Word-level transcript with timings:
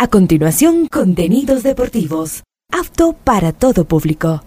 A 0.00 0.06
continuación, 0.06 0.86
contenidos 0.86 1.64
deportivos. 1.64 2.44
Apto 2.72 3.14
para 3.14 3.50
todo 3.50 3.84
público. 3.84 4.44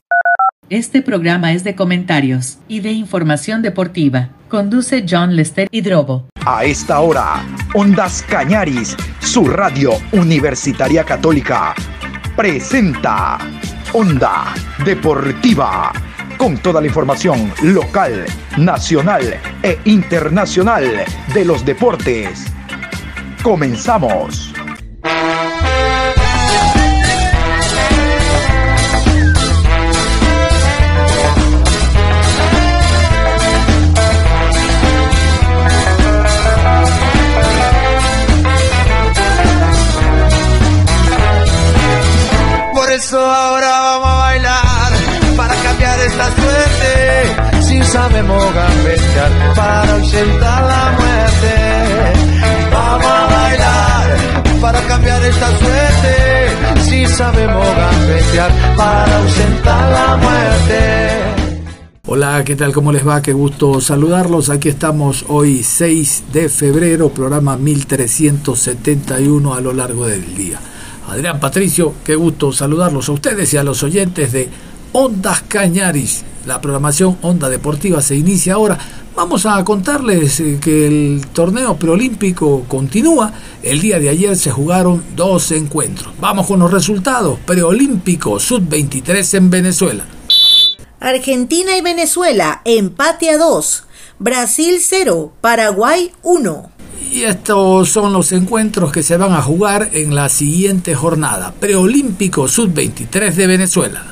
Este 0.69 1.01
programa 1.01 1.51
es 1.51 1.65
de 1.65 1.75
comentarios 1.75 2.59
y 2.69 2.79
de 2.79 2.93
información 2.93 3.61
deportiva. 3.61 4.29
Conduce 4.47 5.03
John 5.05 5.35
Lester 5.35 5.67
Hidrobo. 5.69 6.29
A 6.45 6.63
esta 6.63 7.01
hora, 7.01 7.45
Ondas 7.73 8.23
Cañaris, 8.29 8.95
su 9.19 9.43
radio 9.43 9.91
universitaria 10.13 11.03
católica, 11.03 11.75
presenta 12.37 13.37
Onda 13.91 14.53
Deportiva, 14.85 15.91
con 16.37 16.59
toda 16.59 16.79
la 16.79 16.87
información 16.87 17.51
local, 17.61 18.25
nacional 18.57 19.37
e 19.63 19.77
internacional 19.83 21.03
de 21.33 21.43
los 21.43 21.65
deportes. 21.65 22.45
Comenzamos. 23.43 24.53
Eso 43.03 43.19
ahora 43.19 43.67
vamos 43.67 44.07
a 44.07 44.15
bailar 44.15 44.91
para 45.35 45.55
cambiar 45.55 45.99
esta 45.99 46.25
suerte. 46.25 47.61
Si 47.67 47.83
sabemos 47.83 48.53
gambetear 48.53 49.31
para 49.55 49.93
ausentar 49.93 50.63
la 50.63 50.91
muerte. 50.97 51.30
Para 54.61 54.79
cambiar 54.87 55.23
esta 55.25 55.47
suerte. 55.57 56.81
Si 56.83 57.05
sabemos 57.07 57.65
gambetear 57.75 58.75
para 58.77 59.17
ausentar 59.17 59.91
la 59.91 60.17
muerte. 60.17 61.21
Hola, 62.07 62.43
¿qué 62.45 62.55
tal? 62.55 62.71
¿Cómo 62.71 62.91
les 62.91 63.07
va? 63.07 63.21
Qué 63.21 63.33
gusto 63.33 63.81
saludarlos. 63.81 64.49
Aquí 64.49 64.69
estamos 64.69 65.25
hoy 65.27 65.63
6 65.63 66.25
de 66.31 66.49
febrero, 66.49 67.09
programa 67.09 67.57
1371 67.57 69.53
a 69.53 69.61
lo 69.61 69.73
largo 69.73 70.05
del 70.05 70.35
día. 70.35 70.59
Adrián 71.09 71.39
Patricio, 71.39 71.95
qué 72.03 72.15
gusto 72.15 72.53
saludarlos 72.53 73.09
a 73.09 73.13
ustedes 73.13 73.53
y 73.53 73.57
a 73.57 73.63
los 73.63 73.83
oyentes 73.83 74.31
de 74.31 74.49
Ondas 74.93 75.43
Cañaris. 75.47 76.23
La 76.45 76.59
programación 76.59 77.17
Onda 77.21 77.49
Deportiva 77.49 78.01
se 78.01 78.15
inicia 78.15 78.55
ahora. 78.55 78.77
Vamos 79.15 79.45
a 79.45 79.63
contarles 79.63 80.39
eh, 80.39 80.57
que 80.61 80.87
el 80.87 81.27
torneo 81.33 81.75
preolímpico 81.75 82.63
continúa. 82.67 83.31
El 83.61 83.79
día 83.79 83.99
de 83.99 84.09
ayer 84.09 84.35
se 84.35 84.51
jugaron 84.51 85.03
dos 85.15 85.51
encuentros. 85.51 86.13
Vamos 86.19 86.47
con 86.47 86.59
los 86.59 86.71
resultados. 86.71 87.39
Preolímpico 87.45 88.39
Sub-23 88.39 89.37
en 89.37 89.49
Venezuela. 89.49 90.05
Argentina 90.99 91.75
y 91.77 91.81
Venezuela, 91.81 92.61
empate 92.63 93.31
a 93.31 93.37
2. 93.37 93.83
Brasil 94.19 94.77
0, 94.79 95.33
Paraguay 95.41 96.11
1. 96.21 96.71
Y 97.11 97.23
estos 97.23 97.89
son 97.89 98.13
los 98.13 98.31
encuentros 98.31 98.91
que 98.91 99.03
se 99.03 99.17
van 99.17 99.33
a 99.33 99.41
jugar 99.41 99.89
en 99.93 100.15
la 100.15 100.29
siguiente 100.29 100.95
jornada. 100.95 101.53
Preolímpico 101.59 102.47
Sub-23 102.47 103.33
de 103.33 103.47
Venezuela. 103.47 104.10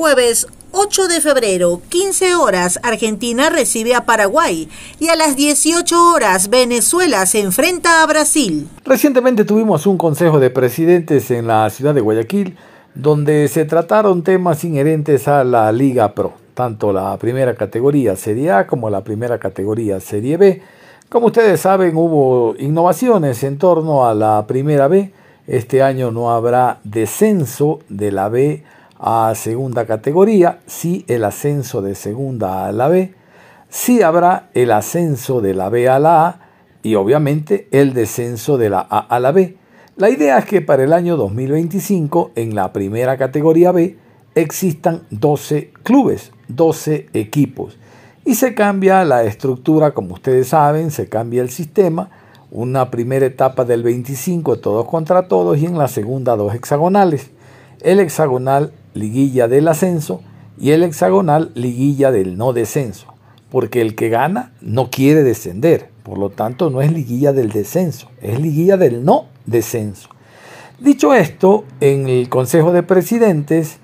Jueves 0.00 0.46
8 0.72 1.08
de 1.08 1.20
febrero, 1.20 1.82
15 1.90 2.34
horas, 2.34 2.80
Argentina 2.82 3.50
recibe 3.50 3.94
a 3.94 4.06
Paraguay 4.06 4.66
y 4.98 5.08
a 5.08 5.14
las 5.14 5.36
18 5.36 5.94
horas 6.14 6.48
Venezuela 6.48 7.26
se 7.26 7.40
enfrenta 7.40 8.02
a 8.02 8.06
Brasil. 8.06 8.66
Recientemente 8.86 9.44
tuvimos 9.44 9.86
un 9.86 9.98
consejo 9.98 10.40
de 10.40 10.48
presidentes 10.48 11.30
en 11.30 11.46
la 11.46 11.68
ciudad 11.68 11.94
de 11.94 12.00
Guayaquil 12.00 12.56
donde 12.94 13.46
se 13.48 13.66
trataron 13.66 14.22
temas 14.22 14.64
inherentes 14.64 15.28
a 15.28 15.44
la 15.44 15.70
Liga 15.70 16.14
Pro, 16.14 16.32
tanto 16.54 16.94
la 16.94 17.18
primera 17.18 17.54
categoría 17.54 18.16
Serie 18.16 18.52
A 18.52 18.66
como 18.66 18.88
la 18.88 19.04
primera 19.04 19.38
categoría 19.38 20.00
Serie 20.00 20.38
B 20.38 20.62
como 21.10 21.26
ustedes 21.26 21.60
saben, 21.60 21.94
hubo 21.96 22.54
innovaciones 22.58 23.42
en 23.42 23.58
torno 23.58 24.06
a 24.06 24.14
la 24.14 24.46
primera 24.46 24.86
B. 24.86 25.12
Este 25.48 25.82
año 25.82 26.12
no 26.12 26.30
habrá 26.30 26.78
descenso 26.84 27.80
de 27.88 28.12
la 28.12 28.28
B 28.28 28.62
a 29.00 29.34
segunda 29.34 29.86
categoría, 29.86 30.60
sí 30.66 31.04
el 31.08 31.24
ascenso 31.24 31.80
de 31.80 31.94
segunda 31.94 32.66
a 32.66 32.72
la 32.72 32.88
B, 32.88 33.14
sí 33.70 34.02
habrá 34.02 34.50
el 34.52 34.70
ascenso 34.70 35.40
de 35.40 35.54
la 35.54 35.70
B 35.70 35.88
a 35.88 35.98
la 35.98 36.26
A 36.26 36.40
y 36.82 36.96
obviamente 36.96 37.66
el 37.70 37.94
descenso 37.94 38.58
de 38.58 38.68
la 38.68 38.86
A 38.88 38.98
a 38.98 39.18
la 39.18 39.32
B. 39.32 39.56
La 39.96 40.10
idea 40.10 40.38
es 40.38 40.44
que 40.44 40.60
para 40.60 40.84
el 40.84 40.92
año 40.92 41.16
2025 41.16 42.32
en 42.34 42.54
la 42.54 42.72
primera 42.72 43.16
categoría 43.16 43.72
B 43.72 43.96
existan 44.34 45.02
12 45.10 45.72
clubes, 45.82 46.32
12 46.48 47.08
equipos. 47.14 47.78
Y 48.24 48.34
se 48.34 48.54
cambia 48.54 49.04
la 49.04 49.24
estructura, 49.24 49.92
como 49.92 50.14
ustedes 50.14 50.48
saben, 50.48 50.90
se 50.90 51.08
cambia 51.08 51.40
el 51.40 51.50
sistema, 51.50 52.10
una 52.50 52.90
primera 52.90 53.24
etapa 53.24 53.64
del 53.64 53.82
25 53.82 54.58
todos 54.58 54.86
contra 54.86 55.26
todos 55.26 55.58
y 55.58 55.66
en 55.66 55.78
la 55.78 55.88
segunda 55.88 56.36
dos 56.36 56.54
hexagonales, 56.54 57.30
el 57.80 58.00
hexagonal 58.00 58.72
liguilla 58.94 59.48
del 59.48 59.68
ascenso 59.68 60.22
y 60.58 60.70
el 60.70 60.82
hexagonal 60.82 61.50
liguilla 61.54 62.10
del 62.10 62.36
no 62.36 62.52
descenso, 62.52 63.06
porque 63.50 63.80
el 63.80 63.94
que 63.94 64.08
gana 64.08 64.52
no 64.60 64.90
quiere 64.90 65.22
descender, 65.22 65.88
por 66.02 66.18
lo 66.18 66.30
tanto 66.30 66.70
no 66.70 66.82
es 66.82 66.92
liguilla 66.92 67.32
del 67.32 67.50
descenso, 67.50 68.10
es 68.20 68.40
liguilla 68.40 68.76
del 68.76 69.04
no 69.04 69.26
descenso. 69.46 70.08
Dicho 70.78 71.14
esto, 71.14 71.64
en 71.80 72.08
el 72.08 72.28
Consejo 72.28 72.72
de 72.72 72.82
Presidentes, 72.82 73.78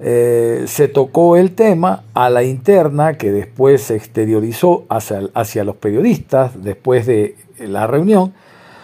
eh, 0.00 0.64
se 0.66 0.88
tocó 0.88 1.36
el 1.36 1.52
tema 1.52 2.04
a 2.12 2.28
la 2.28 2.42
interna 2.42 3.16
que 3.16 3.30
después 3.30 3.82
se 3.82 3.94
exteriorizó 3.94 4.84
hacia, 4.88 5.30
hacia 5.34 5.64
los 5.64 5.76
periodistas 5.76 6.62
después 6.62 7.06
de 7.06 7.36
la 7.58 7.86
reunión 7.86 8.32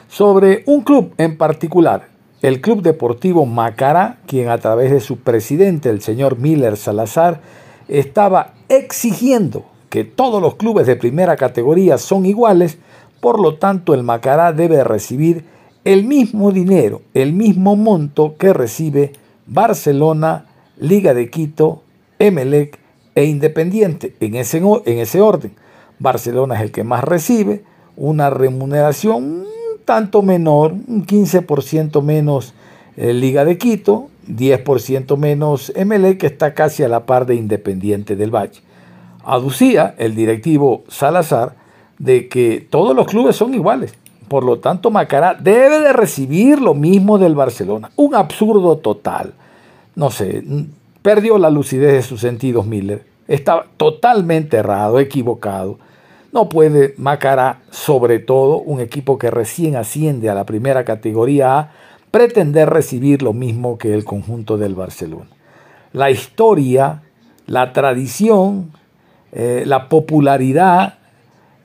sobre 0.08 0.62
un 0.66 0.82
club 0.82 1.12
en 1.18 1.36
particular, 1.36 2.08
el 2.42 2.60
Club 2.60 2.82
Deportivo 2.82 3.46
Macará, 3.46 4.18
quien 4.26 4.48
a 4.48 4.58
través 4.58 4.90
de 4.90 5.00
su 5.00 5.18
presidente, 5.18 5.90
el 5.90 6.00
señor 6.00 6.38
Miller 6.38 6.76
Salazar, 6.76 7.40
estaba 7.88 8.54
exigiendo 8.68 9.64
que 9.90 10.04
todos 10.04 10.40
los 10.40 10.54
clubes 10.56 10.86
de 10.86 10.96
primera 10.96 11.36
categoría 11.36 11.98
son 11.98 12.26
iguales, 12.26 12.78
por 13.20 13.40
lo 13.40 13.56
tanto 13.56 13.94
el 13.94 14.02
Macará 14.02 14.52
debe 14.52 14.84
recibir 14.84 15.46
el 15.84 16.04
mismo 16.04 16.52
dinero, 16.52 17.02
el 17.14 17.32
mismo 17.32 17.74
monto 17.74 18.36
que 18.38 18.52
recibe 18.52 19.12
Barcelona, 19.46 20.46
Liga 20.76 21.14
de 21.14 21.30
Quito, 21.30 21.82
Emelec 22.18 22.78
e 23.14 23.24
Independiente, 23.24 24.14
en 24.20 24.36
ese, 24.36 24.58
en 24.58 24.98
ese 24.98 25.20
orden. 25.20 25.52
Barcelona 25.98 26.56
es 26.56 26.60
el 26.60 26.70
que 26.70 26.84
más 26.84 27.02
recibe, 27.02 27.64
una 27.96 28.30
remuneración 28.30 29.24
un 29.24 29.57
tanto 29.88 30.20
menor, 30.20 30.72
un 30.72 31.06
15% 31.06 32.02
menos 32.02 32.52
eh, 32.98 33.14
Liga 33.14 33.46
de 33.46 33.56
Quito, 33.56 34.08
10% 34.28 35.16
menos 35.16 35.72
Emelec, 35.74 36.18
que 36.18 36.26
está 36.26 36.52
casi 36.52 36.82
a 36.82 36.88
la 36.88 37.06
par 37.06 37.24
de 37.24 37.34
Independiente 37.34 38.14
del 38.14 38.30
Valle. 38.30 38.60
Aducía 39.24 39.94
el 39.96 40.14
directivo 40.14 40.84
Salazar 40.88 41.54
de 41.98 42.28
que 42.28 42.66
todos 42.68 42.94
los 42.94 43.06
clubes 43.06 43.36
son 43.36 43.54
iguales. 43.54 43.94
Por 44.28 44.44
lo 44.44 44.58
tanto, 44.58 44.90
Macará 44.90 45.34
debe 45.34 45.80
de 45.80 45.94
recibir 45.94 46.60
lo 46.60 46.74
mismo 46.74 47.18
del 47.18 47.34
Barcelona. 47.34 47.90
Un 47.96 48.14
absurdo 48.14 48.76
total 48.76 49.32
no 49.98 50.12
sé, 50.12 50.44
perdió 51.02 51.38
la 51.38 51.50
lucidez 51.50 51.92
de 51.92 52.02
sus 52.02 52.20
sentidos 52.20 52.64
Miller. 52.66 53.04
Está 53.26 53.66
totalmente 53.76 54.58
errado, 54.58 55.00
equivocado. 55.00 55.80
No 56.32 56.48
puede 56.48 56.94
Macará, 56.98 57.60
sobre 57.70 58.18
todo 58.18 58.58
un 58.58 58.80
equipo 58.80 59.18
que 59.18 59.30
recién 59.30 59.76
asciende 59.76 60.28
a 60.28 60.34
la 60.34 60.44
primera 60.44 60.84
categoría 60.84 61.58
A, 61.58 61.72
pretender 62.10 62.68
recibir 62.70 63.22
lo 63.22 63.32
mismo 63.32 63.78
que 63.78 63.94
el 63.94 64.04
conjunto 64.04 64.58
del 64.58 64.74
Barcelona. 64.74 65.30
La 65.92 66.10
historia, 66.10 67.02
la 67.46 67.72
tradición, 67.72 68.72
eh, 69.32 69.64
la 69.66 69.88
popularidad, 69.88 70.98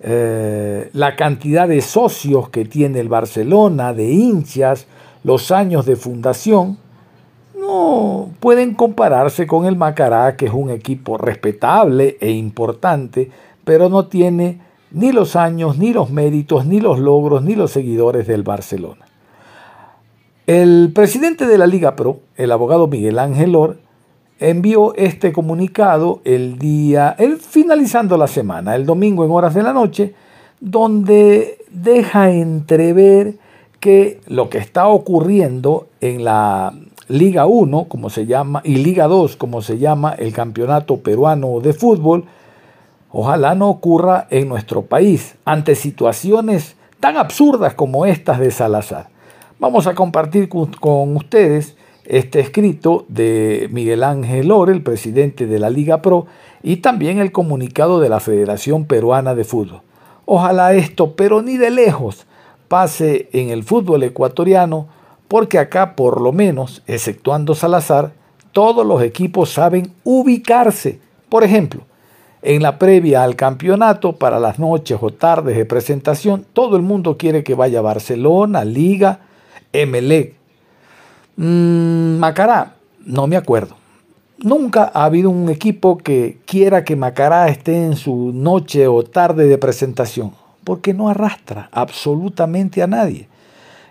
eh, 0.02 0.90
la 0.94 1.16
cantidad 1.16 1.68
de 1.68 1.82
socios 1.82 2.50
que 2.50 2.66
tiene 2.66 3.00
el 3.00 3.10
Barcelona, 3.10 3.94
de 3.94 4.12
hinchas, 4.12 4.88
los 5.24 5.52
años 5.52 5.86
de 5.86 5.96
fundación, 5.96 6.78
no 7.58 8.32
pueden 8.40 8.74
compararse 8.74 9.48
con 9.48 9.66
el 9.66 9.78
Macará, 9.78 10.36
que 10.36 10.48
es 10.48 10.54
un 10.54 10.70
equipo 10.70 11.18
respetable 11.18 12.18
e 12.20 12.32
importante, 12.32 13.32
pero 13.64 13.90
no 13.90 14.08
tiene 14.08 14.60
ni 14.92 15.12
los 15.12 15.36
años, 15.36 15.78
ni 15.78 15.94
los 15.94 16.12
méritos, 16.12 16.66
ni 16.66 16.80
los 16.80 17.00
logros, 17.00 17.44
ni 17.44 17.56
los 17.56 17.72
seguidores 17.72 18.28
del 18.28 18.44
Barcelona. 18.44 19.06
El 20.46 20.92
presidente 20.94 21.48
de 21.48 21.58
la 21.58 21.68
Liga 21.68 21.96
Pro, 21.96 22.20
el 22.36 22.52
abogado 22.52 22.88
Miguel 22.88 23.18
Ángel 23.18 23.56
Or, 23.56 23.78
envió 24.40 24.94
este 24.96 25.32
comunicado 25.32 26.20
el 26.26 26.60
día, 26.60 27.16
el, 27.18 27.38
finalizando 27.38 28.18
la 28.18 28.28
semana, 28.28 28.76
el 28.76 28.86
domingo 28.86 29.24
en 29.24 29.32
horas 29.32 29.54
de 29.54 29.64
la 29.64 29.74
noche, 29.74 30.14
donde 30.60 31.60
deja 31.72 32.32
entrever 32.32 33.36
que 33.80 34.20
lo 34.28 34.50
que 34.50 34.58
está 34.58 34.88
ocurriendo 34.88 35.88
en 36.02 36.24
la 36.24 36.74
Liga 37.08 37.46
1, 37.46 37.86
como 37.86 38.10
se 38.10 38.26
llama, 38.26 38.62
y 38.64 38.76
Liga 38.76 39.08
2, 39.08 39.36
como 39.36 39.62
se 39.62 39.78
llama 39.78 40.14
el 40.14 40.34
Campeonato 40.34 40.98
Peruano 40.98 41.60
de 41.60 41.74
Fútbol, 41.74 42.26
ojalá 43.14 43.56
no 43.56 43.70
ocurra 43.70 44.28
en 44.32 44.50
nuestro 44.50 44.82
país 44.82 45.36
ante 45.46 45.76
situaciones 45.76 46.76
tan 47.00 47.16
absurdas 47.16 47.76
como 47.76 48.06
estas 48.06 48.40
de 48.40 48.52
Salazar. 48.52 49.08
Vamos 49.60 49.88
a 49.88 49.94
compartir 49.94 50.50
con 50.50 51.16
ustedes 51.16 51.78
este 52.06 52.40
escrito 52.40 53.06
de 53.08 53.70
Miguel 53.72 54.04
Ángel 54.04 54.48
Lore, 54.48 54.74
el 54.74 54.82
presidente 54.82 55.46
de 55.46 55.60
la 55.60 55.70
Liga 55.70 56.02
Pro, 56.02 56.26
y 56.62 56.78
también 56.78 57.20
el 57.20 57.32
comunicado 57.32 58.00
de 58.00 58.10
la 58.10 58.20
Federación 58.20 58.86
Peruana 58.86 59.36
de 59.36 59.44
Fútbol. 59.44 59.82
Ojalá 60.26 60.74
esto, 60.74 61.16
pero 61.16 61.42
ni 61.42 61.58
de 61.58 61.70
lejos, 61.70 62.26
pase 62.68 63.30
en 63.32 63.50
el 63.50 63.64
fútbol 63.64 64.04
ecuatoriano, 64.04 64.88
porque 65.28 65.60
acá 65.60 65.96
por 65.96 66.20
lo 66.20 66.32
menos, 66.32 66.82
exceptuando 66.88 67.54
Salazar, 67.54 68.14
todos 68.52 68.86
los 68.86 69.02
equipos 69.04 69.52
saben 69.52 69.94
ubicarse. 70.04 71.00
Por 71.30 71.44
ejemplo, 71.44 71.82
en 72.44 72.62
la 72.62 72.78
previa 72.78 73.24
al 73.24 73.38
campeonato, 73.38 74.18
para 74.18 74.40
las 74.40 74.60
noches 74.60 74.98
o 75.02 75.12
tardes 75.12 75.56
de 75.56 75.66
presentación, 75.66 76.46
todo 76.52 76.76
el 76.76 76.82
mundo 76.82 77.18
quiere 77.18 77.44
que 77.44 77.56
vaya 77.56 77.82
Barcelona, 77.82 78.66
Liga, 78.66 79.20
Emelec. 79.72 80.36
Mm, 81.38 82.18
Macará, 82.18 82.76
no 83.06 83.28
me 83.28 83.38
acuerdo. 83.38 83.78
Nunca 84.40 84.92
ha 84.94 85.06
habido 85.06 85.30
un 85.30 85.48
equipo 85.50 85.98
que 85.98 86.40
quiera 86.46 86.84
que 86.84 86.98
Macará 86.98 87.48
esté 87.48 87.86
en 87.86 87.96
su 87.96 88.34
noche 88.34 88.88
o 88.88 89.04
tarde 89.04 89.48
de 89.48 89.58
presentación, 89.58 90.34
porque 90.66 90.94
no 90.94 91.08
arrastra 91.08 91.70
absolutamente 91.72 92.84
a 92.84 92.88
nadie. 92.88 93.30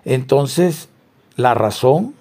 Entonces, 0.05 0.91
la 1.37 1.55
razón 1.55 2.15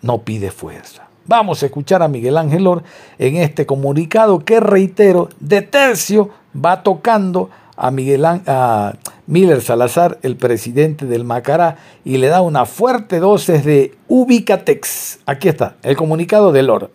no 0.00 0.18
pide 0.18 0.52
fuerza. 0.52 1.08
Vamos 1.32 1.62
a 1.62 1.66
escuchar 1.66 2.02
a 2.02 2.08
Miguel 2.08 2.36
Ángel 2.36 2.66
Or 2.66 2.82
en 3.18 3.36
este 3.36 3.64
comunicado 3.64 4.40
que, 4.40 4.60
reitero, 4.60 5.30
de 5.40 5.62
tercio 5.62 6.28
va 6.54 6.82
tocando 6.82 7.48
a, 7.74 7.90
Miguel, 7.90 8.26
a 8.26 8.92
Miller 9.26 9.62
Salazar, 9.62 10.18
el 10.20 10.36
presidente 10.36 11.06
del 11.06 11.24
Macará, 11.24 11.78
y 12.04 12.18
le 12.18 12.26
da 12.26 12.42
una 12.42 12.66
fuerte 12.66 13.18
dosis 13.18 13.64
de 13.64 13.94
Ubicatex. 14.08 15.20
Aquí 15.24 15.48
está, 15.48 15.76
el 15.82 15.96
comunicado 15.96 16.52
del 16.52 16.66
Lor. 16.66 16.90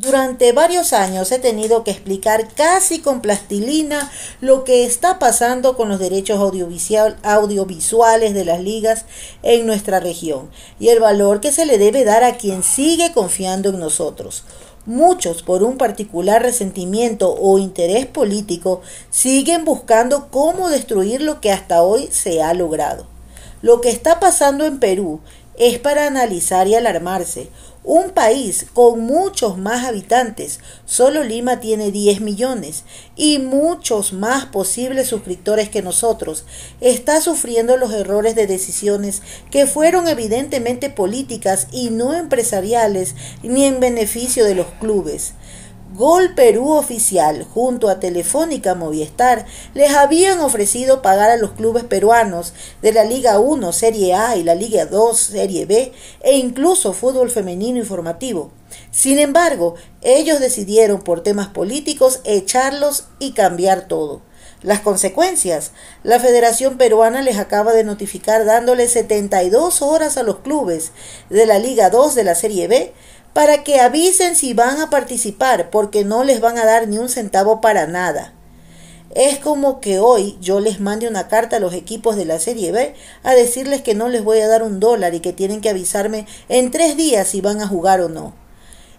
Durante 0.00 0.52
varios 0.52 0.94
años 0.94 1.30
he 1.30 1.38
tenido 1.38 1.84
que 1.84 1.90
explicar 1.90 2.48
casi 2.54 3.00
con 3.00 3.20
plastilina 3.20 4.10
lo 4.40 4.64
que 4.64 4.86
está 4.86 5.18
pasando 5.18 5.76
con 5.76 5.90
los 5.90 5.98
derechos 5.98 6.38
audiovisuales 6.38 8.32
de 8.32 8.44
las 8.46 8.62
ligas 8.62 9.04
en 9.42 9.66
nuestra 9.66 10.00
región 10.00 10.48
y 10.78 10.88
el 10.88 11.00
valor 11.00 11.42
que 11.42 11.52
se 11.52 11.66
le 11.66 11.76
debe 11.76 12.04
dar 12.04 12.24
a 12.24 12.38
quien 12.38 12.62
sigue 12.62 13.12
confiando 13.12 13.68
en 13.68 13.78
nosotros. 13.78 14.44
Muchos, 14.86 15.42
por 15.42 15.62
un 15.62 15.76
particular 15.76 16.40
resentimiento 16.40 17.34
o 17.38 17.58
interés 17.58 18.06
político, 18.06 18.80
siguen 19.10 19.66
buscando 19.66 20.28
cómo 20.30 20.70
destruir 20.70 21.20
lo 21.20 21.42
que 21.42 21.52
hasta 21.52 21.82
hoy 21.82 22.08
se 22.10 22.42
ha 22.42 22.54
logrado. 22.54 23.04
Lo 23.60 23.82
que 23.82 23.90
está 23.90 24.18
pasando 24.18 24.64
en 24.64 24.80
Perú 24.80 25.20
es 25.60 25.78
para 25.78 26.06
analizar 26.06 26.68
y 26.68 26.74
alarmarse. 26.74 27.50
Un 27.82 28.10
país 28.10 28.66
con 28.74 29.00
muchos 29.00 29.56
más 29.56 29.86
habitantes, 29.86 30.60
solo 30.84 31.24
Lima 31.24 31.60
tiene 31.60 31.90
10 31.90 32.20
millones 32.20 32.84
y 33.16 33.38
muchos 33.38 34.12
más 34.12 34.44
posibles 34.44 35.08
suscriptores 35.08 35.70
que 35.70 35.80
nosotros, 35.80 36.44
está 36.82 37.22
sufriendo 37.22 37.78
los 37.78 37.94
errores 37.94 38.34
de 38.34 38.46
decisiones 38.46 39.22
que 39.50 39.66
fueron 39.66 40.08
evidentemente 40.08 40.90
políticas 40.90 41.68
y 41.72 41.88
no 41.88 42.14
empresariales 42.14 43.14
ni 43.42 43.64
en 43.64 43.80
beneficio 43.80 44.44
de 44.44 44.56
los 44.56 44.66
clubes. 44.78 45.32
Gol 46.00 46.34
Perú 46.34 46.70
Oficial 46.72 47.44
junto 47.44 47.90
a 47.90 48.00
Telefónica 48.00 48.74
Movistar 48.74 49.44
les 49.74 49.90
habían 49.90 50.40
ofrecido 50.40 51.02
pagar 51.02 51.28
a 51.28 51.36
los 51.36 51.50
clubes 51.50 51.84
peruanos 51.84 52.54
de 52.80 52.94
la 52.94 53.04
Liga 53.04 53.38
1 53.38 53.70
Serie 53.74 54.14
A 54.14 54.34
y 54.34 54.42
la 54.42 54.54
Liga 54.54 54.86
2 54.86 55.18
Serie 55.18 55.66
B 55.66 55.92
e 56.22 56.38
incluso 56.38 56.94
fútbol 56.94 57.30
femenino 57.30 57.76
informativo. 57.76 58.50
Sin 58.90 59.18
embargo, 59.18 59.74
ellos 60.00 60.40
decidieron 60.40 61.02
por 61.02 61.22
temas 61.22 61.48
políticos 61.48 62.20
echarlos 62.24 63.08
y 63.18 63.32
cambiar 63.32 63.86
todo. 63.86 64.22
Las 64.62 64.80
consecuencias. 64.80 65.72
La 66.02 66.18
Federación 66.18 66.78
Peruana 66.78 67.20
les 67.20 67.38
acaba 67.38 67.72
de 67.72 67.84
notificar 67.84 68.46
dándole 68.46 68.88
72 68.88 69.82
horas 69.82 70.16
a 70.16 70.22
los 70.22 70.38
clubes 70.38 70.92
de 71.28 71.44
la 71.44 71.58
Liga 71.58 71.90
2 71.90 72.14
de 72.14 72.24
la 72.24 72.34
Serie 72.34 72.68
B 72.68 72.94
para 73.32 73.62
que 73.62 73.80
avisen 73.80 74.36
si 74.36 74.54
van 74.54 74.80
a 74.80 74.90
participar, 74.90 75.70
porque 75.70 76.04
no 76.04 76.24
les 76.24 76.40
van 76.40 76.58
a 76.58 76.64
dar 76.64 76.88
ni 76.88 76.98
un 76.98 77.08
centavo 77.08 77.60
para 77.60 77.86
nada. 77.86 78.34
Es 79.14 79.38
como 79.38 79.80
que 79.80 79.98
hoy 79.98 80.38
yo 80.40 80.60
les 80.60 80.80
mande 80.80 81.08
una 81.08 81.26
carta 81.26 81.56
a 81.56 81.60
los 81.60 81.74
equipos 81.74 82.14
de 82.14 82.24
la 82.24 82.38
Serie 82.38 82.70
B 82.70 82.94
a 83.24 83.34
decirles 83.34 83.82
que 83.82 83.94
no 83.94 84.08
les 84.08 84.22
voy 84.22 84.38
a 84.38 84.46
dar 84.46 84.62
un 84.62 84.78
dólar 84.78 85.14
y 85.14 85.20
que 85.20 85.32
tienen 85.32 85.60
que 85.60 85.70
avisarme 85.70 86.26
en 86.48 86.70
tres 86.70 86.96
días 86.96 87.26
si 87.26 87.40
van 87.40 87.60
a 87.60 87.66
jugar 87.66 88.00
o 88.00 88.08
no. 88.08 88.34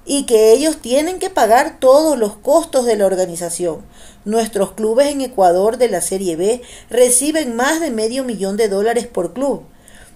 Y 0.06 0.26
que 0.26 0.52
ellos 0.52 0.82
tienen 0.82 1.20
que 1.20 1.30
pagar 1.30 1.80
todos 1.80 2.18
los 2.18 2.36
costos 2.36 2.86
de 2.86 2.98
la 2.98 3.06
organización. 3.06 3.86
Nuestros 4.26 4.74
clubes 4.74 5.08
en 5.08 5.22
Ecuador 5.22 5.78
de 5.78 5.88
la 5.88 6.02
Serie 6.02 6.36
B 6.36 6.62
reciben 6.90 7.56
más 7.56 7.80
de 7.80 7.92
medio 7.92 8.26
millón 8.26 8.58
de 8.58 8.68
dólares 8.68 9.08
por 9.08 9.34
club 9.34 9.64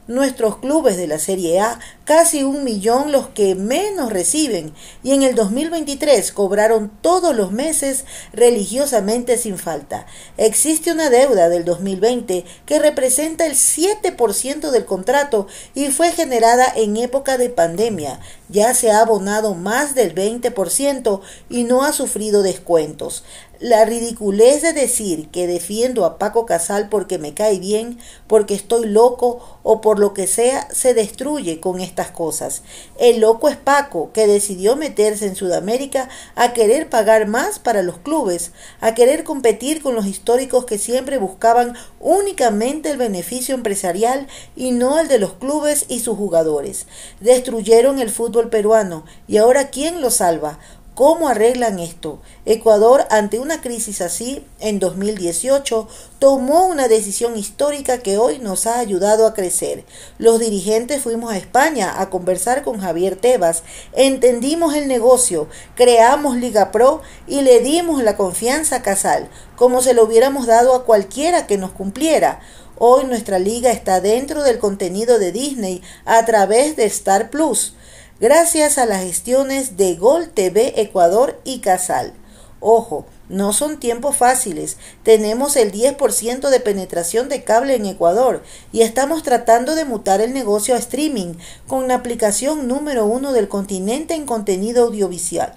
nuestros 0.07 0.57
clubes 0.57 0.97
de 0.97 1.07
la 1.07 1.19
Serie 1.19 1.59
A, 1.59 1.79
casi 2.03 2.43
un 2.43 2.63
millón 2.63 3.11
los 3.11 3.27
que 3.29 3.55
menos 3.55 4.11
reciben, 4.11 4.73
y 5.03 5.13
en 5.13 5.23
el 5.23 5.35
2023 5.35 6.31
cobraron 6.31 6.91
todos 7.01 7.35
los 7.35 7.51
meses 7.51 8.05
religiosamente 8.33 9.37
sin 9.37 9.57
falta. 9.57 10.05
Existe 10.37 10.91
una 10.91 11.09
deuda 11.09 11.49
del 11.49 11.65
2020 11.65 12.45
que 12.65 12.79
representa 12.79 13.45
el 13.45 13.53
7% 13.53 14.71
del 14.71 14.85
contrato 14.85 15.47
y 15.73 15.87
fue 15.87 16.11
generada 16.11 16.71
en 16.75 16.97
época 16.97 17.37
de 17.37 17.49
pandemia. 17.49 18.19
Ya 18.49 18.73
se 18.73 18.91
ha 18.91 19.01
abonado 19.01 19.55
más 19.55 19.95
del 19.95 20.13
20% 20.13 21.21
y 21.49 21.63
no 21.63 21.83
ha 21.83 21.93
sufrido 21.93 22.43
descuentos. 22.43 23.23
La 23.61 23.85
ridiculez 23.85 24.61
de 24.61 24.73
decir 24.73 25.29
que 25.29 25.47
defiendo 25.47 26.03
a 26.03 26.17
Paco 26.17 26.45
Casal 26.45 26.89
porque 26.89 27.17
me 27.17 27.33
cae 27.33 27.57
bien, 27.57 27.97
porque 28.27 28.53
estoy 28.53 28.85
loco 28.85 29.59
o 29.63 29.79
por 29.79 29.97
lo 29.97 30.13
que 30.13 30.27
sea, 30.27 30.67
se 30.73 30.93
destruye 30.93 31.61
con 31.61 31.79
estas 31.79 32.11
cosas. 32.11 32.63
El 32.99 33.21
loco 33.21 33.47
es 33.47 33.55
Paco, 33.55 34.11
que 34.11 34.27
decidió 34.27 34.75
meterse 34.75 35.25
en 35.25 35.37
Sudamérica 35.37 36.09
a 36.35 36.51
querer 36.51 36.89
pagar 36.89 37.27
más 37.27 37.57
para 37.59 37.81
los 37.81 37.97
clubes, 37.97 38.51
a 38.81 38.93
querer 38.93 39.23
competir 39.23 39.81
con 39.81 39.95
los 39.95 40.05
históricos 40.05 40.65
que 40.65 40.77
siempre 40.77 41.17
buscaban 41.17 41.75
únicamente 42.01 42.91
el 42.91 42.97
beneficio 42.97 43.55
empresarial 43.55 44.27
y 44.57 44.71
no 44.71 44.99
el 44.99 45.07
de 45.07 45.17
los 45.17 45.33
clubes 45.33 45.85
y 45.87 46.01
sus 46.01 46.17
jugadores. 46.17 46.87
Destruyeron 47.21 47.99
el 47.99 48.09
fútbol 48.09 48.34
peruano 48.43 49.05
y 49.27 49.37
ahora 49.37 49.69
¿quién 49.69 50.01
lo 50.01 50.09
salva? 50.11 50.59
¿Cómo 50.95 51.27
arreglan 51.27 51.79
esto? 51.79 52.21
Ecuador, 52.45 53.05
ante 53.09 53.37
una 53.39 53.59
crisis 53.59 53.99
así, 53.99 54.45
en 54.61 54.79
2018, 54.79 55.89
tomó 56.19 56.67
una 56.67 56.87
decisión 56.87 57.37
histórica 57.37 57.97
que 57.97 58.17
hoy 58.17 58.39
nos 58.39 58.65
ha 58.65 58.79
ayudado 58.79 59.27
a 59.27 59.33
crecer. 59.33 59.83
Los 60.19 60.39
dirigentes 60.39 61.01
fuimos 61.01 61.33
a 61.33 61.37
España 61.37 61.99
a 61.99 62.09
conversar 62.09 62.63
con 62.63 62.79
Javier 62.79 63.17
Tebas, 63.17 63.63
entendimos 63.91 64.73
el 64.73 64.87
negocio, 64.87 65.49
creamos 65.75 66.37
Liga 66.37 66.71
Pro 66.71 67.01
y 67.27 67.41
le 67.41 67.59
dimos 67.59 68.01
la 68.01 68.15
confianza 68.15 68.77
a 68.77 68.81
Casal, 68.81 69.27
como 69.57 69.81
se 69.81 69.93
lo 69.93 70.05
hubiéramos 70.05 70.47
dado 70.47 70.73
a 70.75 70.85
cualquiera 70.85 71.45
que 71.45 71.57
nos 71.57 71.71
cumpliera. 71.71 72.39
Hoy 72.77 73.03
nuestra 73.03 73.37
liga 73.37 73.71
está 73.71 73.99
dentro 73.99 74.43
del 74.43 74.59
contenido 74.59 75.19
de 75.19 75.33
Disney 75.33 75.81
a 76.05 76.23
través 76.23 76.77
de 76.77 76.85
Star 76.85 77.29
Plus 77.29 77.73
gracias 78.19 78.77
a 78.77 78.85
las 78.85 79.03
gestiones 79.03 79.77
de 79.77 79.95
Gol 79.95 80.29
TV 80.29 80.79
Ecuador 80.81 81.39
y 81.43 81.59
Casal. 81.59 82.13
Ojo, 82.61 83.05
no 83.27 83.53
son 83.53 83.79
tiempos 83.79 84.17
fáciles. 84.17 84.77
Tenemos 85.03 85.55
el 85.55 85.71
10% 85.71 86.49
de 86.49 86.59
penetración 86.59 87.27
de 87.27 87.43
cable 87.43 87.75
en 87.75 87.85
Ecuador 87.85 88.41
y 88.71 88.81
estamos 88.81 89.23
tratando 89.23 89.75
de 89.75 89.85
mutar 89.85 90.21
el 90.21 90.33
negocio 90.33 90.75
a 90.75 90.79
streaming 90.79 91.33
con 91.67 91.87
la 91.87 91.95
aplicación 91.95 92.67
número 92.67 93.05
uno 93.05 93.33
del 93.33 93.49
continente 93.49 94.13
en 94.15 94.25
contenido 94.25 94.85
audiovisual. 94.85 95.53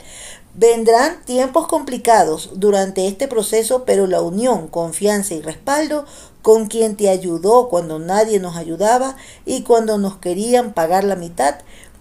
Vendrán 0.54 1.24
tiempos 1.24 1.68
complicados 1.68 2.50
durante 2.54 3.06
este 3.06 3.28
proceso, 3.28 3.84
pero 3.84 4.08
la 4.08 4.20
unión, 4.20 4.66
confianza 4.66 5.34
y 5.34 5.40
respaldo 5.40 6.04
con 6.42 6.66
quien 6.66 6.96
te 6.96 7.10
ayudó 7.10 7.68
cuando 7.68 7.98
nadie 8.00 8.40
nos 8.40 8.56
ayudaba 8.56 9.16
y 9.46 9.62
cuando 9.62 9.98
nos 9.98 10.16
querían 10.16 10.72
pagar 10.72 11.04
la 11.04 11.14
mitad 11.14 11.56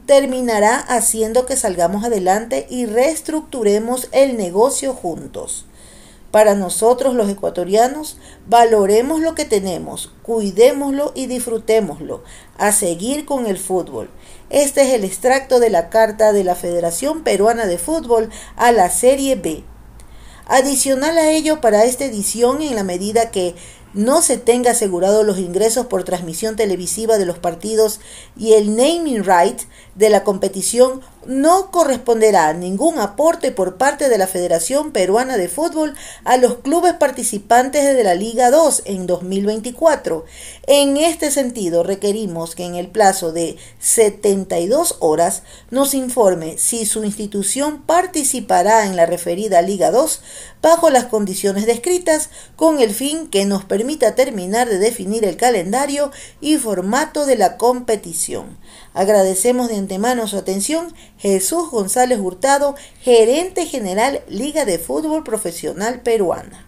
terminará 0.08 0.78
haciendo 0.78 1.46
que 1.46 1.56
salgamos 1.56 2.04
adelante 2.04 2.66
y 2.70 2.88
reestructuremos 2.88 4.08
el 4.14 4.38
negocio 4.38 4.94
juntos. 4.94 5.66
Para 6.32 6.56
nosotros 6.56 7.14
los 7.14 7.30
ecuatorianos, 7.30 8.18
valoremos 8.48 9.22
lo 9.22 9.36
que 9.36 9.46
tenemos, 9.46 10.12
cuidémoslo 10.24 11.12
y 11.14 11.28
disfrutémoslo, 11.28 12.24
a 12.58 12.72
seguir 12.72 13.26
con 13.26 13.46
el 13.46 13.58
fútbol. 13.58 14.10
Este 14.50 14.82
es 14.82 14.94
el 14.94 15.04
extracto 15.04 15.60
de 15.60 15.70
la 15.70 15.90
carta 15.90 16.34
de 16.34 16.44
la 16.44 16.56
Federación 16.56 17.24
Peruana 17.24 17.66
de 17.66 17.78
Fútbol 17.78 18.30
a 18.56 18.72
la 18.72 18.90
Serie 18.90 19.36
B. 19.36 19.64
Adicional 20.48 21.18
a 21.18 21.32
ello, 21.32 21.60
para 21.60 21.84
esta 21.84 22.06
edición, 22.06 22.62
en 22.62 22.76
la 22.76 22.84
medida 22.84 23.32
que 23.32 23.56
no 23.94 24.22
se 24.22 24.38
tenga 24.38 24.72
asegurado 24.72 25.24
los 25.24 25.40
ingresos 25.40 25.88
por 25.88 26.04
transmisión 26.04 26.56
televisiva 26.56 27.18
de 27.18 27.26
los 27.26 27.40
partidos 27.40 28.00
y 28.38 28.54
el 28.54 28.76
naming 28.76 29.24
right 29.24 29.60
de 29.98 30.10
la 30.10 30.24
competición 30.24 31.02
no 31.28 31.72
corresponderá 31.72 32.54
ningún 32.54 33.00
aporte 33.00 33.52
por 33.52 33.76
parte 33.76 34.08
de 34.08 34.18
la 34.18 34.28
Federación 34.28 34.92
Peruana 34.92 35.36
de 35.36 35.50
Fútbol 35.50 35.94
a 36.24 36.38
los 36.38 36.60
clubes 36.60 36.94
participantes 36.94 37.84
de 37.84 38.04
la 38.04 38.16
Liga 38.16 38.50
2 38.50 38.84
en 38.86 39.08
2024. 39.08 40.24
En 40.68 40.96
este 40.96 41.30
sentido, 41.32 41.84
requerimos 41.84 42.56
que 42.56 42.64
en 42.64 42.76
el 42.76 42.88
plazo 42.88 43.34
de 43.34 43.58
72 43.80 44.98
horas 45.00 45.44
nos 45.70 45.94
informe 45.94 46.58
si 46.58 46.86
su 46.86 47.04
institución 47.04 47.82
participará 47.82 48.86
en 48.86 48.96
la 48.96 49.06
referida 49.06 49.62
Liga 49.62 49.92
2 49.92 50.22
bajo 50.62 50.90
las 50.90 51.06
condiciones 51.06 51.66
descritas 51.66 52.30
con 52.56 52.80
el 52.80 52.94
fin 52.94 53.28
que 53.28 53.46
nos 53.46 53.66
permita 53.66 54.16
terminar 54.16 54.70
de 54.70 54.80
definir 54.80 55.26
el 55.26 55.38
calendario 55.38 56.12
y 56.42 56.58
formato 56.58 57.26
de 57.26 57.36
la 57.36 57.58
competición. 57.58 58.58
Agradecemos 58.98 59.70
de 59.70 59.78
antemano 59.78 60.26
su 60.26 60.38
atención 60.38 60.88
Jesús 61.20 61.70
González 61.70 62.18
Hurtado, 62.20 62.74
gerente 63.00 63.68
general 63.68 64.22
Liga 64.28 64.66
de 64.66 64.80
Fútbol 64.80 65.24
Profesional 65.24 66.02
Peruana. 66.02 66.66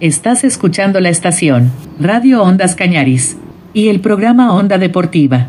Estás 0.00 0.44
escuchando 0.44 1.00
la 1.00 1.08
estación 1.08 1.72
Radio 1.98 2.42
Ondas 2.42 2.74
Cañaris 2.74 3.36
y 3.72 3.88
el 3.88 4.02
programa 4.02 4.54
Onda 4.54 4.76
Deportiva 4.76 5.48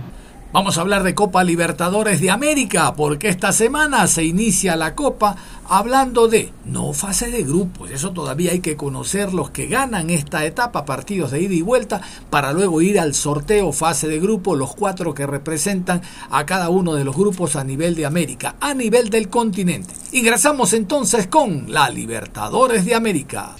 Vamos 0.51 0.79
a 0.79 0.81
hablar 0.81 1.03
de 1.03 1.13
Copa 1.13 1.43
Libertadores 1.43 2.21
de 2.21 2.31
América, 2.31 2.95
porque 2.95 3.29
esta 3.29 3.51
semana 3.51 4.07
se 4.07 4.23
inicia 4.23 4.75
la 4.75 4.95
Copa 4.95 5.35
hablando 5.67 6.27
de 6.27 6.51
no 6.65 6.91
fase 6.93 7.29
de 7.29 7.43
grupos, 7.43 7.91
eso 7.91 8.13
todavía 8.13 8.53
hay 8.53 8.59
que 8.59 8.75
conocer 8.75 9.31
los 9.31 9.51
que 9.51 9.67
ganan 9.67 10.09
esta 10.09 10.43
etapa, 10.47 10.85
partidos 10.85 11.29
de 11.29 11.43
ida 11.43 11.53
y 11.53 11.61
vuelta, 11.61 12.01
para 12.31 12.51
luego 12.51 12.81
ir 12.81 12.99
al 12.99 13.13
sorteo 13.13 13.71
fase 13.71 14.07
de 14.07 14.19
grupo, 14.19 14.55
los 14.55 14.75
cuatro 14.75 15.13
que 15.13 15.27
representan 15.27 16.01
a 16.31 16.47
cada 16.47 16.69
uno 16.69 16.95
de 16.95 17.03
los 17.03 17.15
grupos 17.15 17.55
a 17.55 17.63
nivel 17.63 17.93
de 17.93 18.07
América, 18.07 18.55
a 18.59 18.73
nivel 18.73 19.11
del 19.11 19.29
continente. 19.29 19.93
Ingresamos 20.13 20.73
entonces 20.73 21.27
con 21.27 21.71
la 21.71 21.91
Libertadores 21.91 22.85
de 22.85 22.95
América. 22.95 23.55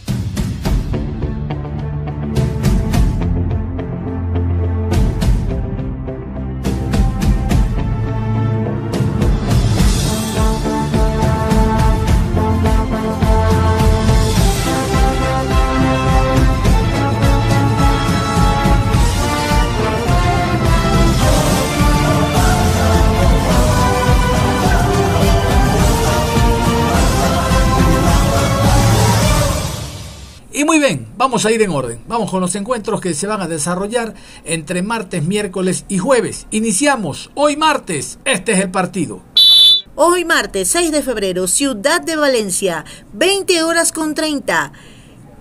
Vamos 31.19 31.45
a 31.45 31.51
ir 31.51 31.61
en 31.61 31.71
orden. 31.71 32.01
Vamos 32.07 32.31
con 32.31 32.39
los 32.39 32.55
encuentros 32.55 33.01
que 33.01 33.13
se 33.13 33.27
van 33.27 33.41
a 33.41 33.47
desarrollar 33.49 34.15
entre 34.45 34.81
martes, 34.81 35.21
miércoles 35.21 35.83
y 35.89 35.97
jueves. 35.97 36.47
Iniciamos 36.49 37.29
hoy 37.35 37.57
martes. 37.57 38.19
Este 38.23 38.53
es 38.53 38.59
el 38.61 38.71
partido. 38.71 39.21
Hoy 39.95 40.23
martes 40.23 40.69
6 40.69 40.93
de 40.93 41.03
febrero, 41.03 41.47
Ciudad 41.47 41.99
de 41.99 42.15
Valencia, 42.15 42.85
20 43.11 43.63
horas 43.63 43.91
con 43.91 44.15
30. 44.15 44.71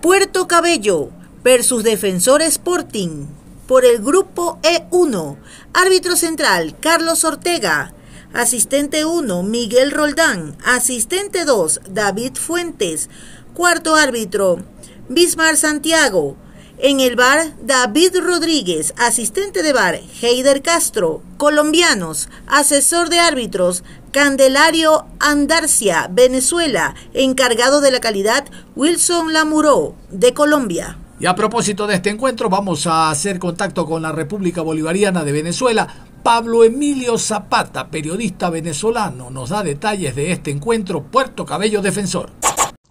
Puerto 0.01 0.49
Cabello 0.49 1.11
versus 1.45 1.85
Defensor 1.85 2.41
Sporting. 2.41 3.27
Por 3.65 3.85
el 3.85 3.99
grupo 3.99 4.59
E1. 4.63 5.37
Árbitro 5.73 6.17
central, 6.17 6.75
Carlos 6.81 7.23
Ortega. 7.23 7.93
Asistente 8.33 9.05
1, 9.05 9.43
Miguel 9.43 9.91
Roldán. 9.91 10.57
Asistente 10.65 11.45
2, 11.45 11.81
David 11.89 12.35
Fuentes. 12.35 13.09
Cuarto 13.53 13.95
árbitro, 13.95 14.63
Bismar 15.11 15.57
Santiago. 15.57 16.35
En 16.77 16.99
el 16.99 17.15
bar, 17.15 17.55
David 17.63 18.15
Rodríguez, 18.21 18.93
asistente 18.95 19.63
de 19.63 19.73
bar, 19.73 19.99
Heider 20.21 20.61
Castro. 20.61 21.23
Colombianos, 21.37 22.29
asesor 22.45 23.09
de 23.09 23.17
árbitros, 23.17 23.83
Candelario 24.11 25.07
Andarcia, 25.19 26.07
Venezuela. 26.11 26.93
Encargado 27.15 27.81
de 27.81 27.89
la 27.89 27.99
calidad, 27.99 28.45
Wilson 28.75 29.33
Lamuró, 29.33 29.95
de 30.11 30.35
Colombia. 30.35 30.99
Y 31.19 31.25
a 31.25 31.33
propósito 31.33 31.87
de 31.87 31.95
este 31.95 32.11
encuentro, 32.11 32.47
vamos 32.47 32.85
a 32.85 33.09
hacer 33.09 33.39
contacto 33.39 33.87
con 33.87 34.03
la 34.03 34.11
República 34.11 34.61
Bolivariana 34.61 35.23
de 35.23 35.31
Venezuela. 35.31 35.87
Pablo 36.21 36.63
Emilio 36.63 37.17
Zapata, 37.17 37.89
periodista 37.89 38.51
venezolano, 38.51 39.31
nos 39.31 39.49
da 39.49 39.63
detalles 39.63 40.15
de 40.15 40.31
este 40.31 40.51
encuentro 40.51 41.01
Puerto 41.01 41.47
Cabello 41.47 41.81
Defensor. 41.81 42.29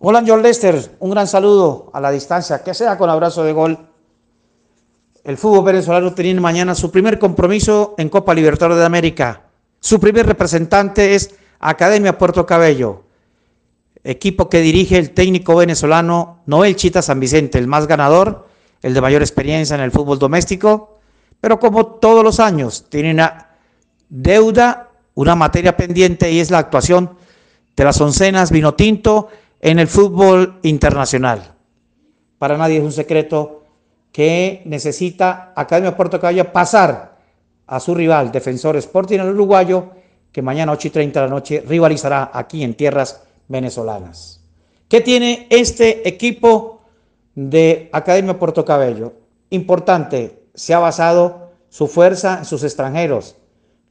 Hola 0.01 0.23
John 0.25 0.43
Lester, 0.45 0.95
un 1.01 1.11
gran 1.11 1.27
saludo 1.27 1.91
a 1.93 2.01
la 2.01 2.13
distancia, 2.13 2.63
que 2.63 2.73
sea 2.73 2.97
con 2.97 3.11
abrazo 3.11 3.43
de 3.43 3.53
gol. 3.53 3.79
El 5.25 5.37
fútbol 5.37 5.65
venezolano 5.65 6.15
tiene 6.15 6.41
mañana 6.41 6.77
su 6.77 6.93
primer 6.93 7.19
compromiso 7.19 7.97
en 7.99 8.09
Copa 8.09 8.33
Libertadores 8.33 8.79
de 8.79 8.85
América. 8.85 9.43
Su 9.81 9.99
primer 9.99 10.25
representante 10.25 11.17
es 11.17 11.35
Academia 11.59 12.17
Puerto 12.17 12.47
Cabello, 12.47 13.03
equipo 14.05 14.49
que 14.49 14.61
dirige 14.61 14.99
el 14.99 15.11
técnico 15.11 15.57
venezolano 15.57 16.43
Noel 16.47 16.77
Chita 16.77 17.03
San 17.03 17.19
Vicente, 17.19 17.59
el 17.59 17.67
más 17.67 17.89
ganador, 17.89 18.47
el 18.83 18.95
de 18.95 19.01
mayor 19.01 19.23
experiencia 19.23 19.75
en 19.75 19.81
el 19.81 19.91
fútbol 19.91 20.21
doméstico, 20.21 21.01
pero 21.41 21.59
como 21.59 21.87
todos 21.87 22.23
los 22.23 22.39
años 22.39 22.87
tiene 22.89 23.11
una 23.11 23.49
deuda, 24.09 24.91
una 25.17 25.35
materia 25.35 25.77
pendiente 25.77 26.31
y 26.31 26.39
es 26.39 26.53
la 26.53 26.59
actuación 26.59 27.17
de 27.75 27.85
las 27.85 28.01
oncenas 28.01 28.53
vino 28.53 28.75
tinto 28.75 29.29
en 29.61 29.79
el 29.79 29.89
fútbol 29.89 30.59
internacional. 30.63 31.55
Para 32.39 32.57
nadie 32.57 32.79
es 32.79 32.85
un 32.85 32.93
secreto 32.93 33.65
que 34.13 34.63
necesita 34.65 35.53
Academia 35.55 35.97
Puerto 35.97 36.21
Cabello 36.21 36.53
pasar 36.53 37.19
a 37.67 37.81
su 37.81 37.95
rival, 37.95 38.33
Defensor 38.33 38.77
Sporting, 38.77 39.19
el 39.19 39.31
uruguayo, 39.31 39.91
que 40.33 40.43
mañana 40.43 40.73
8 40.73 40.89
y 40.89 40.91
30 40.91 41.21
de 41.21 41.27
la 41.27 41.31
noche 41.31 41.65
rivalizará 41.67 42.31
aquí 42.33 42.63
en 42.63 42.75
tierras 42.75 43.23
venezolanas. 43.49 44.41
¿Qué 44.89 45.01
tiene 45.01 45.47
este 45.51 46.09
equipo 46.09 46.83
de 47.35 47.91
Academia 47.93 48.39
Puerto 48.39 48.65
Cabello? 48.65 49.13
Importante, 49.51 50.45
se 50.55 50.75
ha 50.75 50.79
basado 50.79 51.51
su 51.69 51.87
fuerza 51.87 52.39
en 52.39 52.45
sus 52.45 52.63
extranjeros. 52.63 53.37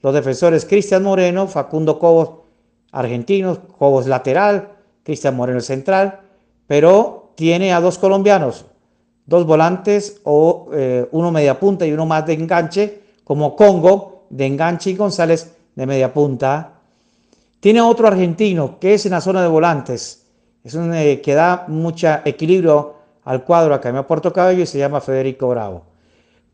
Los 0.02 0.14
defensores 0.14 0.66
Cristian 0.66 1.04
Moreno, 1.04 1.48
Facundo 1.48 2.00
Cobos, 2.00 2.46
argentinos, 2.92 3.60
Cobos 3.78 4.08
lateral, 4.08 4.77
Cristian 5.08 5.38
Moreno 5.38 5.62
central, 5.62 6.20
pero 6.68 7.32
tiene 7.36 7.72
a 7.72 7.80
dos 7.80 7.98
colombianos, 7.98 8.66
dos 9.26 9.46
volantes 9.46 10.20
o 10.26 10.68
eh, 10.74 11.08
uno 11.14 11.32
media 11.32 11.58
punta 11.58 11.88
y 11.88 11.94
uno 11.94 12.06
más 12.06 12.26
de 12.26 12.34
enganche, 12.34 13.04
como 13.24 13.56
Congo 13.56 14.26
de 14.30 14.46
enganche 14.48 14.90
y 14.90 14.98
González 14.98 15.56
de 15.74 15.86
media 15.86 16.14
punta. 16.14 16.74
Tiene 17.62 17.80
otro 17.80 18.06
argentino 18.06 18.80
que 18.82 18.96
es 18.96 19.06
en 19.06 19.14
la 19.14 19.22
zona 19.22 19.42
de 19.42 19.48
volantes, 19.48 20.28
es 20.62 20.74
un 20.74 20.94
eh, 20.94 21.22
que 21.22 21.34
da 21.36 21.64
mucho 21.70 22.10
equilibrio 22.26 22.96
al 23.24 23.46
cuadro 23.46 23.74
acá 23.74 23.88
en 23.88 24.04
Puerto 24.04 24.34
Cabello 24.34 24.64
y 24.64 24.66
se 24.66 24.78
llama 24.78 25.00
Federico 25.00 25.48
Bravo. 25.48 25.84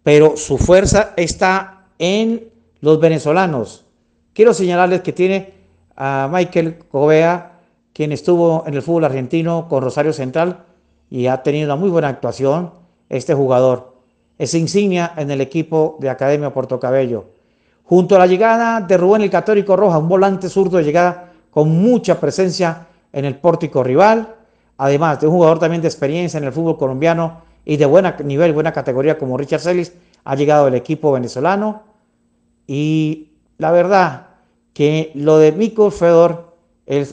Pero 0.03 0.38
su 0.38 0.60
fuerza 0.60 1.13
está 1.15 1.88
en 1.98 2.50
los 2.81 3.00
venezolanos. 3.00 3.83
Quiero 4.31 4.53
señalarles 4.53 5.01
que 5.01 5.12
tiene 5.12 5.53
a 5.95 6.29
Michael 6.31 6.77
Covea, 6.91 7.52
quien 7.93 8.12
estuvo 8.12 8.63
en 8.65 8.73
el 8.73 8.81
fútbol 8.81 9.05
argentino 9.05 9.67
con 9.69 9.83
Rosario 9.83 10.13
Central 10.13 10.65
y 11.09 11.27
ha 11.27 11.43
tenido 11.43 11.67
una 11.67 11.75
muy 11.75 11.89
buena 11.89 12.09
actuación, 12.09 12.71
este 13.07 13.33
jugador. 13.33 13.93
Es 14.38 14.55
insignia 14.55 15.13
en 15.15 15.29
el 15.29 15.41
equipo 15.41 15.97
de 16.00 16.09
Academia 16.09 16.51
Puerto 16.51 16.79
Cabello. 16.79 17.25
Junto 17.83 18.15
a 18.15 18.19
la 18.19 18.27
llegada 18.27 18.81
de 18.81 18.97
Rubén 18.97 19.21
el 19.21 19.29
Católico 19.29 19.75
Roja, 19.75 20.00
un 20.00 20.09
volante 20.09 20.50
zurdo 20.50 20.77
de 20.77 20.83
llegada 20.83 21.31
con 21.51 21.69
mucha 21.69 22.19
presencia 22.19 22.88
en 23.12 23.25
el 23.25 23.35
pórtico 23.35 23.83
rival, 23.83 24.35
además 24.77 25.21
de 25.21 25.27
un 25.27 25.33
jugador 25.33 25.59
también 25.59 25.81
de 25.81 25.88
experiencia 25.88 26.39
en 26.39 26.45
el 26.45 26.51
fútbol 26.51 26.77
colombiano 26.77 27.41
y 27.63 27.77
de 27.77 27.85
buen 27.85 28.12
nivel, 28.25 28.53
buena 28.53 28.73
categoría 28.73 29.19
como 29.19 29.38
Richard 29.38 29.62
Celis, 29.62 29.93
ha 30.23 30.35
llegado 30.35 30.67
el 30.67 30.73
equipo 30.73 31.12
venezolano. 31.12 31.83
Y 32.65 33.33
la 33.59 33.71
verdad 33.71 34.27
que 34.73 35.12
lo 35.13 35.38
de 35.38 35.51
Mico 35.51 35.91
Fedor 35.91 36.52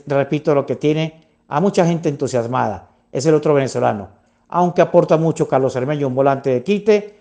repito, 0.06 0.54
lo 0.54 0.66
que 0.66 0.76
tiene 0.76 1.26
a 1.48 1.60
mucha 1.60 1.84
gente 1.84 2.08
entusiasmada. 2.08 2.88
es 3.12 3.26
el 3.26 3.34
otro 3.34 3.54
venezolano. 3.54 4.08
Aunque 4.48 4.82
aporta 4.82 5.16
mucho 5.16 5.48
Carlos 5.48 5.74
Hermeño, 5.76 6.06
un 6.08 6.14
volante 6.14 6.50
de 6.50 6.62
quite. 6.62 7.18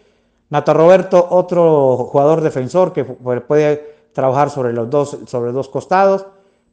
Nata 0.49 0.73
Roberto, 0.73 1.27
otro 1.29 1.97
jugador 2.11 2.41
defensor 2.41 2.91
que 2.91 3.03
puede 3.05 3.97
trabajar 4.13 4.49
sobre 4.49 4.73
los 4.73 4.89
dos, 4.89 5.17
sobre 5.27 5.51
dos 5.51 5.69
costados, 5.69 6.25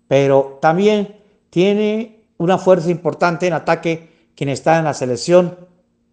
pero 0.08 0.58
también 0.60 1.16
tiene 1.50 2.24
una 2.38 2.58
fuerza 2.58 2.90
importante 2.90 3.46
en 3.46 3.52
ataque 3.52 4.30
quien 4.34 4.48
está 4.50 4.78
en 4.78 4.84
la 4.84 4.94
selección 4.94 5.56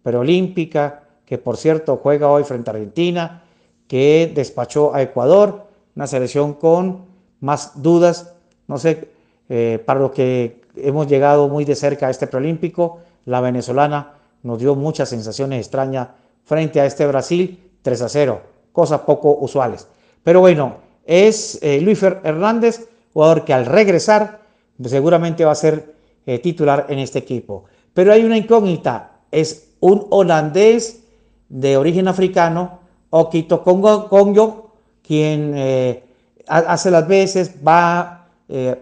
preolímpica, 0.02 1.04
que 1.24 1.38
por 1.38 1.56
cierto 1.56 1.98
juega 2.02 2.28
hoy 2.28 2.44
frente 2.44 2.70
a 2.70 2.74
Argentina, 2.74 3.42
que 3.88 4.30
despachó 4.34 4.94
a 4.94 5.02
Ecuador, 5.02 5.64
una 5.96 6.06
selección 6.06 6.54
con 6.54 7.06
más 7.40 7.82
dudas, 7.82 8.34
no 8.66 8.78
sé, 8.78 9.13
eh, 9.48 9.82
para 9.84 10.00
lo 10.00 10.10
que 10.10 10.62
hemos 10.76 11.06
llegado 11.06 11.48
muy 11.48 11.64
de 11.64 11.74
cerca 11.74 12.06
a 12.06 12.10
este 12.10 12.26
preolímpico, 12.26 13.00
la 13.26 13.40
venezolana 13.40 14.14
nos 14.42 14.58
dio 14.58 14.74
muchas 14.74 15.08
sensaciones 15.08 15.60
extrañas 15.60 16.08
frente 16.44 16.80
a 16.80 16.86
este 16.86 17.06
Brasil 17.06 17.58
3 17.82 18.02
a 18.02 18.08
0, 18.08 18.42
cosas 18.72 19.00
poco 19.00 19.36
usuales. 19.40 19.88
Pero 20.22 20.40
bueno, 20.40 20.76
es 21.06 21.58
eh, 21.62 21.80
Luis 21.80 22.02
Hernández, 22.02 22.88
jugador 23.12 23.44
que 23.44 23.52
al 23.52 23.66
regresar 23.66 24.40
seguramente 24.84 25.44
va 25.44 25.52
a 25.52 25.56
ser 25.56 25.94
eh, 26.26 26.38
titular 26.38 26.86
en 26.88 26.98
este 26.98 27.18
equipo. 27.18 27.64
Pero 27.92 28.12
hay 28.12 28.24
una 28.24 28.36
incógnita, 28.36 29.12
es 29.30 29.68
un 29.80 30.06
holandés 30.10 31.04
de 31.48 31.76
origen 31.76 32.08
africano, 32.08 32.80
Okito 33.10 33.62
Kongo, 33.62 34.72
quien 35.06 35.52
eh, 35.54 36.02
hace 36.48 36.90
las 36.90 37.06
veces, 37.06 37.54
va 37.66 38.23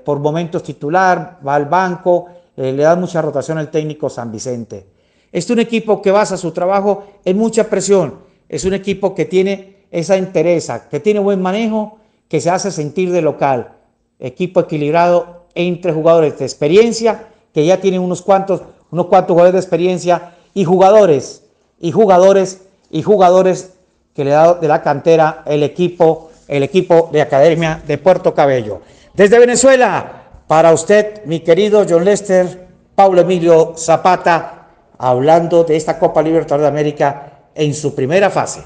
por 0.05 0.19
momentos 0.19 0.63
titular, 0.63 1.39
va 1.47 1.55
al 1.55 1.67
banco, 1.67 2.29
le 2.57 2.77
da 2.77 2.97
mucha 2.97 3.23
rotación 3.23 3.59
al 3.59 3.71
técnico 3.71 4.11
San 4.11 4.33
Vicente. 4.33 4.87
Es 5.31 5.49
un 5.51 5.61
equipo 5.61 6.03
que 6.03 6.11
basa 6.11 6.37
su 6.37 6.51
trabajo 6.51 7.05
en 7.25 7.39
mucha 7.39 7.65
presión, 7.65 8.19
es 8.49 8.65
un 8.65 8.75
equipo 8.75 9.15
que 9.15 9.25
tiene 9.25 9.87
esa 9.91 10.17
interesa, 10.17 10.89
que 10.89 11.01
tiene 11.01 11.21
buen 11.21 11.41
manejo 11.41 11.99
que 12.29 12.41
se 12.41 12.51
hace 12.51 12.71
sentir 12.71 13.13
de 13.13 13.23
local. 13.23 13.73
Equipo 14.19 14.61
equilibrado 14.61 15.45
entre 15.55 15.93
jugadores 15.93 16.39
de 16.39 16.45
experiencia, 16.45 17.29
que 17.53 17.67
ya 17.67 17.81
tienen 17.81 18.01
unos 18.01 18.23
cuantos, 18.23 18.63
unos 18.91 19.07
cuantos 19.07 19.35
jugadores 19.35 19.53
de 19.53 19.61
experiencia, 19.61 20.35
y 20.55 20.65
jugadores, 20.65 21.45
y 21.79 21.93
jugadores, 21.93 22.63
y 22.91 23.03
jugadores 23.03 23.75
que 24.15 24.25
le 24.25 24.31
da 24.31 24.55
de 24.55 24.69
la 24.69 24.83
cantera 24.83 25.43
el 25.47 25.63
equipo, 25.63 26.31
el 26.49 26.63
equipo 26.63 27.11
de 27.13 27.23
Academia 27.23 27.83
de 27.87 27.99
Puerto 27.99 28.35
Cabello. 28.35 28.81
Desde 29.15 29.39
Venezuela, 29.39 30.45
para 30.47 30.73
usted, 30.73 31.25
mi 31.27 31.41
querido 31.41 31.85
John 31.89 32.05
Lester, 32.05 32.69
Paulo 32.95 33.21
Emilio 33.21 33.75
Zapata, 33.77 34.69
hablando 34.99 35.65
de 35.65 35.77
esta 35.77 35.99
Copa 35.99 36.23
Libertadores 36.23 36.63
de 36.63 36.69
América 36.69 37.43
en 37.55 37.75
su 37.75 37.95
primera 37.95 38.31
fase. 38.31 38.63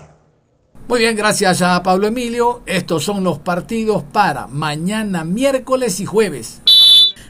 Muy 0.87 1.01
bien, 1.01 1.17
gracias 1.17 1.63
a 1.63 1.83
Pablo 1.83 2.07
Emilio. 2.07 2.63
Estos 2.65 3.03
son 3.03 3.25
los 3.25 3.41
partidos 3.41 4.05
para 4.05 4.47
mañana 4.47 5.25
miércoles 5.25 5.99
y 5.99 6.07
jueves. 6.07 6.63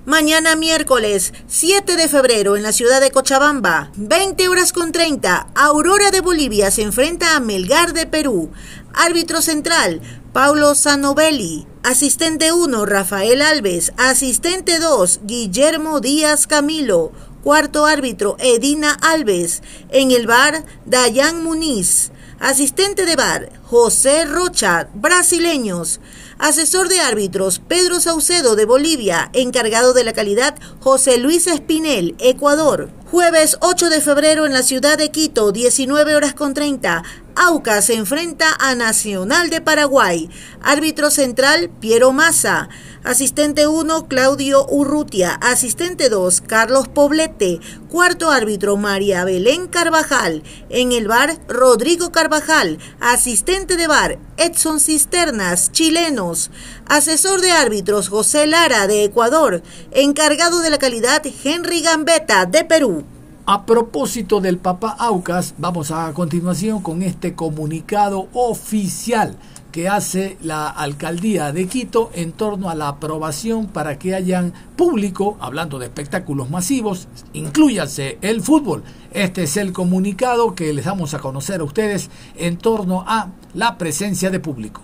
Mañana 0.04 0.54
miércoles 0.54 1.32
7 1.46 1.96
de 1.96 2.08
febrero 2.08 2.56
en 2.56 2.62
la 2.62 2.72
ciudad 2.72 3.00
de 3.00 3.10
Cochabamba, 3.10 3.90
20 3.96 4.48
horas 4.48 4.72
con 4.72 4.92
30, 4.92 5.48
Aurora 5.54 6.10
de 6.10 6.20
Bolivia 6.20 6.70
se 6.70 6.82
enfrenta 6.82 7.34
a 7.34 7.40
Melgar 7.40 7.92
de 7.92 8.06
Perú. 8.06 8.52
Árbitro 8.94 9.42
central, 9.42 10.00
Paulo 10.36 10.74
Sanovelli. 10.74 11.66
Asistente 11.82 12.52
1, 12.52 12.84
Rafael 12.84 13.40
Alves. 13.40 13.94
Asistente 13.96 14.78
2, 14.80 15.20
Guillermo 15.22 16.00
Díaz 16.00 16.46
Camilo. 16.46 17.10
Cuarto 17.42 17.86
árbitro, 17.86 18.36
Edina 18.38 18.92
Alves. 19.00 19.62
En 19.88 20.10
el 20.10 20.26
bar, 20.26 20.62
Dayan 20.84 21.42
Muniz. 21.42 22.12
Asistente 22.38 23.06
de 23.06 23.16
bar, 23.16 23.48
José 23.64 24.26
Rocha, 24.26 24.90
brasileños. 24.92 26.00
Asesor 26.38 26.88
de 26.88 27.00
árbitros, 27.00 27.60
Pedro 27.66 27.98
Saucedo 27.98 28.56
de 28.56 28.66
Bolivia. 28.66 29.30
Encargado 29.32 29.94
de 29.94 30.04
la 30.04 30.12
calidad, 30.12 30.54
José 30.80 31.16
Luis 31.16 31.46
Espinel, 31.46 32.14
Ecuador. 32.18 32.90
Jueves 33.10 33.56
8 33.60 33.88
de 33.88 34.02
febrero 34.02 34.44
en 34.44 34.52
la 34.52 34.62
ciudad 34.62 34.98
de 34.98 35.10
Quito, 35.10 35.50
19 35.50 36.14
horas 36.14 36.34
con 36.34 36.52
30. 36.52 37.02
AUCA 37.36 37.80
se 37.80 37.94
enfrenta 37.94 38.54
a 38.58 38.74
Nacional 38.74 39.48
de 39.48 39.62
Paraguay. 39.62 40.28
Árbitro 40.60 41.10
central, 41.10 41.70
Piero 41.80 42.12
Massa. 42.12 42.68
Asistente 43.04 43.66
1, 43.66 44.08
Claudio 44.08 44.66
Urrutia. 44.68 45.34
Asistente 45.34 46.08
2, 46.08 46.40
Carlos 46.40 46.88
Poblete. 46.88 47.60
Cuarto 47.88 48.30
árbitro, 48.30 48.76
María 48.76 49.24
Belén 49.24 49.68
Carvajal. 49.68 50.42
En 50.70 50.92
el 50.92 51.06
bar, 51.06 51.38
Rodrigo 51.48 52.10
Carvajal. 52.10 52.78
Asistente 53.00 53.76
de 53.76 53.86
bar, 53.86 54.18
Edson 54.36 54.80
Cisternas, 54.80 55.72
chilenos. 55.72 56.50
Asesor 56.86 57.40
de 57.40 57.52
árbitros, 57.52 58.08
José 58.08 58.46
Lara, 58.46 58.86
de 58.86 59.04
Ecuador. 59.04 59.62
Encargado 59.92 60.60
de 60.60 60.70
la 60.70 60.78
calidad, 60.78 61.22
Henry 61.44 61.82
Gambetta, 61.82 62.46
de 62.46 62.64
Perú. 62.64 63.04
A 63.48 63.64
propósito 63.64 64.40
del 64.40 64.58
Papa 64.58 64.96
Aucas, 64.98 65.54
vamos 65.56 65.92
a 65.92 66.12
continuación 66.12 66.82
con 66.82 67.02
este 67.02 67.36
comunicado 67.36 68.26
oficial 68.32 69.36
que 69.76 69.90
hace 69.90 70.38
la 70.40 70.70
alcaldía 70.70 71.52
de 71.52 71.68
Quito 71.68 72.10
en 72.14 72.32
torno 72.32 72.70
a 72.70 72.74
la 72.74 72.88
aprobación 72.88 73.66
para 73.66 73.98
que 73.98 74.14
hayan 74.14 74.54
público, 74.74 75.36
hablando 75.38 75.78
de 75.78 75.84
espectáculos 75.84 76.48
masivos, 76.48 77.08
incluyase 77.34 78.16
el 78.22 78.40
fútbol. 78.40 78.84
Este 79.12 79.42
es 79.42 79.58
el 79.58 79.74
comunicado 79.74 80.54
que 80.54 80.72
les 80.72 80.86
damos 80.86 81.12
a 81.12 81.18
conocer 81.18 81.60
a 81.60 81.64
ustedes 81.64 82.08
en 82.36 82.56
torno 82.56 83.04
a 83.06 83.32
la 83.52 83.76
presencia 83.76 84.30
de 84.30 84.40
público. 84.40 84.80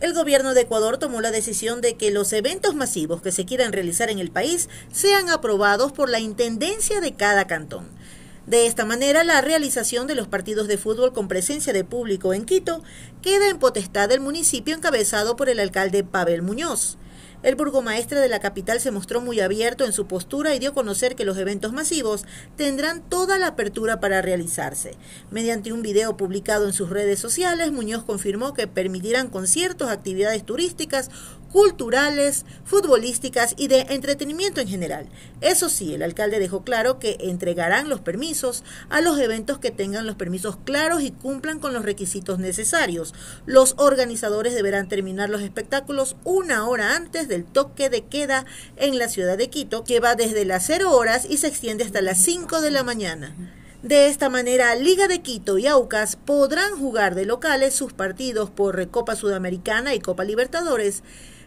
El 0.00 0.14
gobierno 0.14 0.54
de 0.54 0.62
Ecuador 0.62 0.96
tomó 0.96 1.20
la 1.20 1.30
decisión 1.30 1.82
de 1.82 1.96
que 1.96 2.10
los 2.10 2.32
eventos 2.32 2.74
masivos 2.74 3.20
que 3.20 3.32
se 3.32 3.44
quieran 3.44 3.70
realizar 3.70 4.08
en 4.08 4.18
el 4.18 4.30
país 4.30 4.70
sean 4.90 5.28
aprobados 5.28 5.92
por 5.92 6.08
la 6.08 6.20
Intendencia 6.20 7.02
de 7.02 7.12
cada 7.12 7.46
cantón. 7.46 7.84
De 8.46 8.66
esta 8.66 8.84
manera, 8.84 9.22
la 9.22 9.40
realización 9.40 10.08
de 10.08 10.16
los 10.16 10.26
partidos 10.26 10.66
de 10.66 10.76
fútbol 10.76 11.12
con 11.12 11.28
presencia 11.28 11.72
de 11.72 11.84
público 11.84 12.34
en 12.34 12.44
Quito 12.44 12.82
queda 13.22 13.48
en 13.48 13.60
potestad 13.60 14.08
del 14.08 14.20
municipio 14.20 14.74
encabezado 14.74 15.36
por 15.36 15.48
el 15.48 15.60
alcalde 15.60 16.02
Pavel 16.02 16.42
Muñoz. 16.42 16.98
El 17.44 17.56
burgomaestre 17.56 18.20
de 18.20 18.28
la 18.28 18.38
capital 18.38 18.80
se 18.80 18.92
mostró 18.92 19.20
muy 19.20 19.40
abierto 19.40 19.84
en 19.84 19.92
su 19.92 20.06
postura 20.06 20.54
y 20.54 20.60
dio 20.60 20.70
a 20.70 20.74
conocer 20.74 21.16
que 21.16 21.24
los 21.24 21.36
eventos 21.38 21.72
masivos 21.72 22.24
tendrán 22.56 23.02
toda 23.02 23.36
la 23.36 23.48
apertura 23.48 23.98
para 23.98 24.22
realizarse. 24.22 24.96
Mediante 25.32 25.72
un 25.72 25.82
video 25.82 26.16
publicado 26.16 26.66
en 26.66 26.72
sus 26.72 26.90
redes 26.90 27.18
sociales, 27.18 27.72
Muñoz 27.72 28.04
confirmó 28.04 28.54
que 28.54 28.68
permitirán 28.68 29.28
conciertos, 29.28 29.90
actividades 29.90 30.44
turísticas, 30.44 31.10
culturales, 31.52 32.46
futbolísticas 32.64 33.54
y 33.56 33.68
de 33.68 33.80
entretenimiento 33.90 34.60
en 34.60 34.68
general. 34.68 35.06
Eso 35.40 35.68
sí, 35.68 35.94
el 35.94 36.02
alcalde 36.02 36.38
dejó 36.38 36.64
claro 36.64 36.98
que 36.98 37.18
entregarán 37.20 37.88
los 37.88 38.00
permisos 38.00 38.64
a 38.88 39.00
los 39.00 39.18
eventos 39.18 39.58
que 39.58 39.70
tengan 39.70 40.06
los 40.06 40.16
permisos 40.16 40.56
claros 40.64 41.02
y 41.02 41.10
cumplan 41.10 41.58
con 41.58 41.74
los 41.74 41.84
requisitos 41.84 42.38
necesarios. 42.38 43.14
Los 43.44 43.74
organizadores 43.76 44.54
deberán 44.54 44.88
terminar 44.88 45.28
los 45.28 45.42
espectáculos 45.42 46.16
una 46.24 46.66
hora 46.66 46.96
antes 46.96 47.28
del 47.28 47.44
toque 47.44 47.90
de 47.90 48.02
queda 48.02 48.46
en 48.76 48.98
la 48.98 49.08
ciudad 49.08 49.36
de 49.36 49.50
Quito, 49.50 49.84
que 49.84 50.00
va 50.00 50.14
desde 50.14 50.44
las 50.44 50.64
0 50.66 50.90
horas 50.90 51.26
y 51.28 51.36
se 51.36 51.48
extiende 51.48 51.84
hasta 51.84 52.00
las 52.00 52.18
5 52.18 52.60
de 52.62 52.70
la 52.70 52.82
mañana. 52.82 53.36
De 53.82 54.06
esta 54.06 54.28
manera, 54.28 54.76
Liga 54.76 55.08
de 55.08 55.22
Quito 55.22 55.58
y 55.58 55.66
Aucas 55.66 56.14
podrán 56.14 56.78
jugar 56.78 57.16
de 57.16 57.26
locales 57.26 57.74
sus 57.74 57.92
partidos 57.92 58.48
por 58.48 58.88
Copa 58.90 59.16
Sudamericana 59.16 59.92
y 59.92 59.98
Copa 59.98 60.22
Libertadores 60.22 61.02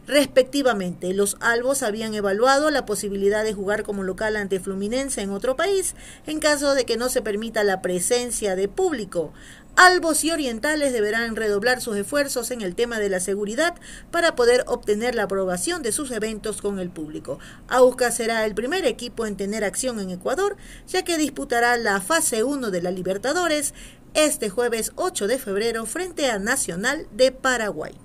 respectivamente. 0.07 1.13
Los 1.13 1.37
albos 1.39 1.83
habían 1.83 2.13
evaluado 2.13 2.69
la 2.71 2.85
posibilidad 2.85 3.43
de 3.43 3.53
jugar 3.53 3.83
como 3.83 4.03
local 4.03 4.35
ante 4.35 4.59
Fluminense 4.59 5.21
en 5.21 5.31
otro 5.31 5.55
país 5.55 5.95
en 6.25 6.39
caso 6.39 6.75
de 6.75 6.85
que 6.85 6.97
no 6.97 7.09
se 7.09 7.21
permita 7.21 7.63
la 7.63 7.81
presencia 7.81 8.55
de 8.55 8.67
público. 8.67 9.33
Albos 9.75 10.23
y 10.23 10.31
orientales 10.31 10.93
deberán 10.93 11.35
redoblar 11.35 11.81
sus 11.81 11.97
esfuerzos 11.97 12.49
en 12.51 12.61
el 12.61 12.75
tema 12.75 12.97
de 12.97 13.09
la 13.09 13.19
seguridad 13.19 13.75
para 14.09 14.33
poder 14.33 14.63
obtener 14.67 15.15
la 15.15 15.23
aprobación 15.23 15.83
de 15.83 15.91
sus 15.91 16.11
eventos 16.11 16.61
con 16.61 16.79
el 16.79 16.89
público. 16.89 17.39
Aucas 17.67 18.15
será 18.15 18.45
el 18.45 18.55
primer 18.55 18.85
equipo 18.85 19.25
en 19.25 19.35
tener 19.35 19.65
acción 19.65 19.99
en 19.99 20.11
Ecuador, 20.11 20.55
ya 20.87 21.03
que 21.03 21.17
disputará 21.17 21.75
la 21.75 21.99
fase 21.99 22.45
1 22.45 22.71
de 22.71 22.81
la 22.81 22.91
Libertadores 22.91 23.73
este 24.13 24.49
jueves 24.49 24.93
8 24.95 25.27
de 25.27 25.37
febrero 25.37 25.85
frente 25.85 26.31
a 26.31 26.39
Nacional 26.39 27.05
de 27.11 27.33
Paraguay. 27.33 28.04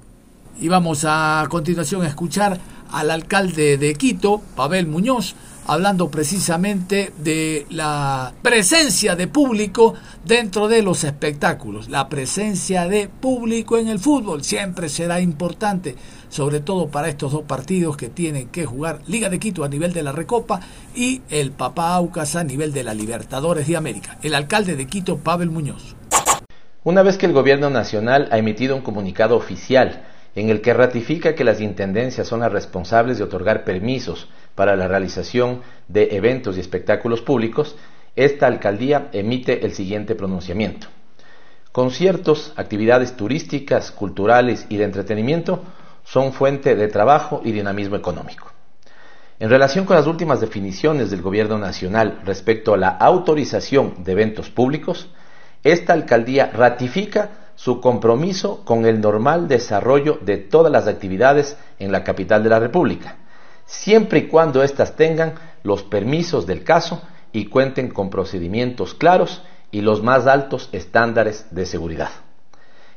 Y 0.59 0.69
vamos 0.69 1.05
a 1.07 1.47
continuación 1.49 2.03
a 2.03 2.09
escuchar 2.09 2.59
al 2.91 3.11
alcalde 3.11 3.79
de 3.79 3.95
Quito, 3.95 4.41
Pavel 4.57 4.87
Muñoz, 4.87 5.35
hablando 5.67 6.11
precisamente 6.11 7.13
de 7.19 7.67
la 7.71 8.33
presencia 8.43 9.15
de 9.15 9.29
público 9.29 9.95
dentro 10.25 10.67
de 10.67 10.83
los 10.83 11.05
espectáculos. 11.05 11.89
La 11.89 12.09
presencia 12.09 12.89
de 12.89 13.09
público 13.09 13.79
en 13.79 13.89
el 13.89 14.01
fútbol 14.01 14.43
siempre 14.43 14.89
será 14.89 15.21
importante, 15.21 15.95
sobre 16.29 16.61
todo 16.61 16.89
para 16.89 17.09
estos 17.09 17.33
dos 17.33 17.43
partidos 17.43 17.97
que 17.97 18.09
tienen 18.09 18.49
que 18.49 18.67
jugar 18.67 19.01
Liga 19.07 19.29
de 19.29 19.39
Quito 19.39 19.63
a 19.63 19.69
nivel 19.69 19.93
de 19.93 20.03
la 20.03 20.13
Recopa 20.13 20.61
y 20.95 21.23
el 21.31 21.53
Papá 21.53 21.95
Aucas 21.95 22.35
a 22.35 22.45
nivel 22.45 22.73
de 22.73 22.83
la 22.83 22.95
Libertadores 22.95 23.69
de 23.69 23.77
América. 23.77 24.19
El 24.23 24.35
alcalde 24.35 24.75
de 24.75 24.87
Quito, 24.87 25.19
Pavel 25.19 25.51
Muñoz. 25.51 25.95
Una 26.83 27.03
vez 27.03 27.19
que 27.19 27.27
el 27.27 27.33
gobierno 27.33 27.69
nacional 27.71 28.29
ha 28.33 28.39
emitido 28.39 28.75
un 28.75 28.83
comunicado 28.83 29.37
oficial 29.37 30.03
en 30.35 30.49
el 30.49 30.61
que 30.61 30.75
ratifica 30.75 31.35
que 31.35 31.45
las 31.45 31.61
intendencias 31.61 32.29
son 32.29 32.41
las 32.41 32.53
responsables 32.53 33.19
de 33.19 33.25
otorgar 33.25 33.65
permisos 33.65 34.29
para 34.55 34.77
la 34.77 34.89
realización 34.89 35.63
de 35.89 36.09
eventos 36.13 36.57
y 36.57 36.61
espectáculos 36.61 37.21
públicos, 37.21 37.77
esta 38.17 38.47
alcaldía 38.47 39.09
emite 39.13 39.65
el 39.65 39.73
siguiente 39.73 40.15
pronunciamiento. 40.15 40.89
Conciertos, 41.73 42.53
actividades 42.57 43.17
turísticas, 43.17 43.93
culturales 43.93 44.67
y 44.69 44.77
de 44.77 44.85
entretenimiento 44.85 45.63
son 46.05 46.33
fuente 46.33 46.75
de 46.75 46.89
trabajo 46.89 47.41
y 47.45 47.53
dinamismo 47.53 47.97
económico. 47.97 48.51
En 49.39 49.49
relación 49.49 49.87
con 49.87 49.97
las 49.97 50.07
últimas 50.07 50.41
definiciones 50.41 51.11
del 51.11 51.23
Gobierno 51.23 51.59
Nacional 51.59 52.21
respecto 52.25 52.75
a 52.75 52.77
la 52.77 52.89
autorización 52.89 54.05
de 54.05 54.13
eventos 54.13 54.51
públicos, 54.51 55.09
esta 55.63 55.93
alcaldía 55.93 56.51
ratifica 56.53 57.50
su 57.63 57.79
compromiso 57.79 58.65
con 58.65 58.87
el 58.87 59.03
normal 59.03 59.47
desarrollo 59.47 60.19
de 60.23 60.39
todas 60.39 60.73
las 60.73 60.87
actividades 60.87 61.59
en 61.79 61.93
la 61.93 62.05
capital 62.05 62.43
de 62.43 62.49
la 62.49 62.59
República, 62.59 63.19
siempre 63.67 64.21
y 64.21 64.29
cuando 64.29 64.63
éstas 64.63 64.97
tengan 64.97 65.35
los 65.63 65.83
permisos 65.83 66.47
del 66.47 66.65
caso 66.65 67.03
y 67.33 67.47
cuenten 67.47 67.91
con 67.91 68.09
procedimientos 68.09 68.95
claros 68.95 69.43
y 69.71 69.83
los 69.83 70.03
más 70.03 70.27
altos 70.27 70.71
estándares 70.73 71.49
de 71.51 71.67
seguridad. 71.67 72.09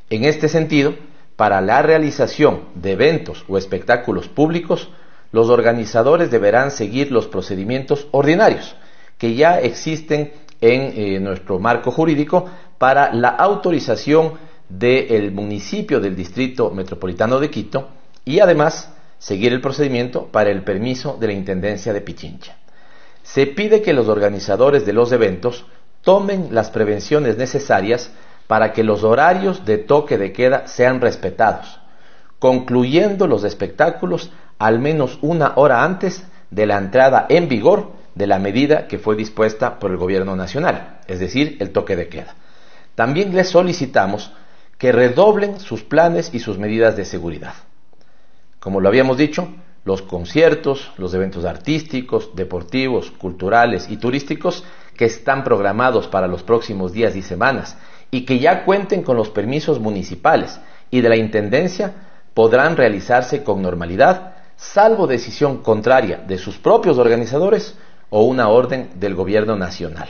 En 0.09 0.23
este 0.23 0.47
sentido, 0.47 0.95
para 1.35 1.59
la 1.59 1.81
realización 1.81 2.69
de 2.73 2.93
eventos 2.93 3.43
o 3.49 3.57
espectáculos 3.57 4.29
públicos, 4.29 4.89
los 5.33 5.49
organizadores 5.49 6.31
deberán 6.31 6.71
seguir 6.71 7.11
los 7.11 7.27
procedimientos 7.27 8.07
ordinarios 8.11 8.77
que 9.17 9.35
ya 9.35 9.59
existen 9.59 10.31
en 10.61 10.93
eh, 10.95 11.19
nuestro 11.19 11.59
marco 11.59 11.91
jurídico 11.91 12.45
para 12.77 13.13
la 13.13 13.27
autorización 13.27 14.52
del 14.77 15.31
municipio 15.31 15.99
del 15.99 16.15
Distrito 16.15 16.71
Metropolitano 16.71 17.39
de 17.39 17.49
Quito 17.49 17.89
y 18.25 18.39
además 18.39 18.91
seguir 19.19 19.53
el 19.53 19.61
procedimiento 19.61 20.27
para 20.31 20.49
el 20.49 20.63
permiso 20.63 21.15
de 21.19 21.27
la 21.27 21.33
Intendencia 21.33 21.93
de 21.93 22.01
Pichincha. 22.01 22.57
Se 23.21 23.45
pide 23.45 23.81
que 23.81 23.93
los 23.93 24.07
organizadores 24.07 24.85
de 24.85 24.93
los 24.93 25.11
eventos 25.11 25.65
tomen 26.01 26.49
las 26.51 26.71
prevenciones 26.71 27.37
necesarias 27.37 28.11
para 28.47 28.73
que 28.73 28.83
los 28.83 29.03
horarios 29.03 29.63
de 29.63 29.77
toque 29.77 30.17
de 30.17 30.33
queda 30.33 30.67
sean 30.67 31.01
respetados, 31.01 31.79
concluyendo 32.39 33.27
los 33.27 33.43
espectáculos 33.43 34.31
al 34.57 34.79
menos 34.79 35.19
una 35.21 35.53
hora 35.55 35.83
antes 35.83 36.23
de 36.49 36.65
la 36.65 36.77
entrada 36.77 37.27
en 37.29 37.47
vigor 37.47 37.91
de 38.15 38.27
la 38.27 38.39
medida 38.39 38.87
que 38.87 38.99
fue 38.99 39.15
dispuesta 39.15 39.79
por 39.79 39.91
el 39.91 39.97
Gobierno 39.97 40.35
Nacional, 40.35 40.99
es 41.07 41.19
decir, 41.19 41.57
el 41.59 41.71
toque 41.71 41.95
de 41.95 42.09
queda. 42.09 42.35
También 42.95 43.33
les 43.33 43.49
solicitamos 43.49 44.31
que 44.77 44.91
redoblen 44.91 45.59
sus 45.59 45.83
planes 45.83 46.33
y 46.33 46.39
sus 46.39 46.57
medidas 46.57 46.95
de 46.95 47.05
seguridad. 47.05 47.53
Como 48.59 48.79
lo 48.79 48.89
habíamos 48.89 49.17
dicho, 49.17 49.47
los 49.85 50.01
conciertos, 50.01 50.91
los 50.97 51.13
eventos 51.13 51.45
artísticos, 51.45 52.35
deportivos, 52.35 53.11
culturales 53.11 53.89
y 53.89 53.97
turísticos 53.97 54.63
que 54.95 55.05
están 55.05 55.43
programados 55.43 56.07
para 56.07 56.27
los 56.27 56.43
próximos 56.43 56.93
días 56.93 57.15
y 57.15 57.21
semanas 57.21 57.77
y 58.11 58.25
que 58.25 58.39
ya 58.39 58.63
cuenten 58.63 59.03
con 59.03 59.17
los 59.17 59.29
permisos 59.29 59.79
municipales 59.79 60.59
y 60.91 61.01
de 61.01 61.09
la 61.09 61.17
Intendencia 61.17 61.93
podrán 62.33 62.77
realizarse 62.77 63.43
con 63.43 63.61
normalidad, 63.61 64.35
salvo 64.55 65.07
decisión 65.07 65.57
contraria 65.57 66.17
de 66.17 66.37
sus 66.37 66.57
propios 66.57 66.97
organizadores 66.97 67.75
o 68.09 68.23
una 68.23 68.47
orden 68.49 68.91
del 68.95 69.15
Gobierno 69.15 69.55
Nacional. 69.55 70.07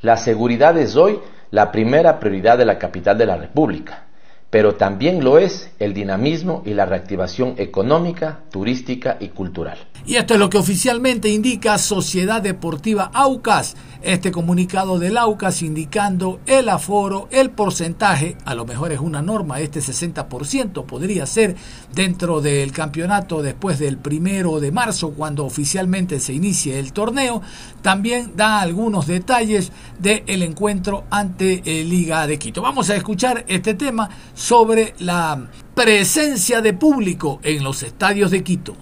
La 0.00 0.16
seguridad 0.16 0.76
es 0.76 0.96
hoy 0.96 1.20
la 1.50 1.72
primera 1.72 2.20
prioridad 2.20 2.58
de 2.58 2.64
la 2.64 2.78
capital 2.78 3.16
de 3.16 3.26
la 3.26 3.36
República, 3.36 4.04
pero 4.50 4.74
también 4.76 5.22
lo 5.22 5.38
es 5.38 5.70
el 5.78 5.92
dinamismo 5.92 6.62
y 6.64 6.74
la 6.74 6.86
reactivación 6.86 7.54
económica, 7.58 8.40
turística 8.50 9.16
y 9.20 9.28
cultural. 9.28 9.78
Y 10.06 10.16
esto 10.16 10.34
es 10.34 10.40
lo 10.40 10.48
que 10.48 10.58
oficialmente 10.58 11.28
indica 11.28 11.76
Sociedad 11.78 12.40
Deportiva 12.40 13.10
Aucas 13.12 13.76
este 14.02 14.30
comunicado 14.30 14.98
del 14.98 15.16
AUCAS 15.16 15.62
indicando 15.62 16.40
el 16.46 16.68
aforo, 16.68 17.28
el 17.30 17.50
porcentaje, 17.50 18.36
a 18.44 18.54
lo 18.54 18.64
mejor 18.64 18.92
es 18.92 19.00
una 19.00 19.22
norma, 19.22 19.60
este 19.60 19.80
60% 19.80 20.84
podría 20.84 21.26
ser 21.26 21.56
dentro 21.92 22.40
del 22.40 22.72
campeonato 22.72 23.42
después 23.42 23.78
del 23.78 23.98
primero 23.98 24.60
de 24.60 24.72
marzo, 24.72 25.10
cuando 25.10 25.44
oficialmente 25.44 26.20
se 26.20 26.32
inicie 26.32 26.78
el 26.78 26.92
torneo. 26.92 27.42
También 27.82 28.32
da 28.36 28.60
algunos 28.60 29.06
detalles 29.06 29.72
del 29.98 30.42
encuentro 30.42 31.04
ante 31.10 31.62
el 31.64 31.88
Liga 31.88 32.26
de 32.26 32.38
Quito. 32.38 32.62
Vamos 32.62 32.90
a 32.90 32.96
escuchar 32.96 33.44
este 33.48 33.74
tema 33.74 34.08
sobre 34.34 34.94
la 34.98 35.48
presencia 35.74 36.60
de 36.60 36.72
público 36.72 37.40
en 37.42 37.62
los 37.62 37.82
estadios 37.82 38.30
de 38.30 38.42
Quito. 38.42 38.76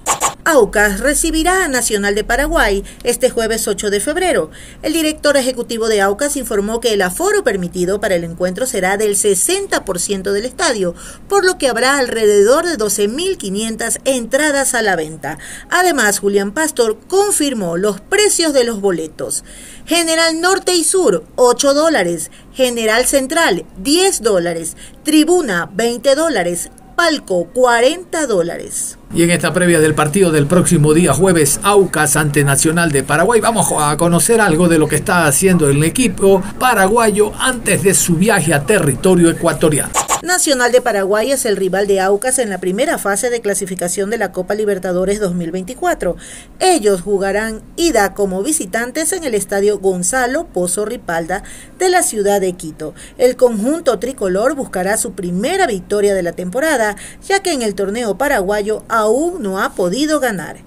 Aucas 0.49 1.01
recibirá 1.01 1.65
a 1.65 1.69
Nacional 1.69 2.15
de 2.15 2.23
Paraguay 2.23 2.85
este 3.03 3.31
jueves 3.31 3.67
8 3.67 3.91
de 3.91 3.99
febrero. 3.99 4.53
El 4.81 4.93
director 4.93 5.37
ejecutivo 5.37 5.89
de 5.89 6.01
Aucas 6.01 6.37
informó 6.37 6.79
que 6.79 6.93
el 6.93 7.03
aforo 7.03 7.43
permitido 7.43 8.01
para 8.01 8.15
el 8.15 8.23
encuentro 8.23 8.65
será 8.65 8.97
del 8.97 9.17
60% 9.17 10.31
del 10.31 10.45
estadio, 10.45 10.95
por 11.29 11.45
lo 11.45 11.59
que 11.59 11.69
habrá 11.69 11.99
alrededor 11.99 12.65
de 12.65 12.79
12.500 12.79 13.99
entradas 14.05 14.75
a 14.75 14.83
la 14.83 14.95
venta. 14.95 15.37
Además, 15.69 16.21
Julián 16.21 16.53
Pastor 16.53 16.97
confirmó 17.09 17.77
los 17.77 18.01
precios 18.01 18.53
de 18.53 18.63
los 18.63 18.81
boletos. 18.81 19.43
General 19.85 20.41
Norte 20.41 20.77
y 20.77 20.85
Sur, 20.85 21.25
8 21.35 21.75
dólares. 21.75 22.31
General 22.53 23.05
Central, 23.05 23.67
10 23.79 24.23
dólares. 24.23 24.77
Tribuna, 25.03 25.69
20 25.75 26.15
dólares. 26.15 26.71
Palco, 26.95 27.49
40 27.53 28.29
dólares. 28.29 28.97
Y 29.15 29.23
en 29.23 29.31
esta 29.31 29.53
previa 29.53 29.81
del 29.81 29.95
partido 29.95 30.33
del 30.33 30.47
próximo 30.47 30.93
día 30.93 31.13
jueves 31.13 31.61
Aucas 31.63 32.17
ante 32.17 32.43
Nacional 32.45 32.91
de 32.91 33.03
Paraguay 33.03 33.41
vamos 33.41 33.69
a 33.79 33.97
conocer 33.97 34.41
algo 34.41 34.69
de 34.69 34.79
lo 34.79 34.89
que 34.89 34.97
está 34.97 35.27
haciendo 35.27 35.69
el 35.69 35.83
equipo 35.85 36.43
paraguayo 36.59 37.33
antes 37.39 37.83
de 37.83 37.95
su 37.95 38.17
viaje 38.17 38.53
a 38.53 38.65
territorio 38.65 39.31
ecuatoriano. 39.31 39.91
Nacional 40.23 40.73
de 40.73 40.81
Paraguay 40.81 41.31
es 41.31 41.45
el 41.45 41.57
rival 41.57 41.87
de 41.87 42.01
Aucas 42.01 42.39
en 42.39 42.51
la 42.51 42.59
primera 42.59 42.99
fase 42.99 43.31
de 43.31 43.41
clasificación 43.41 44.11
de 44.11 44.19
la 44.19 44.33
Copa 44.33 44.55
Libertadores 44.55 45.21
2024. 45.21 46.17
Ellos 46.59 47.03
jugarán 47.03 47.63
ida 47.77 48.15
como 48.15 48.43
visitantes 48.43 49.13
en 49.13 49.25
el 49.25 49.35
estadio 49.35 49.79
Gonzalo 49.79 50.47
Pozo 50.47 50.85
Ripalda 50.85 51.45
de 51.79 51.91
la 51.91 52.03
ciudad 52.03 52.41
de 52.41 52.55
Quito. 52.55 52.95
El 53.19 53.37
conjunto 53.37 53.99
tricolor 53.99 54.55
buscará 54.55 54.97
su 54.97 55.13
primera 55.13 55.67
victoria 55.67 56.15
de 56.15 56.23
la 56.23 56.33
temporada, 56.33 56.97
ya 57.29 57.41
que 57.41 57.53
en 57.53 57.63
el 57.63 57.75
torneo 57.75 58.17
paraguayo 58.17 58.83
aún 58.99 59.43
no 59.43 59.61
ha 59.61 59.75
podido 59.75 60.21
ganar. 60.21 60.59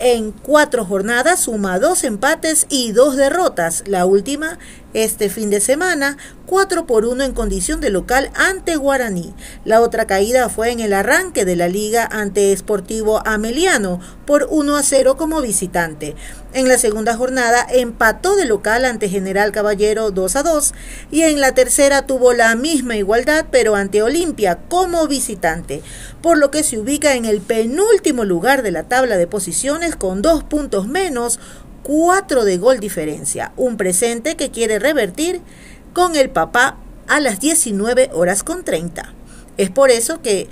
En 0.00 0.30
cuatro 0.30 0.84
jornadas 0.84 1.40
suma 1.40 1.80
dos 1.80 2.04
empates 2.04 2.66
y 2.68 2.92
dos 2.92 3.16
derrotas. 3.16 3.82
La 3.86 4.06
última 4.06 4.58
este 4.94 5.28
fin 5.28 5.50
de 5.50 5.60
semana 5.60 6.16
4 6.46 6.86
por 6.86 7.04
1 7.04 7.24
en 7.24 7.34
condición 7.34 7.80
de 7.80 7.90
local 7.90 8.30
ante 8.34 8.76
Guaraní. 8.76 9.34
La 9.64 9.82
otra 9.82 10.06
caída 10.06 10.48
fue 10.48 10.70
en 10.70 10.80
el 10.80 10.94
arranque 10.94 11.44
de 11.44 11.56
la 11.56 11.68
liga 11.68 12.08
ante 12.10 12.56
Sportivo 12.56 13.20
Ameliano 13.26 14.00
por 14.26 14.46
1 14.50 14.76
a 14.76 14.82
0 14.82 15.16
como 15.18 15.42
visitante. 15.42 16.16
En 16.54 16.66
la 16.66 16.78
segunda 16.78 17.14
jornada 17.14 17.66
empató 17.70 18.34
de 18.34 18.46
local 18.46 18.86
ante 18.86 19.10
General 19.10 19.52
Caballero 19.52 20.10
2 20.10 20.36
a 20.36 20.42
2 20.42 20.74
y 21.10 21.22
en 21.22 21.40
la 21.40 21.52
tercera 21.52 22.06
tuvo 22.06 22.32
la 22.32 22.54
misma 22.56 22.96
igualdad 22.96 23.46
pero 23.50 23.74
ante 23.74 24.02
Olimpia 24.02 24.58
como 24.68 25.06
visitante, 25.06 25.82
por 26.22 26.38
lo 26.38 26.50
que 26.50 26.62
se 26.62 26.78
ubica 26.78 27.14
en 27.14 27.26
el 27.26 27.42
penúltimo 27.42 28.24
lugar 28.24 28.62
de 28.62 28.70
la 28.70 28.84
tabla 28.84 29.18
de 29.18 29.26
posiciones 29.26 29.96
con 29.96 30.22
dos 30.22 30.42
puntos 30.44 30.88
menos, 30.88 31.38
4 31.88 32.44
de 32.44 32.58
gol 32.58 32.80
diferencia, 32.80 33.52
un 33.56 33.78
presente 33.78 34.36
que 34.36 34.50
quiere 34.50 34.78
revertir 34.78 35.40
con 35.94 36.16
el 36.16 36.28
papá 36.28 36.76
a 37.06 37.18
las 37.18 37.40
19 37.40 38.10
horas 38.12 38.42
con 38.42 38.62
30. 38.62 39.14
Es 39.56 39.70
por 39.70 39.90
eso 39.90 40.20
que 40.20 40.50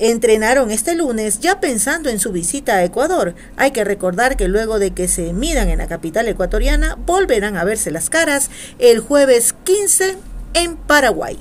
entrenaron 0.00 0.72
este 0.72 0.96
lunes 0.96 1.38
ya 1.38 1.60
pensando 1.60 2.10
en 2.10 2.18
su 2.18 2.32
visita 2.32 2.72
a 2.72 2.82
Ecuador. 2.82 3.36
Hay 3.56 3.70
que 3.70 3.84
recordar 3.84 4.36
que 4.36 4.48
luego 4.48 4.80
de 4.80 4.90
que 4.90 5.06
se 5.06 5.32
midan 5.32 5.68
en 5.68 5.78
la 5.78 5.86
capital 5.86 6.26
ecuatoriana, 6.26 6.98
volverán 7.06 7.56
a 7.56 7.62
verse 7.62 7.92
las 7.92 8.10
caras 8.10 8.50
el 8.80 8.98
jueves 8.98 9.54
15 9.62 10.16
en 10.54 10.74
Paraguay. 10.74 11.38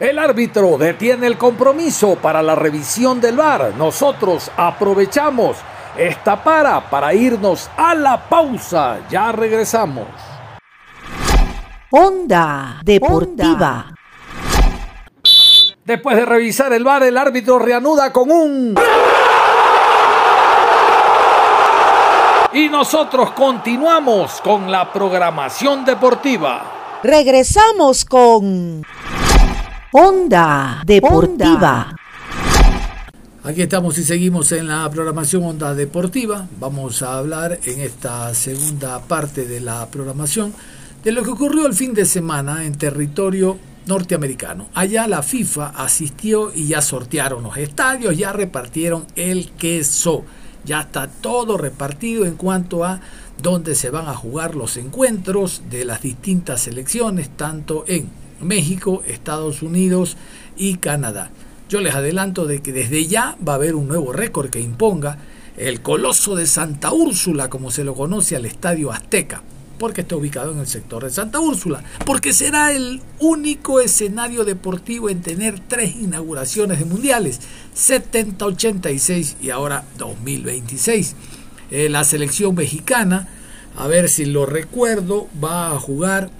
El 0.00 0.18
árbitro 0.18 0.78
detiene 0.78 1.28
el 1.28 1.38
compromiso 1.38 2.16
para 2.16 2.42
la 2.42 2.56
revisión 2.56 3.20
del 3.20 3.36
VAR. 3.36 3.72
Nosotros 3.76 4.50
aprovechamos 4.56 5.58
Esta 5.98 6.42
para 6.42 6.90
para 6.90 7.14
irnos 7.14 7.70
a 7.76 7.94
la 7.94 8.28
pausa. 8.28 8.98
Ya 9.08 9.32
regresamos. 9.32 10.06
Onda 11.90 12.80
Deportiva. 12.82 13.86
Después 15.84 16.16
de 16.16 16.26
revisar 16.26 16.72
el 16.72 16.84
bar, 16.84 17.02
el 17.04 17.16
árbitro 17.16 17.58
reanuda 17.58 18.12
con 18.12 18.30
un... 18.30 18.74
Y 22.52 22.68
nosotros 22.68 23.32
continuamos 23.32 24.40
con 24.42 24.70
la 24.70 24.92
programación 24.92 25.84
deportiva. 25.84 27.00
Regresamos 27.02 28.04
con 28.04 28.82
Onda 29.92 30.82
Deportiva. 30.84 31.94
Aquí 33.46 33.62
estamos 33.62 33.96
y 33.96 34.02
seguimos 34.02 34.50
en 34.50 34.66
la 34.66 34.90
programación 34.90 35.44
Onda 35.44 35.72
Deportiva. 35.72 36.48
Vamos 36.58 37.00
a 37.02 37.16
hablar 37.16 37.60
en 37.62 37.80
esta 37.80 38.34
segunda 38.34 39.00
parte 39.04 39.46
de 39.46 39.60
la 39.60 39.86
programación 39.88 40.52
de 41.04 41.12
lo 41.12 41.22
que 41.22 41.30
ocurrió 41.30 41.64
el 41.66 41.74
fin 41.74 41.94
de 41.94 42.06
semana 42.06 42.64
en 42.64 42.76
territorio 42.76 43.56
norteamericano. 43.86 44.66
Allá 44.74 45.06
la 45.06 45.22
FIFA 45.22 45.68
asistió 45.76 46.52
y 46.52 46.66
ya 46.66 46.82
sortearon 46.82 47.44
los 47.44 47.56
estadios, 47.56 48.18
ya 48.18 48.32
repartieron 48.32 49.06
el 49.14 49.52
queso. 49.52 50.24
Ya 50.64 50.80
está 50.80 51.06
todo 51.06 51.56
repartido 51.56 52.24
en 52.26 52.34
cuanto 52.34 52.84
a 52.84 53.00
dónde 53.40 53.76
se 53.76 53.90
van 53.90 54.08
a 54.08 54.16
jugar 54.16 54.56
los 54.56 54.76
encuentros 54.76 55.62
de 55.70 55.84
las 55.84 56.02
distintas 56.02 56.62
selecciones, 56.62 57.30
tanto 57.36 57.84
en 57.86 58.08
México, 58.40 59.04
Estados 59.06 59.62
Unidos 59.62 60.16
y 60.56 60.78
Canadá. 60.78 61.30
Yo 61.68 61.80
les 61.80 61.94
adelanto 61.94 62.46
de 62.46 62.62
que 62.62 62.72
desde 62.72 63.06
ya 63.06 63.36
va 63.46 63.54
a 63.54 63.56
haber 63.56 63.74
un 63.74 63.88
nuevo 63.88 64.12
récord 64.12 64.50
que 64.50 64.60
imponga 64.60 65.18
el 65.56 65.80
Coloso 65.82 66.36
de 66.36 66.46
Santa 66.46 66.92
Úrsula, 66.92 67.50
como 67.50 67.70
se 67.70 67.82
lo 67.82 67.94
conoce 67.94 68.36
al 68.36 68.44
Estadio 68.44 68.92
Azteca 68.92 69.42
porque 69.78 70.02
está 70.02 70.16
ubicado 70.16 70.52
en 70.52 70.58
el 70.58 70.66
sector 70.66 71.04
de 71.04 71.10
Santa 71.10 71.40
Úrsula, 71.40 71.82
porque 72.04 72.32
será 72.32 72.72
el 72.72 73.00
único 73.18 73.80
escenario 73.80 74.44
deportivo 74.44 75.10
en 75.10 75.20
tener 75.20 75.60
tres 75.60 75.96
inauguraciones 75.96 76.78
de 76.78 76.84
mundiales, 76.84 77.40
70, 77.74 78.44
86 78.44 79.36
y 79.40 79.50
ahora 79.50 79.84
2026. 79.98 81.14
Eh, 81.70 81.88
la 81.88 82.04
selección 82.04 82.54
mexicana, 82.54 83.28
a 83.76 83.86
ver 83.86 84.08
si 84.08 84.24
lo 84.24 84.46
recuerdo, 84.46 85.28
va 85.42 85.72
a 85.72 85.78
jugar 85.78 86.30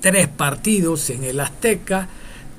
tres 0.00 0.28
partidos 0.28 1.10
en 1.10 1.24
el 1.24 1.40
Azteca, 1.40 2.08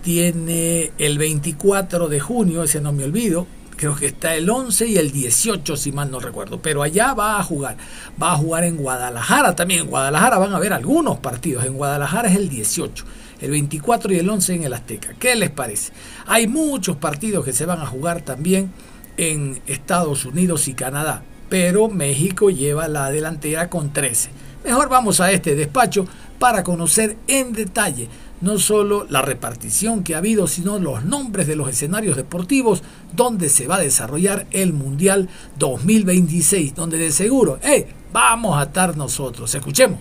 tiene 0.07 0.93
el 0.99 1.17
24 1.17 2.07
de 2.07 2.21
junio, 2.21 2.63
ese 2.63 2.79
no 2.79 2.93
me 2.93 3.03
olvido, 3.03 3.45
creo 3.75 3.93
que 3.93 4.05
está 4.05 4.35
el 4.35 4.49
11 4.49 4.87
y 4.87 4.95
el 4.95 5.11
18, 5.11 5.75
si 5.75 5.91
mal 5.91 6.09
no 6.09 6.21
recuerdo. 6.21 6.61
Pero 6.61 6.81
allá 6.81 7.13
va 7.13 7.37
a 7.37 7.43
jugar. 7.43 7.75
Va 8.23 8.31
a 8.31 8.37
jugar 8.37 8.63
en 8.63 8.77
Guadalajara 8.77 9.53
también. 9.53 9.81
En 9.81 9.87
Guadalajara 9.87 10.37
van 10.37 10.53
a 10.53 10.55
haber 10.55 10.71
algunos 10.71 11.17
partidos. 11.17 11.65
En 11.65 11.73
Guadalajara 11.73 12.29
es 12.29 12.37
el 12.37 12.47
18, 12.47 13.03
el 13.41 13.51
24 13.51 14.13
y 14.13 14.19
el 14.19 14.29
11 14.29 14.55
en 14.55 14.63
el 14.63 14.73
Azteca. 14.73 15.13
¿Qué 15.19 15.35
les 15.35 15.49
parece? 15.49 15.91
Hay 16.25 16.47
muchos 16.47 16.95
partidos 16.95 17.43
que 17.43 17.51
se 17.51 17.65
van 17.65 17.81
a 17.81 17.85
jugar 17.85 18.21
también 18.21 18.71
en 19.17 19.61
Estados 19.67 20.23
Unidos 20.23 20.69
y 20.69 20.73
Canadá. 20.73 21.21
Pero 21.49 21.89
México 21.89 22.49
lleva 22.49 22.87
la 22.87 23.11
delantera 23.11 23.69
con 23.69 23.91
13. 23.91 24.29
Mejor 24.63 24.87
vamos 24.87 25.19
a 25.19 25.33
este 25.33 25.53
despacho 25.53 26.07
para 26.39 26.63
conocer 26.63 27.17
en 27.27 27.51
detalle 27.51 28.07
no 28.41 28.59
solo 28.59 29.05
la 29.09 29.21
repartición 29.21 30.03
que 30.03 30.15
ha 30.15 30.19
habido, 30.19 30.47
sino 30.47 30.79
los 30.79 31.03
nombres 31.03 31.47
de 31.47 31.55
los 31.55 31.69
escenarios 31.69 32.15
deportivos 32.15 32.83
donde 33.15 33.49
se 33.49 33.67
va 33.67 33.77
a 33.77 33.81
desarrollar 33.81 34.47
el 34.51 34.73
Mundial 34.73 35.29
2026, 35.57 36.75
donde 36.75 36.97
de 36.97 37.11
seguro, 37.11 37.59
¡eh! 37.63 37.87
Vamos 38.13 38.57
a 38.57 38.63
estar 38.63 38.95
nosotros. 38.95 39.53
Escuchemos. 39.53 39.99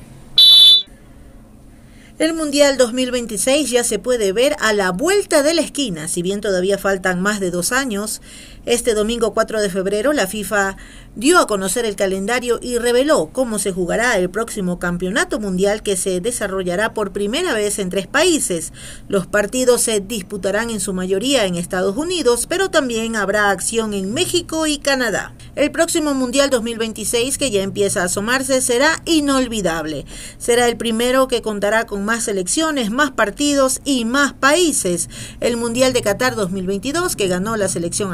El 2.18 2.33
Mundial 2.33 2.79
2026 2.79 3.70
ya 3.70 3.85
se 3.85 3.99
puede 3.99 4.33
ver 4.33 4.57
a 4.61 4.72
la 4.72 4.90
vuelta 4.90 5.42
de 5.42 5.53
la 5.53 5.61
esquina, 5.61 6.09
si 6.09 6.22
bien 6.22 6.40
todavía 6.40 6.79
faltan 6.79 7.20
más 7.20 7.40
de 7.40 7.51
dos 7.51 7.72
años. 7.72 8.22
Este 8.66 8.94
domingo 8.94 9.33
4 9.33 9.61
de 9.61 9.70
febrero 9.70 10.12
la 10.12 10.26
FIFA 10.26 10.76
dio 11.14 11.38
a 11.38 11.46
conocer 11.46 11.85
el 11.85 11.94
calendario 11.94 12.59
y 12.61 12.79
reveló 12.79 13.31
cómo 13.33 13.61
se 13.61 13.70
jugará 13.70 14.18
el 14.18 14.29
próximo 14.29 14.81
campeonato 14.81 15.38
mundial 15.38 15.85
que 15.85 15.96
se 15.96 16.20
desarrollará 16.20 16.92
por 16.92 17.12
primera 17.12 17.55
vez 17.55 17.79
en 17.79 17.90
tres 17.90 18.09
países. 18.09 18.72
Los 19.07 19.29
partidos 19.29 19.83
se 19.83 20.00
disputarán 20.00 20.70
en 20.70 20.81
su 20.81 20.92
mayoría 20.92 21.46
en 21.46 21.55
Estados 21.55 21.96
Unidos, 21.96 22.48
pero 22.48 22.68
también 22.68 23.14
habrá 23.14 23.50
acción 23.50 23.94
en 23.94 24.12
México 24.12 24.66
y 24.66 24.79
Canadá. 24.79 25.33
El 25.55 25.70
próximo 25.70 26.12
Mundial 26.12 26.50
2026, 26.50 27.38
que 27.38 27.52
ya 27.52 27.62
empieza 27.62 28.02
a 28.02 28.07
asomarse, 28.07 28.61
será 28.61 29.00
inolvidable. 29.07 30.05
Será 30.38 30.68
el 30.68 30.76
primero 30.76 31.29
que 31.29 31.40
contará 31.40 31.87
con 31.87 32.05
más 32.05 32.24
selecciones, 32.24 32.90
más 32.90 33.12
partidos 33.12 33.81
y 33.85 34.05
más 34.05 34.35
países. 34.35 35.09
El 35.40 35.57
Mundial 35.57 35.92
de 35.92 36.02
Qatar 36.02 36.35
2022, 36.35 37.14
que 37.14 37.29
ganó 37.29 37.57
la 37.57 37.68
selección 37.68 38.12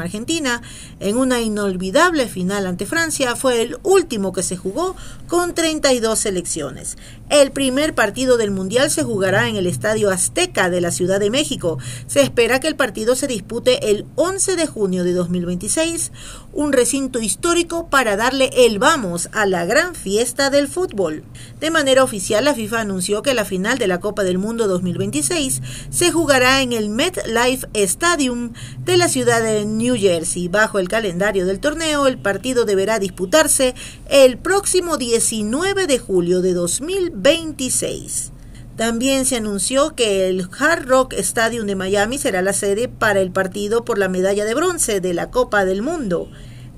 en 0.99 1.17
una 1.17 1.41
inolvidable 1.41 2.27
final 2.27 2.65
ante 2.65 2.85
Francia 2.85 3.35
fue 3.35 3.61
el 3.61 3.77
último 3.83 4.33
que 4.33 4.43
se 4.43 4.57
jugó 4.57 4.95
con 5.27 5.53
32 5.53 6.19
selecciones. 6.19 6.97
El 7.29 7.51
primer 7.51 7.95
partido 7.95 8.37
del 8.37 8.51
Mundial 8.51 8.91
se 8.91 9.03
jugará 9.03 9.47
en 9.47 9.55
el 9.55 9.65
Estadio 9.65 10.11
Azteca 10.11 10.69
de 10.69 10.81
la 10.81 10.91
Ciudad 10.91 11.19
de 11.19 11.29
México. 11.29 11.79
Se 12.07 12.21
espera 12.21 12.59
que 12.59 12.67
el 12.67 12.75
partido 12.75 13.15
se 13.15 13.27
dispute 13.27 13.89
el 13.89 14.05
11 14.15 14.55
de 14.55 14.67
junio 14.67 15.03
de 15.03 15.13
2026, 15.13 16.11
un 16.53 16.71
recinto 16.71 17.19
histórico 17.19 17.89
para 17.89 18.15
darle 18.15 18.49
el 18.53 18.79
vamos 18.79 19.29
a 19.31 19.45
la 19.45 19.65
gran 19.65 19.95
fiesta 19.95 20.49
del 20.49 20.67
fútbol. 20.67 21.23
De 21.59 21.71
manera 21.71 22.03
oficial, 22.03 22.45
la 22.45 22.53
FIFA 22.53 22.81
anunció 22.81 23.21
que 23.23 23.33
la 23.33 23.45
final 23.45 23.77
de 23.77 23.87
la 23.87 23.99
Copa 23.99 24.23
del 24.23 24.37
Mundo 24.37 24.67
2026 24.67 25.61
se 25.89 26.11
jugará 26.11 26.61
en 26.61 26.73
el 26.73 26.89
MetLife 26.89 27.67
Stadium 27.73 28.53
de 28.85 28.97
la 28.97 29.07
ciudad 29.07 29.41
de 29.41 29.65
New 29.65 29.95
Jersey. 29.95 30.47
Bajo 30.47 30.79
el 30.79 30.87
calendario 30.87 31.45
del 31.45 31.59
torneo, 31.59 32.07
el 32.07 32.19
partido 32.19 32.65
deberá 32.65 32.99
disputarse 32.99 33.73
el 34.09 34.37
próximo 34.37 34.97
19 34.97 35.87
de 35.87 35.99
julio 35.99 36.41
de 36.41 36.53
2026. 36.53 38.31
También 38.75 39.25
se 39.25 39.35
anunció 39.35 39.93
que 39.95 40.27
el 40.27 40.47
Hard 40.57 40.87
Rock 40.87 41.13
Stadium 41.13 41.67
de 41.67 41.75
Miami 41.75 42.17
será 42.17 42.41
la 42.41 42.53
sede 42.53 42.87
para 42.87 43.21
el 43.21 43.31
partido 43.31 43.85
por 43.85 43.99
la 43.99 44.09
medalla 44.09 44.45
de 44.45 44.55
bronce 44.55 44.99
de 44.99 45.13
la 45.13 45.29
Copa 45.29 45.63
del 45.63 45.83
Mundo. 45.83 46.31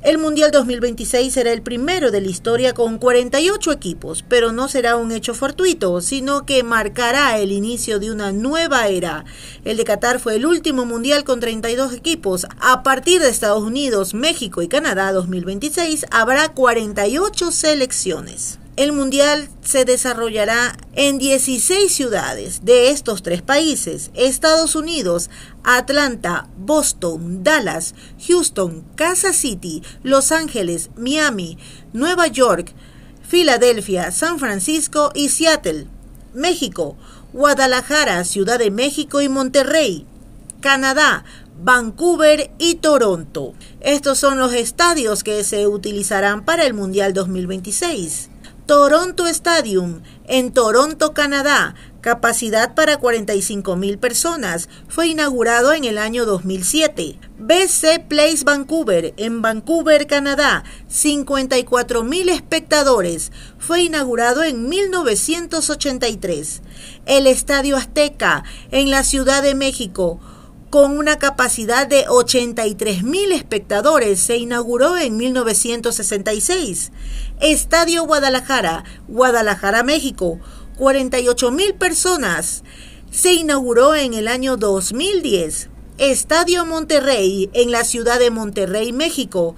El 0.03 0.17
Mundial 0.17 0.51
2026 0.51 1.33
será 1.33 1.53
el 1.53 1.63
primero 1.63 2.11
de 2.11 2.19
la 2.19 2.27
historia 2.27 2.73
con 2.73 2.99
48 2.99 3.71
equipos, 3.71 4.25
pero 4.27 4.51
no 4.51 4.67
será 4.67 4.97
un 4.97 5.13
hecho 5.13 5.33
fortuito, 5.33 5.99
sino 6.01 6.45
que 6.45 6.63
marcará 6.63 7.39
el 7.39 7.53
inicio 7.53 7.97
de 7.97 8.11
una 8.11 8.33
nueva 8.33 8.87
era. 8.89 9.23
El 9.63 9.77
de 9.77 9.83
Qatar 9.85 10.19
fue 10.19 10.35
el 10.35 10.45
último 10.45 10.85
Mundial 10.85 11.23
con 11.23 11.39
32 11.39 11.93
equipos. 11.93 12.45
A 12.59 12.83
partir 12.83 13.21
de 13.21 13.29
Estados 13.29 13.63
Unidos, 13.63 14.13
México 14.13 14.61
y 14.61 14.67
Canadá 14.67 15.13
2026 15.13 16.05
habrá 16.11 16.49
48 16.49 17.51
selecciones. 17.51 18.59
El 18.77 18.91
Mundial 18.91 19.47
se 19.61 19.85
desarrollará 19.85 20.75
en 20.95 21.17
16 21.17 21.89
ciudades 21.93 22.65
de 22.65 22.89
estos 22.89 23.23
tres 23.23 23.41
países, 23.41 24.11
Estados 24.15 24.75
Unidos, 24.75 25.29
Atlanta, 25.63 26.49
Boston, 26.57 27.41
Dallas, 27.41 27.95
Houston, 28.27 28.83
Kansas 28.95 29.37
City, 29.37 29.81
Los 30.03 30.33
Ángeles, 30.33 30.89
Miami, 30.97 31.57
Nueva 31.93 32.27
York, 32.27 32.73
Filadelfia, 33.25 34.11
San 34.11 34.39
Francisco 34.39 35.11
y 35.15 35.29
Seattle. 35.29 35.87
México, 36.33 36.97
Guadalajara, 37.31 38.25
Ciudad 38.25 38.59
de 38.59 38.71
México 38.71 39.21
y 39.21 39.29
Monterrey. 39.29 40.05
Canadá, 40.59 41.23
Vancouver 41.63 42.51
y 42.57 42.75
Toronto. 42.75 43.53
Estos 43.79 44.19
son 44.19 44.37
los 44.37 44.53
estadios 44.53 45.23
que 45.23 45.45
se 45.45 45.65
utilizarán 45.65 46.43
para 46.43 46.65
el 46.65 46.73
Mundial 46.73 47.13
2026. 47.13 48.31
Toronto 48.65 49.27
Stadium, 49.27 50.01
en 50.27 50.51
Toronto, 50.51 51.13
Canadá, 51.13 51.75
capacidad 52.01 52.73
para 52.73 52.97
45 52.97 53.75
mil 53.75 53.99
personas, 53.99 54.69
fue 54.87 55.09
inaugurado 55.09 55.73
en 55.73 55.83
el 55.83 55.99
año 55.99 56.25
2007. 56.25 57.19
BC 57.37 58.07
Place 58.07 58.43
Vancouver, 58.43 59.13
en 59.17 59.43
Vancouver, 59.43 60.07
Canadá, 60.07 60.63
54 60.87 62.03
mil 62.03 62.27
espectadores, 62.29 63.31
fue 63.59 63.83
inaugurado 63.83 64.43
en 64.43 64.67
1983. 64.67 66.63
El 67.05 67.27
Estadio 67.27 67.77
Azteca, 67.77 68.43
en 68.71 68.89
la 68.89 69.03
Ciudad 69.03 69.43
de 69.43 69.53
México, 69.53 70.19
con 70.75 70.97
una 70.97 71.19
capacidad 71.19 71.87
de 71.87 72.03
83 72.09 73.01
mil 73.01 73.31
espectadores, 73.31 74.19
se 74.19 74.35
inauguró 74.35 74.97
en 74.97 75.15
1966. 75.15 76.91
Estadio 77.39 78.03
Guadalajara, 78.03 78.83
Guadalajara, 79.07 79.83
México, 79.83 80.37
48 80.75 81.51
mil 81.51 81.75
personas, 81.75 82.65
se 83.09 83.31
inauguró 83.31 83.95
en 83.95 84.13
el 84.13 84.27
año 84.27 84.57
2010. 84.57 85.69
Estadio 85.97 86.65
Monterrey, 86.65 87.49
en 87.53 87.71
la 87.71 87.85
ciudad 87.85 88.19
de 88.19 88.29
Monterrey, 88.29 88.91
México, 88.91 89.55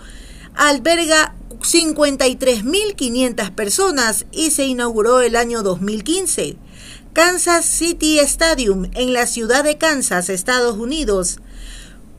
alberga 0.53 1.33
53.500 1.49 3.55
personas 3.55 4.27
y 4.31 4.51
se 4.51 4.67
inauguró 4.67 5.21
el 5.21 5.35
año 5.35 5.63
2015. 5.63 6.57
Kansas 7.17 7.65
City 7.65 8.19
Stadium 8.19 8.91
en 8.93 9.11
la 9.11 9.25
ciudad 9.25 9.63
de 9.63 9.79
Kansas, 9.79 10.29
Estados 10.29 10.77
Unidos, 10.77 11.39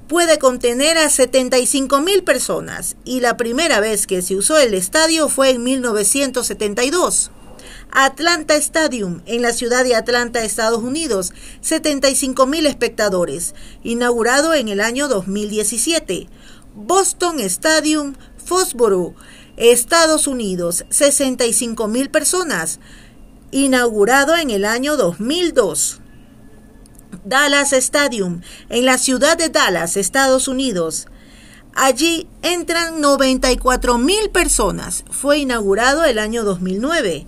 puede 0.08 0.40
contener 0.40 0.98
a 0.98 1.04
75.000 1.04 2.24
personas 2.24 2.96
y 3.04 3.20
la 3.20 3.36
primera 3.36 3.78
vez 3.78 4.08
que 4.08 4.22
se 4.22 4.34
usó 4.34 4.58
el 4.58 4.74
estadio 4.74 5.28
fue 5.28 5.50
en 5.50 5.62
1972. 5.62 7.30
Atlanta 7.92 8.56
Stadium 8.56 9.22
en 9.26 9.42
la 9.42 9.52
ciudad 9.52 9.84
de 9.84 9.94
Atlanta, 9.94 10.42
Estados 10.42 10.82
Unidos, 10.82 11.32
75.000 11.62 12.66
espectadores, 12.66 13.54
inaugurado 13.84 14.52
en 14.52 14.66
el 14.66 14.80
año 14.80 15.06
2017. 15.06 16.28
Boston 16.74 17.38
Stadium, 17.38 18.16
Foxborough, 18.44 19.14
Estados 19.56 20.26
Unidos, 20.26 20.84
65.000 20.90 22.10
personas, 22.10 22.80
inaugurado 23.50 24.36
en 24.36 24.50
el 24.50 24.64
año 24.64 24.96
2002. 24.96 26.00
Dallas 27.24 27.72
Stadium, 27.72 28.42
en 28.68 28.84
la 28.84 28.98
ciudad 28.98 29.36
de 29.36 29.48
Dallas, 29.48 29.96
Estados 29.96 30.48
Unidos. 30.48 31.06
Allí 31.74 32.26
entran 32.42 33.00
94 33.00 33.98
mil 33.98 34.30
personas. 34.30 35.04
Fue 35.10 35.38
inaugurado 35.38 36.04
el 36.04 36.18
año 36.18 36.44
2009. 36.44 37.26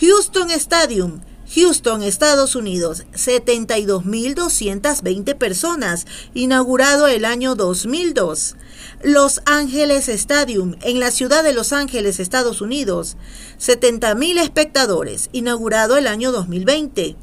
Houston 0.00 0.50
Stadium, 0.50 1.20
Houston, 1.54 2.02
Estados 2.02 2.56
Unidos, 2.56 3.04
72.220 3.12 5.36
personas, 5.36 6.06
inaugurado 6.32 7.08
el 7.08 7.26
año 7.26 7.54
2002. 7.54 8.56
Los 9.02 9.42
Ángeles 9.44 10.08
Stadium, 10.08 10.76
en 10.80 10.98
la 10.98 11.10
ciudad 11.10 11.44
de 11.44 11.52
Los 11.52 11.74
Ángeles, 11.74 12.20
Estados 12.20 12.62
Unidos, 12.62 13.18
70.000 13.60 14.40
espectadores, 14.40 15.28
inaugurado 15.32 15.98
el 15.98 16.06
año 16.06 16.32
2020. 16.32 17.16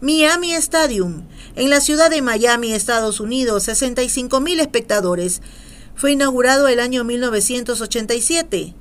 Miami 0.00 0.54
Stadium, 0.54 1.28
en 1.54 1.70
la 1.70 1.80
ciudad 1.80 2.10
de 2.10 2.20
Miami, 2.20 2.72
Estados 2.72 3.20
Unidos, 3.20 3.62
65 3.64 4.40
mil 4.40 4.58
espectadores. 4.58 5.40
Fue 5.94 6.10
inaugurado 6.12 6.66
el 6.68 6.80
año 6.80 7.04
1987. 7.04 8.74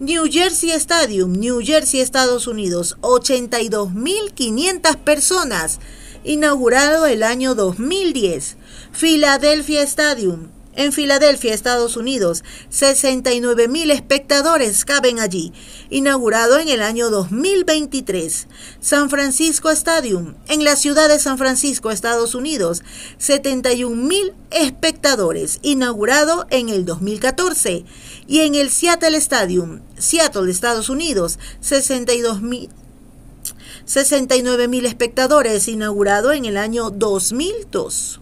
New 0.00 0.28
Jersey 0.30 0.70
Stadium, 0.78 1.32
New 1.32 1.60
Jersey, 1.60 2.00
Estados 2.00 2.46
Unidos, 2.46 2.96
82.500 3.00 4.96
personas. 4.98 5.80
Inaugurado 6.22 7.06
el 7.06 7.24
año 7.24 7.56
2010. 7.56 8.56
Philadelphia 8.92 9.82
Stadium, 9.82 10.50
en 10.78 10.92
Filadelfia, 10.92 11.52
Estados 11.52 11.96
Unidos. 11.96 12.44
69 12.70 13.66
mil 13.66 13.90
espectadores 13.90 14.84
caben 14.84 15.18
allí. 15.18 15.52
Inaugurado 15.90 16.60
en 16.60 16.68
el 16.68 16.82
año 16.82 17.10
2023. 17.10 18.46
San 18.80 19.10
Francisco 19.10 19.70
Stadium, 19.70 20.36
en 20.46 20.62
la 20.62 20.76
ciudad 20.76 21.08
de 21.08 21.18
San 21.18 21.36
Francisco, 21.36 21.90
Estados 21.90 22.36
Unidos. 22.36 22.84
71 23.18 23.96
mil 23.96 24.34
espectadores. 24.52 25.58
Inaugurado 25.62 26.46
en 26.50 26.68
el 26.68 26.84
2014. 26.84 27.84
Y 28.28 28.40
en 28.40 28.54
el 28.54 28.70
Seattle 28.70 29.16
Stadium, 29.16 29.80
Seattle, 29.98 30.48
Estados 30.48 30.88
Unidos. 30.88 31.40
62 31.60 32.40
mil 32.40 32.70
69 33.84 34.68
mil 34.68 34.86
espectadores, 34.86 35.66
inaugurado 35.66 36.30
en 36.32 36.44
el 36.44 36.56
año 36.56 36.90
2002. 36.90 38.20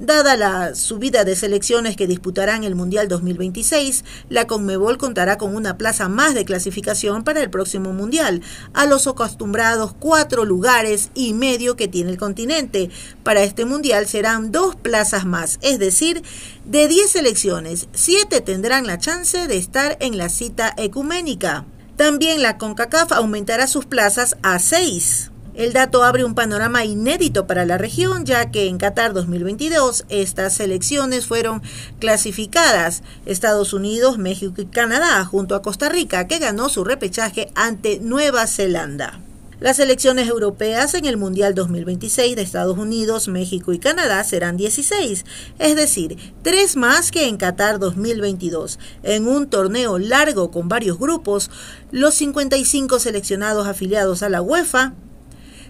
Dada 0.00 0.34
la 0.38 0.74
subida 0.74 1.24
de 1.24 1.36
selecciones 1.36 1.94
que 1.94 2.06
disputarán 2.06 2.64
el 2.64 2.74
Mundial 2.74 3.06
2026, 3.06 4.02
la 4.30 4.46
Conmebol 4.46 4.96
contará 4.96 5.36
con 5.36 5.54
una 5.54 5.76
plaza 5.76 6.08
más 6.08 6.32
de 6.34 6.46
clasificación 6.46 7.22
para 7.22 7.42
el 7.42 7.50
próximo 7.50 7.92
Mundial, 7.92 8.40
a 8.72 8.86
los 8.86 9.06
acostumbrados 9.06 9.92
cuatro 9.98 10.46
lugares 10.46 11.10
y 11.14 11.34
medio 11.34 11.76
que 11.76 11.86
tiene 11.86 12.12
el 12.12 12.16
continente. 12.16 12.88
Para 13.22 13.42
este 13.42 13.66
Mundial 13.66 14.06
serán 14.06 14.52
dos 14.52 14.74
plazas 14.74 15.26
más, 15.26 15.58
es 15.60 15.78
decir, 15.78 16.22
de 16.64 16.88
10 16.88 17.10
selecciones, 17.10 17.88
siete 17.92 18.40
tendrán 18.40 18.86
la 18.86 18.96
chance 18.96 19.48
de 19.48 19.58
estar 19.58 19.98
en 20.00 20.16
la 20.16 20.30
cita 20.30 20.72
ecuménica. 20.78 21.66
También 21.96 22.40
la 22.40 22.56
CONCACAF 22.56 23.12
aumentará 23.12 23.66
sus 23.66 23.84
plazas 23.84 24.38
a 24.42 24.58
seis. 24.60 25.30
El 25.60 25.74
dato 25.74 26.04
abre 26.04 26.24
un 26.24 26.34
panorama 26.34 26.86
inédito 26.86 27.46
para 27.46 27.66
la 27.66 27.76
región, 27.76 28.24
ya 28.24 28.50
que 28.50 28.66
en 28.66 28.78
Qatar 28.78 29.12
2022 29.12 30.06
estas 30.08 30.54
selecciones 30.54 31.26
fueron 31.26 31.60
clasificadas 31.98 33.02
Estados 33.26 33.74
Unidos, 33.74 34.16
México 34.16 34.62
y 34.62 34.64
Canadá, 34.64 35.22
junto 35.26 35.54
a 35.54 35.60
Costa 35.60 35.90
Rica, 35.90 36.26
que 36.26 36.38
ganó 36.38 36.70
su 36.70 36.82
repechaje 36.82 37.52
ante 37.54 38.00
Nueva 38.00 38.46
Zelanda. 38.46 39.20
Las 39.60 39.78
elecciones 39.80 40.28
europeas 40.28 40.94
en 40.94 41.04
el 41.04 41.18
Mundial 41.18 41.54
2026 41.54 42.36
de 42.36 42.40
Estados 42.40 42.78
Unidos, 42.78 43.28
México 43.28 43.74
y 43.74 43.78
Canadá 43.78 44.24
serán 44.24 44.56
16, 44.56 45.26
es 45.58 45.76
decir, 45.76 46.16
tres 46.40 46.76
más 46.76 47.10
que 47.10 47.28
en 47.28 47.36
Qatar 47.36 47.78
2022. 47.78 48.78
En 49.02 49.28
un 49.28 49.50
torneo 49.50 49.98
largo 49.98 50.50
con 50.50 50.70
varios 50.70 50.98
grupos, 50.98 51.50
los 51.90 52.14
55 52.14 52.98
seleccionados 52.98 53.66
afiliados 53.66 54.22
a 54.22 54.30
la 54.30 54.40
UEFA 54.40 54.94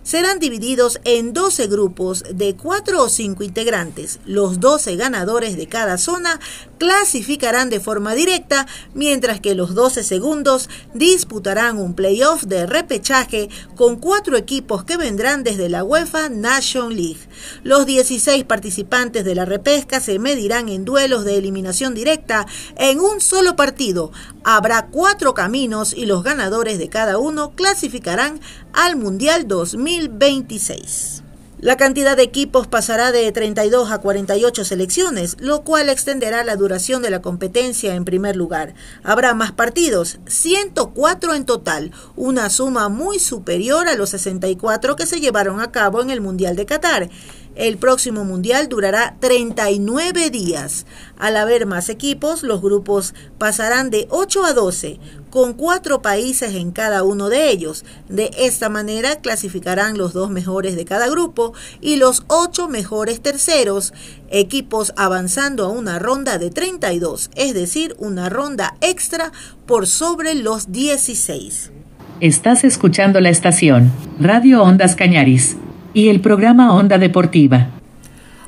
serán 0.02 0.38
divididos 0.38 1.00
en 1.04 1.32
12 1.32 1.66
grupos 1.66 2.24
de 2.32 2.56
4 2.56 3.02
o 3.02 3.08
5 3.08 3.42
integrantes. 3.42 4.20
Los 4.24 4.60
12 4.60 4.96
ganadores 4.96 5.56
de 5.56 5.66
cada 5.66 5.98
zona 5.98 6.40
clasificarán 6.80 7.68
de 7.68 7.78
forma 7.78 8.14
directa, 8.14 8.66
mientras 8.94 9.38
que 9.38 9.54
los 9.54 9.74
12 9.74 10.02
segundos 10.02 10.70
disputarán 10.94 11.76
un 11.76 11.92
playoff 11.94 12.44
de 12.44 12.64
repechaje 12.64 13.50
con 13.76 13.96
cuatro 13.96 14.38
equipos 14.38 14.84
que 14.84 14.96
vendrán 14.96 15.44
desde 15.44 15.68
la 15.68 15.84
UEFA 15.84 16.30
Nation 16.30 16.96
League. 16.96 17.20
Los 17.64 17.84
16 17.84 18.44
participantes 18.44 19.26
de 19.26 19.34
la 19.34 19.44
repesca 19.44 20.00
se 20.00 20.18
medirán 20.18 20.70
en 20.70 20.86
duelos 20.86 21.26
de 21.26 21.36
eliminación 21.36 21.94
directa 21.94 22.46
en 22.78 22.98
un 22.98 23.20
solo 23.20 23.56
partido. 23.56 24.10
Habrá 24.42 24.86
cuatro 24.86 25.34
caminos 25.34 25.92
y 25.92 26.06
los 26.06 26.24
ganadores 26.24 26.78
de 26.78 26.88
cada 26.88 27.18
uno 27.18 27.54
clasificarán 27.54 28.40
al 28.72 28.96
Mundial 28.96 29.46
2026. 29.46 31.24
La 31.60 31.76
cantidad 31.76 32.16
de 32.16 32.22
equipos 32.22 32.66
pasará 32.68 33.12
de 33.12 33.30
32 33.32 33.92
a 33.92 33.98
48 33.98 34.64
selecciones, 34.64 35.36
lo 35.40 35.60
cual 35.60 35.90
extenderá 35.90 36.42
la 36.42 36.56
duración 36.56 37.02
de 37.02 37.10
la 37.10 37.20
competencia 37.20 37.94
en 37.94 38.06
primer 38.06 38.34
lugar. 38.34 38.72
Habrá 39.02 39.34
más 39.34 39.52
partidos, 39.52 40.20
104 40.24 41.34
en 41.34 41.44
total, 41.44 41.92
una 42.16 42.48
suma 42.48 42.88
muy 42.88 43.18
superior 43.18 43.88
a 43.88 43.94
los 43.94 44.08
64 44.08 44.96
que 44.96 45.04
se 45.04 45.20
llevaron 45.20 45.60
a 45.60 45.70
cabo 45.70 46.00
en 46.00 46.08
el 46.08 46.22
Mundial 46.22 46.56
de 46.56 46.64
Qatar. 46.64 47.10
El 47.56 47.76
próximo 47.76 48.24
Mundial 48.24 48.70
durará 48.70 49.16
39 49.20 50.30
días. 50.30 50.86
Al 51.18 51.36
haber 51.36 51.66
más 51.66 51.90
equipos, 51.90 52.42
los 52.42 52.62
grupos 52.62 53.12
pasarán 53.36 53.90
de 53.90 54.06
8 54.08 54.46
a 54.46 54.54
12, 54.54 54.98
con 55.30 55.54
cuatro 55.54 56.02
países 56.02 56.54
en 56.54 56.72
cada 56.72 57.02
uno 57.02 57.28
de 57.28 57.50
ellos. 57.50 57.84
De 58.08 58.30
esta 58.38 58.68
manera 58.68 59.16
clasificarán 59.16 59.96
los 59.96 60.12
dos 60.12 60.30
mejores 60.30 60.76
de 60.76 60.84
cada 60.84 61.08
grupo 61.08 61.54
y 61.80 61.96
los 61.96 62.24
ocho 62.26 62.68
mejores 62.68 63.20
terceros, 63.20 63.94
equipos 64.28 64.92
avanzando 64.96 65.64
a 65.64 65.68
una 65.68 65.98
ronda 65.98 66.38
de 66.38 66.50
32, 66.50 67.30
es 67.34 67.54
decir, 67.54 67.94
una 67.98 68.28
ronda 68.28 68.74
extra 68.80 69.32
por 69.66 69.86
sobre 69.86 70.34
los 70.34 70.72
16. 70.72 71.72
Estás 72.20 72.64
escuchando 72.64 73.20
la 73.20 73.30
estación 73.30 73.90
Radio 74.18 74.62
Ondas 74.62 74.94
Cañaris 74.94 75.56
y 75.94 76.08
el 76.08 76.20
programa 76.20 76.74
Onda 76.74 76.98
Deportiva. 76.98 77.79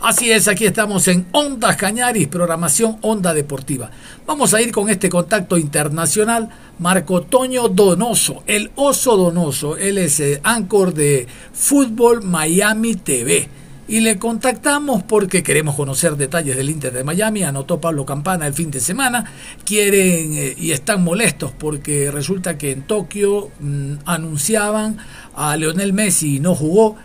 Así 0.02 0.32
es, 0.32 0.48
aquí 0.48 0.66
estamos 0.66 1.06
en 1.06 1.26
Ondas 1.30 1.76
Cañaris, 1.76 2.26
programación 2.26 2.98
Onda 3.02 3.32
Deportiva. 3.32 3.88
Vamos 4.26 4.52
a 4.52 4.60
ir 4.60 4.72
con 4.72 4.90
este 4.90 5.08
contacto 5.08 5.56
internacional, 5.56 6.48
Marco 6.80 7.22
Toño 7.22 7.68
Donoso, 7.68 8.42
el 8.48 8.72
oso 8.74 9.16
Donoso, 9.16 9.76
él 9.76 9.98
es 9.98 10.18
el 10.18 10.40
anchor 10.42 10.92
de 10.92 11.28
Fútbol 11.52 12.24
Miami 12.24 12.96
TV. 12.96 13.48
Y 13.86 14.00
le 14.00 14.18
contactamos 14.18 15.04
porque 15.04 15.44
queremos 15.44 15.76
conocer 15.76 16.16
detalles 16.16 16.56
del 16.56 16.70
Inter 16.70 16.92
de 16.92 17.04
Miami. 17.04 17.44
Anotó 17.44 17.80
Pablo 17.80 18.06
Campana 18.06 18.46
el 18.46 18.54
fin 18.54 18.70
de 18.70 18.80
semana. 18.80 19.24
Quieren 19.64 20.32
eh, 20.34 20.54
y 20.56 20.70
están 20.70 21.04
molestos 21.04 21.52
porque 21.52 22.10
resulta 22.10 22.56
que 22.56 22.70
en 22.70 22.82
Tokio 22.82 23.50
mm, 23.60 23.94
anunciaban 24.06 24.96
a 25.34 25.56
Leonel 25.56 25.92
Messi 25.92 26.36
y 26.36 26.40
no 26.40 26.54
jugó 26.54 26.96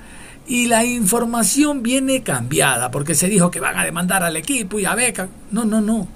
y 0.48 0.68
la 0.68 0.86
información 0.86 1.84
viene 1.84 2.24
cambiada 2.24 2.89
porque 2.89 3.16
se 3.16 3.28
dijo 3.28 3.52
que 3.52 3.60
van 3.60 3.78
a 3.78 3.84
demandar 3.84 4.24
al 4.24 4.38
equipo 4.38 4.80
y 4.80 4.86
a 4.86 4.95
Beca. 4.95 5.28
No, 5.52 5.66
no, 5.66 5.82
no. 5.82 6.08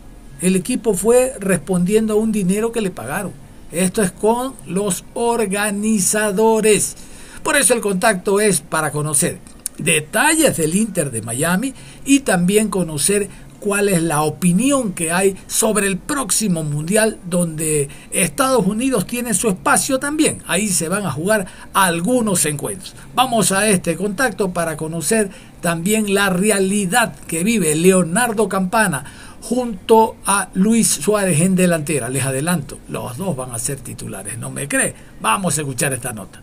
El 0.41 0.55
equipo 0.55 0.93
fue 0.93 1.33
respondiendo 1.39 2.13
a 2.13 2.17
un 2.17 2.31
dinero 2.31 2.71
que 2.71 2.81
le 2.81 2.91
pagaron. 2.91 3.33
Esto 3.71 4.01
es 4.01 4.11
con 4.11 4.53
los 4.65 5.03
organizadores. 5.13 6.95
Por 7.43 7.57
eso 7.57 7.73
el 7.73 7.81
contacto 7.81 8.39
es 8.39 8.61
para 8.61 8.91
conocer 8.91 9.39
detalles 9.77 10.57
del 10.57 10.75
Inter 10.75 11.11
de 11.11 11.21
Miami 11.21 11.73
y 12.05 12.19
también 12.19 12.69
conocer 12.69 13.29
cuál 13.61 13.87
es 13.87 14.01
la 14.01 14.23
opinión 14.23 14.91
que 14.91 15.13
hay 15.13 15.37
sobre 15.47 15.87
el 15.87 15.97
próximo 15.97 16.63
mundial 16.63 17.19
donde 17.29 17.87
Estados 18.11 18.65
Unidos 18.65 19.07
tiene 19.07 19.33
su 19.33 19.47
espacio 19.47 19.99
también. 19.99 20.39
Ahí 20.47 20.67
se 20.67 20.89
van 20.89 21.05
a 21.05 21.11
jugar 21.11 21.45
algunos 21.73 22.45
encuentros. 22.45 22.93
Vamos 23.15 23.53
a 23.53 23.69
este 23.69 23.95
contacto 23.95 24.51
para 24.51 24.75
conocer 24.75 25.29
también 25.61 26.13
la 26.13 26.29
realidad 26.29 27.15
que 27.27 27.43
vive 27.43 27.75
Leonardo 27.75 28.49
Campana 28.49 29.05
junto 29.41 30.17
a 30.25 30.49
Luis 30.55 30.87
Suárez 30.87 31.39
en 31.41 31.55
delantera. 31.55 32.09
Les 32.09 32.25
adelanto, 32.25 32.79
los 32.89 33.17
dos 33.17 33.35
van 33.35 33.51
a 33.51 33.59
ser 33.59 33.79
titulares, 33.79 34.37
¿no 34.37 34.49
me 34.49 34.67
cree? 34.67 34.93
Vamos 35.21 35.57
a 35.57 35.61
escuchar 35.61 35.93
esta 35.93 36.11
nota. 36.11 36.41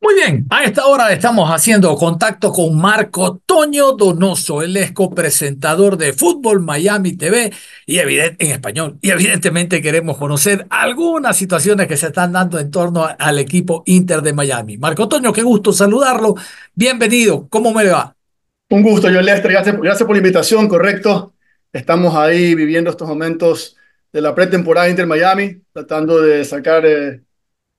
Muy 0.00 0.14
bien, 0.14 0.46
a 0.50 0.64
esta 0.64 0.86
hora 0.86 1.12
estamos 1.12 1.50
haciendo 1.50 1.94
contacto 1.96 2.52
con 2.52 2.76
Marco 2.78 3.40
Toño 3.44 3.92
Donoso, 3.92 4.62
el 4.62 4.76
es 4.76 4.92
copresentador 4.92 5.96
de 5.96 6.12
Fútbol 6.12 6.60
Miami 6.60 7.16
TV 7.16 7.52
y 7.86 7.98
evidente, 7.98 8.44
en 8.44 8.52
español. 8.52 8.98
Y 9.00 9.10
evidentemente 9.10 9.82
queremos 9.82 10.16
conocer 10.16 10.66
algunas 10.70 11.36
situaciones 11.36 11.86
que 11.86 11.96
se 11.96 12.06
están 12.06 12.32
dando 12.32 12.58
en 12.58 12.70
torno 12.70 13.08
al 13.18 13.38
equipo 13.38 13.82
Inter 13.86 14.22
de 14.22 14.32
Miami. 14.32 14.78
Marco 14.78 15.08
Toño, 15.08 15.32
qué 15.32 15.42
gusto 15.42 15.72
saludarlo. 15.72 16.34
Bienvenido, 16.74 17.46
¿cómo 17.48 17.72
me 17.72 17.86
va? 17.86 18.14
Un 18.70 18.82
gusto, 18.82 19.10
yo 19.10 19.20
Lester, 19.20 19.50
gracias, 19.50 19.80
gracias 19.80 20.06
por 20.06 20.14
la 20.14 20.18
invitación, 20.18 20.68
correcto. 20.68 21.34
Estamos 21.72 22.14
ahí 22.14 22.54
viviendo 22.54 22.90
estos 22.90 23.08
momentos 23.08 23.76
de 24.12 24.20
la 24.20 24.34
pretemporada 24.34 24.88
Inter 24.88 25.06
Miami, 25.06 25.62
tratando 25.72 26.20
de 26.20 26.44
sacar 26.44 26.84
eh, 26.86 27.22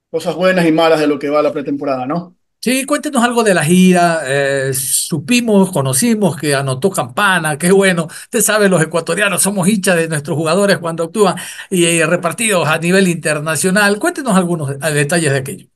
cosas 0.09 0.35
buenas 0.35 0.65
y 0.65 0.71
malas 0.71 0.99
de 0.99 1.07
lo 1.07 1.19
que 1.19 1.29
va 1.29 1.41
la 1.41 1.53
pretemporada, 1.53 2.05
¿no? 2.05 2.35
Sí, 2.61 2.83
cuéntenos 2.85 3.23
algo 3.23 3.43
de 3.43 3.53
la 3.53 3.63
gira. 3.63 4.21
Eh, 4.25 4.73
supimos, 4.73 5.71
conocimos 5.71 6.35
que 6.35 6.53
anotó 6.53 6.89
campana, 6.89 7.57
qué 7.57 7.71
bueno. 7.71 8.07
Usted 8.09 8.41
sabe, 8.41 8.67
los 8.67 8.81
ecuatorianos 8.81 9.41
somos 9.41 9.67
hinchas 9.69 9.95
de 9.95 10.09
nuestros 10.09 10.35
jugadores 10.35 10.77
cuando 10.77 11.05
actúan 11.05 11.35
y, 11.69 12.03
repartidos 12.03 12.67
a 12.67 12.77
nivel 12.77 13.07
internacional. 13.07 13.97
Cuéntenos 13.97 14.35
algunos 14.35 14.77
detalles 14.77 15.31
de 15.31 15.37
aquello. 15.37 15.67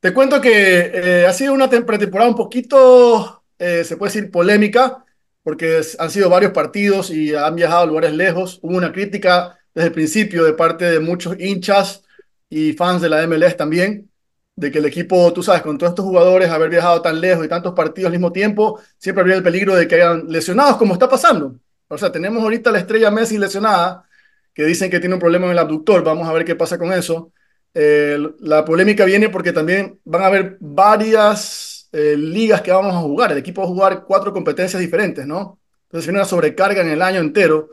Te 0.00 0.12
cuento 0.12 0.40
que 0.40 0.90
eh, 0.92 1.26
ha 1.26 1.32
sido 1.32 1.52
una 1.52 1.68
pretemporada 1.70 2.30
un 2.30 2.36
poquito 2.36 3.38
eh, 3.58 3.84
se 3.84 3.96
puede 3.96 4.12
decir, 4.12 4.30
polémica, 4.30 5.04
porque 5.42 5.80
han 5.98 6.10
sido 6.10 6.30
varios 6.30 6.52
partidos 6.52 7.10
y 7.10 7.34
han 7.34 7.56
viajado 7.56 7.82
a 7.82 7.86
lugares 7.86 8.12
lejos. 8.12 8.60
Hubo 8.62 8.76
una 8.76 8.92
crítica 8.92 9.58
desde 9.74 9.88
el 9.88 9.94
principio 9.94 10.44
de 10.44 10.52
parte 10.52 10.84
de 10.84 11.00
muchos 11.00 11.36
hinchas 11.38 12.04
y 12.50 12.72
fans 12.72 13.02
de 13.02 13.08
la 13.08 13.26
MLS 13.26 13.56
también, 13.56 14.10
de 14.56 14.70
que 14.70 14.78
el 14.78 14.86
equipo, 14.86 15.32
tú 15.32 15.42
sabes, 15.42 15.62
con 15.62 15.78
todos 15.78 15.92
estos 15.92 16.04
jugadores, 16.04 16.50
haber 16.50 16.70
viajado 16.70 17.00
tan 17.02 17.20
lejos 17.20 17.44
y 17.44 17.48
tantos 17.48 17.74
partidos 17.74 18.06
al 18.06 18.12
mismo 18.12 18.32
tiempo, 18.32 18.80
siempre 18.98 19.22
habría 19.22 19.36
el 19.36 19.42
peligro 19.42 19.74
de 19.76 19.86
que 19.86 19.96
hayan 19.96 20.24
lesionados, 20.28 20.76
como 20.76 20.94
está 20.94 21.08
pasando. 21.08 21.56
O 21.88 21.96
sea, 21.96 22.10
tenemos 22.10 22.42
ahorita 22.42 22.70
la 22.70 22.78
estrella 22.78 23.10
Messi 23.10 23.38
lesionada, 23.38 24.04
que 24.52 24.64
dicen 24.64 24.90
que 24.90 24.98
tiene 24.98 25.14
un 25.14 25.20
problema 25.20 25.46
en 25.46 25.52
el 25.52 25.58
abductor, 25.58 26.02
vamos 26.02 26.28
a 26.28 26.32
ver 26.32 26.44
qué 26.44 26.56
pasa 26.56 26.78
con 26.78 26.92
eso. 26.92 27.32
Eh, 27.74 28.18
la 28.40 28.64
polémica 28.64 29.04
viene 29.04 29.28
porque 29.28 29.52
también 29.52 30.00
van 30.04 30.22
a 30.22 30.26
haber 30.26 30.56
varias 30.60 31.88
eh, 31.92 32.16
ligas 32.16 32.60
que 32.62 32.72
vamos 32.72 32.94
a 32.94 32.98
jugar. 32.98 33.30
El 33.30 33.38
equipo 33.38 33.62
va 33.62 33.68
a 33.68 33.70
jugar 33.70 34.04
cuatro 34.04 34.32
competencias 34.32 34.80
diferentes, 34.80 35.26
¿no? 35.26 35.60
Entonces 35.84 36.06
viene 36.06 36.18
una 36.18 36.28
sobrecarga 36.28 36.82
en 36.82 36.88
el 36.88 37.02
año 37.02 37.20
entero 37.20 37.70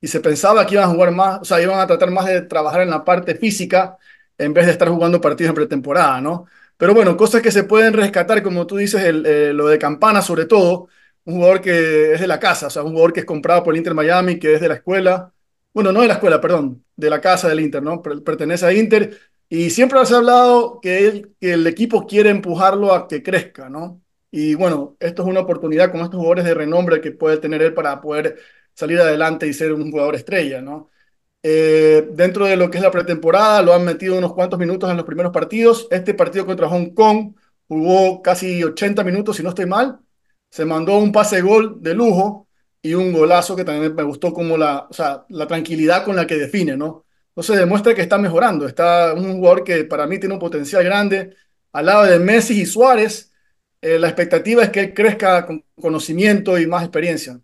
y 0.00 0.06
se 0.06 0.20
pensaba 0.20 0.64
que 0.64 0.74
iban 0.74 0.88
a 0.88 0.92
jugar 0.92 1.10
más, 1.10 1.40
o 1.40 1.44
sea, 1.44 1.60
iban 1.60 1.80
a 1.80 1.86
tratar 1.86 2.10
más 2.10 2.26
de 2.26 2.42
trabajar 2.42 2.82
en 2.82 2.90
la 2.90 3.04
parte 3.04 3.34
física 3.34 3.98
en 4.38 4.54
vez 4.54 4.66
de 4.66 4.72
estar 4.72 4.88
jugando 4.88 5.20
partidos 5.20 5.50
en 5.50 5.56
pretemporada, 5.56 6.20
¿no? 6.20 6.46
Pero 6.76 6.94
bueno, 6.94 7.16
cosas 7.16 7.42
que 7.42 7.50
se 7.50 7.64
pueden 7.64 7.92
rescatar, 7.92 8.42
como 8.42 8.66
tú 8.66 8.76
dices, 8.76 9.02
el, 9.04 9.26
eh, 9.26 9.52
lo 9.52 9.66
de 9.68 9.78
Campana 9.78 10.22
sobre 10.22 10.46
todo, 10.46 10.88
un 11.24 11.34
jugador 11.34 11.60
que 11.60 12.14
es 12.14 12.20
de 12.20 12.26
la 12.26 12.38
casa, 12.40 12.68
o 12.68 12.70
sea, 12.70 12.82
un 12.82 12.90
jugador 12.92 13.12
que 13.12 13.20
es 13.20 13.26
comprado 13.26 13.62
por 13.64 13.74
el 13.74 13.78
Inter 13.78 13.94
Miami, 13.94 14.38
que 14.38 14.54
es 14.54 14.60
de 14.60 14.68
la 14.68 14.74
escuela, 14.74 15.32
bueno, 15.74 15.92
no 15.92 16.00
de 16.02 16.08
la 16.08 16.14
escuela, 16.14 16.40
perdón, 16.40 16.84
de 16.96 17.10
la 17.10 17.20
casa 17.20 17.48
del 17.48 17.60
Inter, 17.60 17.82
¿no? 17.82 18.02
Pertenece 18.02 18.66
a 18.66 18.72
Inter 18.72 19.18
y 19.48 19.70
siempre 19.70 20.04
se 20.06 20.14
ha 20.14 20.18
hablado 20.18 20.80
que, 20.80 21.26
el 21.40 21.66
equipo 21.66 22.06
quiere 22.06 22.30
empujarlo 22.30 22.92
a 22.94 23.08
que 23.08 23.22
crezca, 23.22 23.68
¿no? 23.68 24.02
Y 24.30 24.54
bueno, 24.54 24.96
esto 25.00 25.22
es 25.22 25.28
una 25.28 25.40
oportunidad 25.40 25.90
con 25.90 26.00
estos 26.00 26.16
jugadores 26.16 26.44
de 26.44 26.54
renombre 26.54 27.00
que 27.00 27.12
puede 27.12 27.38
tener 27.38 27.62
él 27.62 27.74
para 27.74 28.00
poder 28.00 28.38
salir 28.74 29.00
adelante 29.00 29.46
y 29.46 29.54
ser 29.54 29.72
un 29.72 29.90
jugador 29.90 30.16
estrella, 30.16 30.60
¿no? 30.60 30.90
Eh, 31.50 32.06
dentro 32.12 32.44
de 32.44 32.56
lo 32.58 32.70
que 32.70 32.76
es 32.76 32.82
la 32.82 32.90
pretemporada, 32.90 33.62
lo 33.62 33.72
han 33.72 33.82
metido 33.82 34.18
unos 34.18 34.34
cuantos 34.34 34.58
minutos 34.58 34.90
en 34.90 34.98
los 34.98 35.06
primeros 35.06 35.32
partidos. 35.32 35.88
Este 35.90 36.12
partido 36.12 36.44
contra 36.44 36.68
Hong 36.68 36.90
Kong 36.90 37.34
jugó 37.66 38.20
casi 38.20 38.62
80 38.62 39.02
minutos, 39.02 39.36
si 39.36 39.42
no 39.42 39.48
estoy 39.48 39.64
mal. 39.64 39.98
Se 40.50 40.66
mandó 40.66 40.98
un 40.98 41.10
pase 41.10 41.40
gol 41.40 41.78
de 41.82 41.94
lujo 41.94 42.48
y 42.82 42.92
un 42.92 43.12
golazo 43.14 43.56
que 43.56 43.64
también 43.64 43.94
me 43.94 44.02
gustó 44.02 44.34
como 44.34 44.58
la, 44.58 44.86
o 44.90 44.92
sea, 44.92 45.24
la 45.30 45.46
tranquilidad 45.46 46.04
con 46.04 46.16
la 46.16 46.26
que 46.26 46.36
define, 46.36 46.76
¿no? 46.76 47.06
Entonces 47.30 47.56
demuestra 47.56 47.94
que 47.94 48.02
está 48.02 48.18
mejorando. 48.18 48.66
Está 48.66 49.14
un 49.14 49.38
jugador 49.38 49.64
que 49.64 49.84
para 49.84 50.06
mí 50.06 50.18
tiene 50.18 50.34
un 50.34 50.40
potencial 50.40 50.84
grande. 50.84 51.34
Al 51.72 51.86
lado 51.86 52.04
de 52.04 52.18
Messi 52.18 52.60
y 52.60 52.66
Suárez, 52.66 53.32
eh, 53.80 53.98
la 53.98 54.08
expectativa 54.08 54.64
es 54.64 54.70
que 54.70 54.80
él 54.80 54.94
crezca 54.94 55.46
con 55.46 55.64
conocimiento 55.80 56.58
y 56.58 56.66
más 56.66 56.82
experiencia. 56.82 57.40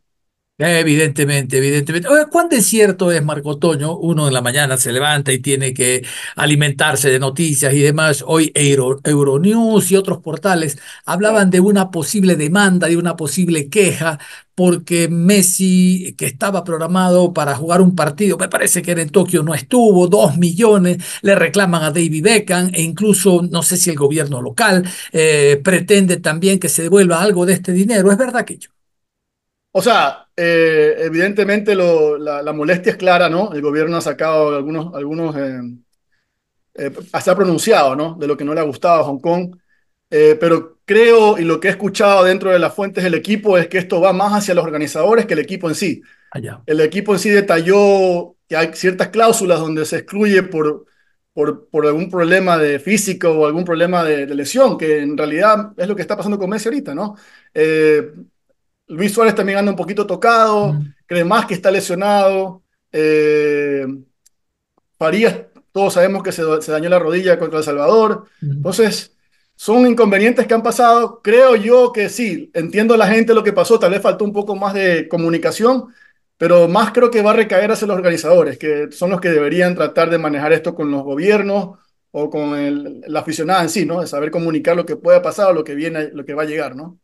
Evidentemente, 0.56 1.58
evidentemente. 1.58 2.08
¿cuán 2.30 2.48
desierto 2.48 3.10
es 3.10 3.24
Marco 3.24 3.58
Toño? 3.58 3.96
Uno 3.96 4.28
en 4.28 4.34
la 4.34 4.40
mañana 4.40 4.76
se 4.76 4.92
levanta 4.92 5.32
y 5.32 5.40
tiene 5.40 5.74
que 5.74 6.06
alimentarse 6.36 7.10
de 7.10 7.18
noticias 7.18 7.74
y 7.74 7.80
demás. 7.80 8.22
Hoy 8.24 8.52
Euronews 8.54 9.90
y 9.90 9.96
otros 9.96 10.18
portales 10.18 10.78
hablaban 11.06 11.50
de 11.50 11.58
una 11.58 11.90
posible 11.90 12.36
demanda, 12.36 12.86
de 12.86 12.96
una 12.96 13.16
posible 13.16 13.68
queja, 13.68 14.20
porque 14.54 15.08
Messi, 15.08 16.14
que 16.16 16.26
estaba 16.26 16.62
programado 16.62 17.32
para 17.32 17.56
jugar 17.56 17.80
un 17.80 17.96
partido, 17.96 18.38
me 18.38 18.48
parece 18.48 18.80
que 18.80 18.92
era 18.92 19.02
en 19.02 19.10
Tokio, 19.10 19.42
no 19.42 19.54
estuvo, 19.54 20.06
dos 20.06 20.36
millones, 20.38 20.98
le 21.22 21.34
reclaman 21.34 21.82
a 21.82 21.90
David 21.90 22.22
Beckham 22.22 22.70
e 22.72 22.82
incluso, 22.82 23.42
no 23.50 23.64
sé 23.64 23.76
si 23.76 23.90
el 23.90 23.96
gobierno 23.96 24.40
local 24.40 24.84
eh, 25.10 25.60
pretende 25.64 26.18
también 26.18 26.60
que 26.60 26.68
se 26.68 26.82
devuelva 26.82 27.20
algo 27.20 27.44
de 27.44 27.54
este 27.54 27.72
dinero. 27.72 28.12
¿Es 28.12 28.18
verdad 28.18 28.44
que 28.44 28.58
yo? 28.58 28.73
O 29.76 29.82
sea, 29.82 30.28
eh, 30.36 30.94
evidentemente 31.00 31.74
la, 31.74 32.52
molestia 32.52 32.92
es 32.92 32.96
clara, 32.96 33.28
¿no? 33.28 33.52
El 33.52 33.60
gobierno 33.60 33.96
ha 33.96 34.00
sacado 34.00 34.54
algunos, 34.54 34.94
algunos 34.94 35.34
eh, 35.36 35.60
eh, 36.74 36.92
se 37.20 37.30
ha 37.30 37.34
pronunciado, 37.34 37.96
¿no? 37.96 38.14
De 38.14 38.28
lo 38.28 38.36
que 38.36 38.44
no 38.44 38.54
le 38.54 38.60
ha 38.60 38.64
gustado 38.64 39.00
a 39.00 39.04
Hong 39.04 39.18
Kong. 39.18 39.56
pero 40.08 40.78
creo, 40.84 41.38
y 41.38 41.44
lo 41.44 41.58
que 41.58 41.66
he 41.66 41.70
escuchado 41.72 42.22
dentro 42.22 42.52
de 42.52 42.60
las 42.60 42.72
fuentes 42.72 43.02
del 43.02 43.14
equipo, 43.14 43.58
es 43.58 43.66
que 43.66 43.78
esto 43.78 44.00
va 44.00 44.12
más 44.12 44.32
hacia 44.32 44.54
los 44.54 44.64
organizadores 44.64 45.26
que 45.26 45.34
el 45.34 45.40
equipo 45.40 45.68
en 45.68 45.74
sí. 45.74 46.02
Allá. 46.30 46.62
El 46.66 46.80
equipo 46.80 47.12
en 47.12 47.18
sí 47.18 47.30
detalló 47.30 48.36
que 48.48 48.56
hay 48.56 48.70
ciertas 48.74 49.08
cláusulas 49.08 49.58
donde 49.58 49.84
se 49.86 49.96
excluye 49.96 50.44
por, 50.44 50.84
por, 51.32 51.68
por 51.68 51.84
algún 51.84 52.08
problema 52.08 52.58
de 52.58 52.78
físico 52.78 53.30
o 53.30 53.46
algún 53.46 53.64
problema 53.64 54.04
de, 54.04 54.32
lesión, 54.36 54.78
que 54.78 55.00
en 55.00 55.18
realidad 55.18 55.72
es 55.76 55.88
lo 55.88 55.96
que 55.96 56.02
está 56.02 56.16
pasando 56.16 56.38
con 56.38 56.48
Messi 56.48 56.68
ahorita, 56.68 56.94
¿no? 56.94 57.16
Luis 58.88 59.12
Suárez 59.12 59.34
también 59.34 59.58
anda 59.58 59.70
un 59.70 59.76
poquito 59.76 60.06
tocado, 60.06 60.78
cree 61.06 61.24
más 61.24 61.46
que 61.46 61.54
está 61.54 61.70
lesionado. 61.70 62.62
Eh, 62.92 63.86
Farías, 64.98 65.36
todos 65.72 65.94
sabemos 65.94 66.22
que 66.22 66.32
se, 66.32 66.42
dañó 66.42 66.88
la 66.88 66.98
rodilla 66.98 67.38
contra 67.38 67.58
El 67.58 67.64
Salvador. 67.64 68.26
Entonces, 68.40 69.16
son 69.56 69.86
inconvenientes 69.86 70.46
que 70.46 70.54
han 70.54 70.62
pasado. 70.62 71.20
Creo 71.22 71.56
yo 71.56 71.92
que 71.92 72.08
sí, 72.08 72.50
entiendo 72.54 72.94
a 72.94 72.96
la 72.96 73.08
gente 73.08 73.34
lo 73.34 73.42
que 73.42 73.52
pasó, 73.52 73.78
tal 73.78 73.90
vez 73.90 74.02
faltó 74.02 74.24
un 74.24 74.32
poco 74.32 74.54
más 74.56 74.74
de 74.74 75.08
comunicación, 75.08 75.86
pero 76.36 76.68
más 76.68 76.92
creo 76.92 77.10
que 77.10 77.22
va 77.22 77.30
a 77.30 77.34
recaer 77.34 77.72
hacia 77.72 77.86
los 77.86 77.96
organizadores, 77.96 78.58
que 78.58 78.90
son 78.92 79.10
los 79.10 79.20
que 79.20 79.30
deberían 79.30 79.74
tratar 79.74 80.10
de 80.10 80.18
manejar 80.18 80.52
esto 80.52 80.74
con 80.74 80.90
los 80.90 81.02
gobiernos 81.02 81.78
o 82.10 82.30
con 82.30 82.56
el, 82.56 83.00
la 83.06 83.20
aficionada 83.20 83.62
en 83.62 83.68
sí, 83.68 83.84
¿no? 83.84 84.00
De 84.00 84.06
saber 84.06 84.30
comunicar 84.30 84.76
lo 84.76 84.86
que 84.86 84.96
pueda 84.96 85.22
pasar 85.22 85.50
o 85.50 85.54
lo 85.54 85.64
que 85.64 85.74
viene, 85.74 86.10
lo 86.12 86.24
que 86.24 86.34
va 86.34 86.42
a 86.42 86.46
llegar, 86.46 86.76
¿no? 86.76 87.00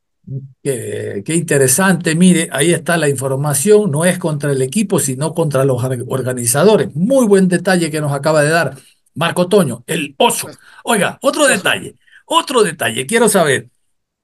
Qué, 0.63 1.25
interesante, 1.27 2.15
mire, 2.15 2.49
ahí 2.53 2.73
está 2.73 2.97
la 2.97 3.09
información, 3.09 3.91
no 3.91 4.05
es 4.05 4.19
contra 4.19 4.53
el 4.53 4.63
equipo, 4.63 4.99
sino 4.99 5.35
contra 5.35 5.65
los 5.65 5.83
organizadores. 5.83 6.95
Muy 6.95 7.27
buen 7.27 7.49
detalle 7.49 7.91
que 7.91 8.01
nos 8.01 8.13
acaba 8.13 8.43
de 8.43 8.51
dar 8.51 8.77
Marco 9.15 9.49
Toño, 9.49 9.83
el 9.87 10.15
oso. 10.19 10.49
Oiga, 10.85 11.19
otro 11.23 11.49
detalle, 11.49 11.97
otro 12.27 12.63
detalle, 12.63 13.07
quiero 13.07 13.29
saber, 13.29 13.71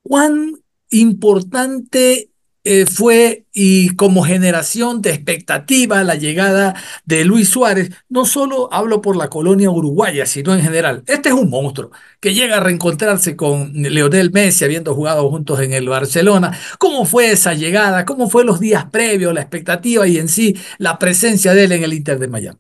¿cuán 0.03 0.53
importante 0.91 2.31
eh, 2.69 2.85
fue 2.85 3.45
y 3.53 3.95
como 3.95 4.25
generación 4.25 5.01
de 5.01 5.11
expectativa 5.11 6.03
la 6.03 6.17
llegada 6.17 6.75
de 7.05 7.25
Luis 7.25 7.49
Suárez, 7.49 7.91
no 8.09 8.27
solo 8.27 8.69
hablo 8.73 9.01
por 9.01 9.14
la 9.17 9.29
colonia 9.31 9.71
uruguaya, 9.71 10.27
sino 10.27 10.53
en 10.53 10.62
general. 10.62 11.05
Este 11.07 11.29
es 11.29 11.35
un 11.37 11.49
monstruo 11.49 11.93
que 12.19 12.35
llega 12.35 12.57
a 12.57 12.61
reencontrarse 12.61 13.37
con 13.37 13.73
Leonel 13.73 14.33
Messi, 14.33 14.64
habiendo 14.64 14.97
jugado 14.97 15.31
juntos 15.31 15.61
en 15.61 15.75
el 15.75 15.89
Barcelona. 15.89 16.59
¿Cómo 16.81 17.05
fue 17.05 17.31
esa 17.31 17.55
llegada? 17.55 18.05
¿Cómo 18.05 18.29
fue 18.29 18.45
los 18.45 18.59
días 18.59 18.87
previos, 18.91 19.33
la 19.33 19.43
expectativa 19.43 20.05
y 20.09 20.19
en 20.19 20.29
sí 20.29 20.57
la 20.79 20.99
presencia 20.99 21.55
de 21.55 21.64
él 21.64 21.73
en 21.73 21.85
el 21.85 21.93
Inter 21.93 22.19
de 22.19 22.27
Miami? 22.27 22.59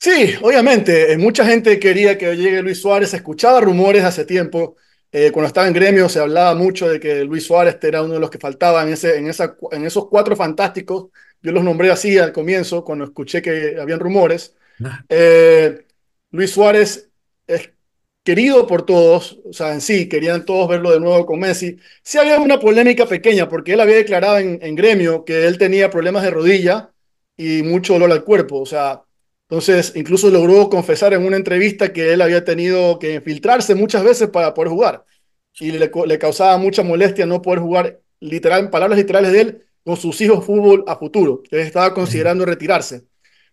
Sí, 0.00 0.34
obviamente, 0.42 1.12
eh, 1.12 1.16
mucha 1.16 1.46
gente 1.46 1.78
quería 1.78 2.18
que 2.18 2.36
llegue 2.36 2.60
Luis 2.60 2.80
Suárez, 2.80 3.14
escuchaba 3.14 3.60
rumores 3.60 4.02
hace 4.02 4.24
tiempo 4.24 4.74
Eh, 5.14 5.30
cuando 5.30 5.48
estaba 5.48 5.68
en 5.68 5.74
gremio 5.74 6.08
se 6.08 6.20
hablaba 6.20 6.54
mucho 6.54 6.88
de 6.88 6.98
que 6.98 7.22
Luis 7.24 7.44
Suárez 7.44 7.76
era 7.82 8.02
uno 8.02 8.14
de 8.14 8.20
los 8.20 8.30
que 8.30 8.38
faltaba 8.38 8.82
en, 8.82 8.88
ese, 8.94 9.18
en, 9.18 9.28
esa, 9.28 9.56
en 9.70 9.84
esos 9.84 10.08
cuatro 10.08 10.34
fantásticos. 10.34 11.10
Yo 11.42 11.52
los 11.52 11.62
nombré 11.62 11.90
así 11.90 12.18
al 12.18 12.32
comienzo, 12.32 12.82
cuando 12.84 13.04
escuché 13.04 13.42
que 13.42 13.76
habían 13.78 14.00
rumores. 14.00 14.56
Ah. 14.82 15.04
Eh, 15.08 15.86
Luis 16.30 16.50
Suárez 16.50 17.10
es 17.46 17.70
querido 18.24 18.66
por 18.66 18.86
todos, 18.86 19.40
o 19.44 19.52
sea, 19.52 19.74
en 19.74 19.80
sí, 19.80 20.08
querían 20.08 20.46
todos 20.46 20.68
verlo 20.68 20.92
de 20.92 21.00
nuevo 21.00 21.26
con 21.26 21.40
Messi. 21.40 21.76
Sí 22.02 22.18
había 22.18 22.38
una 22.38 22.58
polémica 22.58 23.04
pequeña, 23.06 23.48
porque 23.48 23.74
él 23.74 23.80
había 23.80 23.96
declarado 23.96 24.38
en, 24.38 24.58
en 24.62 24.74
gremio 24.76 25.24
que 25.24 25.46
él 25.46 25.58
tenía 25.58 25.90
problemas 25.90 26.22
de 26.22 26.30
rodilla 26.30 26.90
y 27.36 27.62
mucho 27.62 27.94
dolor 27.94 28.12
al 28.12 28.24
cuerpo, 28.24 28.60
o 28.60 28.66
sea, 28.66 29.02
entonces 29.48 29.92
incluso 29.96 30.30
logró 30.30 30.70
confesar 30.70 31.12
en 31.14 31.24
una 31.24 31.36
entrevista 31.36 31.92
que 31.92 32.12
él 32.12 32.22
había 32.22 32.44
tenido 32.44 32.98
que 32.98 33.14
infiltrarse 33.14 33.74
muchas 33.74 34.04
veces 34.04 34.28
para 34.30 34.54
poder 34.54 34.70
jugar 34.70 35.04
y 35.60 35.72
le, 35.72 35.90
le 36.06 36.18
causaba 36.18 36.56
mucha 36.58 36.82
molestia 36.82 37.26
no 37.26 37.42
poder 37.42 37.60
jugar, 37.60 38.00
literal, 38.20 38.60
en 38.64 38.70
palabras 38.70 38.98
literales 38.98 39.32
de 39.32 39.40
él, 39.40 39.64
con 39.84 39.96
sus 39.96 40.20
hijos 40.20 40.44
fútbol 40.44 40.84
a 40.86 40.96
futuro, 40.96 41.42
que 41.42 41.60
estaba 41.60 41.92
considerando 41.94 42.44
retirarse. 42.44 43.04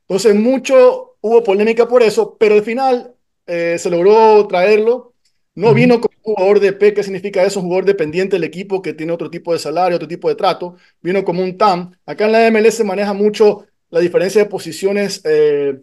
Entonces 0.01 0.35
mucho 0.35 1.17
hubo 1.21 1.43
polémica 1.43 1.87
por 1.87 2.03
eso, 2.03 2.37
pero 2.39 2.55
al 2.55 2.63
final 2.63 3.15
eh, 3.47 3.77
se 3.79 3.89
logró 3.89 4.47
traerlo. 4.47 5.13
No 5.55 5.73
vino 5.73 5.99
como 5.99 6.15
jugador 6.21 6.59
de 6.59 6.73
P, 6.73 6.93
¿qué 6.93 7.03
significa 7.03 7.43
eso? 7.43 7.59
Un 7.59 7.65
jugador 7.65 7.85
dependiente 7.85 8.35
del 8.35 8.45
equipo 8.45 8.81
que 8.81 8.93
tiene 8.93 9.11
otro 9.11 9.29
tipo 9.29 9.51
de 9.51 9.59
salario, 9.59 9.97
otro 9.97 10.07
tipo 10.07 10.29
de 10.29 10.35
trato. 10.35 10.75
Vino 11.01 11.23
como 11.25 11.43
un 11.43 11.57
TAM. 11.57 11.91
Acá 12.05 12.25
en 12.27 12.31
la 12.31 12.47
MLS 12.47 12.75
se 12.75 12.83
maneja 12.83 13.13
mucho 13.13 13.65
la 13.89 13.99
diferencia 13.99 14.43
de 14.43 14.49
posiciones 14.49 15.21
eh, 15.25 15.79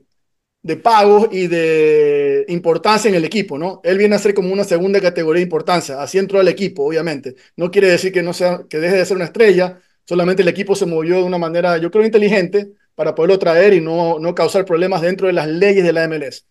de 0.67 0.77
pagos 0.77 1.29
y 1.31 1.47
de 1.47 2.45
importancia 2.49 3.09
en 3.09 3.15
el 3.15 3.25
equipo, 3.25 3.57
¿no? 3.57 3.81
Él 3.85 3.99
viene 3.99 4.17
a 4.17 4.19
ser 4.19 4.35
como 4.35 4.53
una 4.53 4.65
segunda 4.65 5.01
categoría 5.01 5.39
de 5.39 5.45
importancia. 5.45 6.03
Así 6.03 6.19
entró 6.19 6.41
al 6.41 6.49
equipo, 6.49 6.85
obviamente. 6.85 7.37
No 7.57 7.71
quiere 7.71 7.89
decir 7.89 8.13
que, 8.13 8.23
no 8.23 8.33
sea, 8.33 8.65
que 8.69 8.81
deje 8.81 8.97
de 8.97 9.07
ser 9.07 9.17
una 9.17 9.27
estrella, 9.27 9.81
solamente 10.05 10.43
el 10.43 10.49
equipo 10.49 10.75
se 10.75 10.87
movió 10.87 11.19
de 11.19 11.23
una 11.23 11.39
manera, 11.39 11.79
yo 11.79 11.91
creo, 11.91 12.05
inteligente 12.05 12.73
para 12.97 13.15
poderlo 13.15 13.39
traer 13.39 13.75
y 13.75 13.81
no, 13.81 14.19
no 14.19 14.35
causar 14.35 14.65
problemas 14.65 15.03
dentro 15.03 15.29
de 15.29 15.35
las 15.35 15.47
leyes 15.47 15.85
de 15.85 15.93
la 15.93 16.09
MLS. 16.09 16.45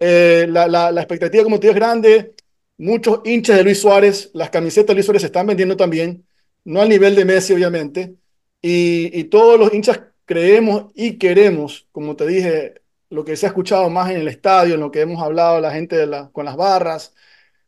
Eh, 0.00 0.46
la, 0.48 0.66
la, 0.66 0.90
la, 0.90 1.00
expectativa, 1.02 1.44
como 1.44 1.60
te 1.60 1.68
digo, 1.68 1.74
es 1.74 1.80
grande. 1.80 2.34
Muchos 2.78 3.20
hinchas 3.24 3.56
de 3.56 3.64
Luis 3.64 3.80
Suárez, 3.80 4.30
las 4.34 4.50
camisetas 4.50 4.88
de 4.88 4.94
Luis 4.94 5.06
Suárez 5.06 5.22
se 5.22 5.26
están 5.26 5.46
vendiendo 5.46 5.76
también, 5.76 6.26
no 6.64 6.80
al 6.80 6.88
nivel 6.88 7.14
de 7.14 7.24
Messi, 7.24 7.52
obviamente. 7.52 8.16
Y, 8.62 9.10
y 9.18 9.24
todos 9.24 9.60
los 9.60 9.72
hinchas 9.72 10.00
creemos 10.30 10.92
y 10.94 11.18
queremos, 11.18 11.88
como 11.90 12.14
te 12.14 12.24
dije, 12.24 12.82
lo 13.10 13.24
que 13.24 13.36
se 13.36 13.46
ha 13.46 13.48
escuchado 13.48 13.90
más 13.90 14.10
en 14.10 14.18
el 14.18 14.28
estadio, 14.28 14.74
en 14.74 14.80
lo 14.80 14.92
que 14.92 15.00
hemos 15.00 15.20
hablado 15.20 15.60
la 15.60 15.72
gente 15.72 15.96
de 15.96 16.28
con 16.32 16.44
las 16.44 16.56
barras, 16.56 17.14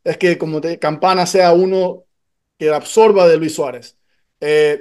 es 0.05 0.17
que 0.17 0.39
como 0.39 0.61
te, 0.61 0.79
Campana 0.79 1.27
sea 1.27 1.53
uno 1.55 2.05
que 2.59 2.71
absorba 2.71 3.27
de 3.27 3.37
Luis 3.39 3.55
Suárez. 3.57 3.99
Eh, 4.41 4.81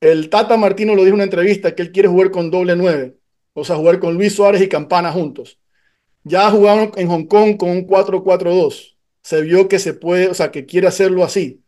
el 0.00 0.30
Tata 0.30 0.56
Martino 0.56 0.94
lo 0.94 1.02
dijo 1.02 1.10
en 1.10 1.14
una 1.16 1.24
entrevista 1.24 1.74
que 1.74 1.82
él 1.82 1.92
quiere 1.92 2.08
jugar 2.08 2.30
con 2.30 2.50
doble 2.50 2.74
nueve, 2.74 3.18
o 3.52 3.64
sea, 3.64 3.76
jugar 3.76 4.00
con 4.00 4.14
Luis 4.14 4.34
Suárez 4.34 4.62
y 4.62 4.68
Campana 4.68 5.12
juntos. 5.12 5.60
Ya 6.24 6.50
jugaron 6.50 6.92
en 6.96 7.08
Hong 7.08 7.26
Kong 7.26 7.58
con 7.58 7.70
un 7.70 7.86
4-4-2. 7.86 8.96
Se 9.22 9.42
vio 9.42 9.68
que 9.68 9.78
se 9.78 9.94
puede, 9.94 10.28
o 10.28 10.34
sea, 10.34 10.50
que 10.50 10.66
quiere 10.66 10.86
hacerlo 10.88 11.24
así. 11.24 11.64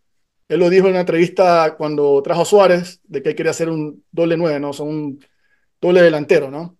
Él 0.48 0.60
lo 0.60 0.70
dijo 0.70 0.86
en 0.86 0.92
una 0.92 1.00
entrevista 1.00 1.76
cuando 1.76 2.22
trajo 2.22 2.42
a 2.42 2.44
Suárez, 2.46 3.00
de 3.04 3.22
que 3.22 3.30
él 3.30 3.34
quería 3.36 3.50
hacer 3.50 3.68
un 3.70 4.04
doble 4.12 4.36
nueve, 4.38 4.60
¿no? 4.60 4.70
O 4.70 4.72
doble 5.82 6.00
delantero, 6.00 6.50
¿no? 6.50 6.78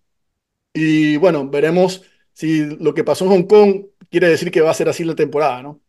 Y 0.73 1.17
bueno, 1.17 1.47
veremos 1.47 2.01
si 2.31 2.65
lo 2.77 2.95
que 2.95 3.03
pasó 3.03 3.25
en 3.25 3.31
Hong 3.31 3.43
Kong 3.43 3.85
quiere 4.09 4.29
decir 4.29 4.49
que 4.49 4.61
va 4.61 4.71
a 4.71 4.73
ser 4.73 4.89
así 4.89 5.03
la 5.03 5.13
temporada, 5.13 5.61
¿no? 5.61 5.81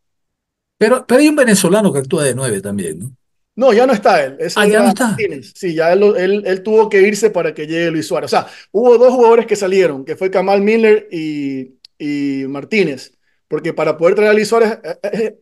Pero, 0.77 1.07
pero 1.07 1.21
hay 1.21 1.29
un 1.29 1.37
venezolano 1.37 1.93
que 1.93 2.01
actúa 2.01 2.25
de 2.25 2.35
nueve 2.35 2.61
también, 2.61 2.99
¿no? 2.99 3.17
No, 3.57 3.73
ya 3.73 3.87
no 3.87 3.93
está 3.93 4.25
él. 4.25 4.37
ah, 4.57 4.67
ya 4.67 4.83
no 4.83 4.89
está. 4.89 5.17
Sí, 5.55 5.75
ya 5.75 5.93
él, 5.93 6.43
él, 6.45 6.63
tuvo 6.65 6.89
que 6.89 7.03
irse 7.03 7.31
para 7.31 7.55
que 7.55 7.69
llegue 7.69 7.93
Luis 7.93 8.09
Suárez. 8.09 8.33
O 8.33 8.37
sea, 8.37 8.49
hubo 8.73 8.99
dos 8.99 9.15
jugadores 9.15 9.47
que 9.47 9.55
salieron, 9.55 10.05
que 10.05 10.17
fue 10.17 10.29
Kamal 10.29 10.61
Miller 10.61 11.09
y, 11.13 11.79
y 11.97 12.47
Martínez. 12.49 13.17
Porque 13.47 13.73
para 13.73 13.97
poder 13.97 14.17
traer 14.17 14.31
a 14.33 14.35
Luis 14.35 14.49
Suárez, 14.49 14.81
eh, 14.83 14.99
eh, 15.05 15.39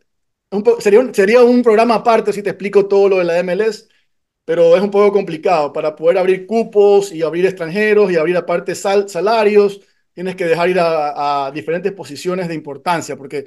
eh, 0.50 0.60
sería, 0.80 1.00
un, 1.00 1.14
sería 1.14 1.42
un 1.42 1.62
programa 1.62 1.94
aparte 1.94 2.34
si 2.34 2.42
te 2.42 2.50
explico 2.50 2.86
todo 2.86 3.08
lo 3.08 3.18
de 3.18 3.24
la 3.24 3.42
MLS, 3.42 3.88
pero 4.44 4.76
es 4.76 4.82
un 4.82 4.90
poco 4.90 5.12
complicado. 5.12 5.72
Para 5.72 5.94
poder 5.96 6.18
abrir 6.18 6.46
cupos 6.46 7.12
y 7.12 7.22
abrir 7.22 7.46
extranjeros 7.46 8.10
y 8.10 8.16
abrir 8.16 8.36
aparte 8.36 8.74
sal, 8.74 9.08
salarios, 9.08 9.80
tienes 10.12 10.36
que 10.36 10.46
dejar 10.46 10.70
ir 10.70 10.78
a, 10.80 11.46
a 11.46 11.50
diferentes 11.50 11.92
posiciones 11.92 12.48
de 12.48 12.54
importancia, 12.54 13.16
porque 13.16 13.46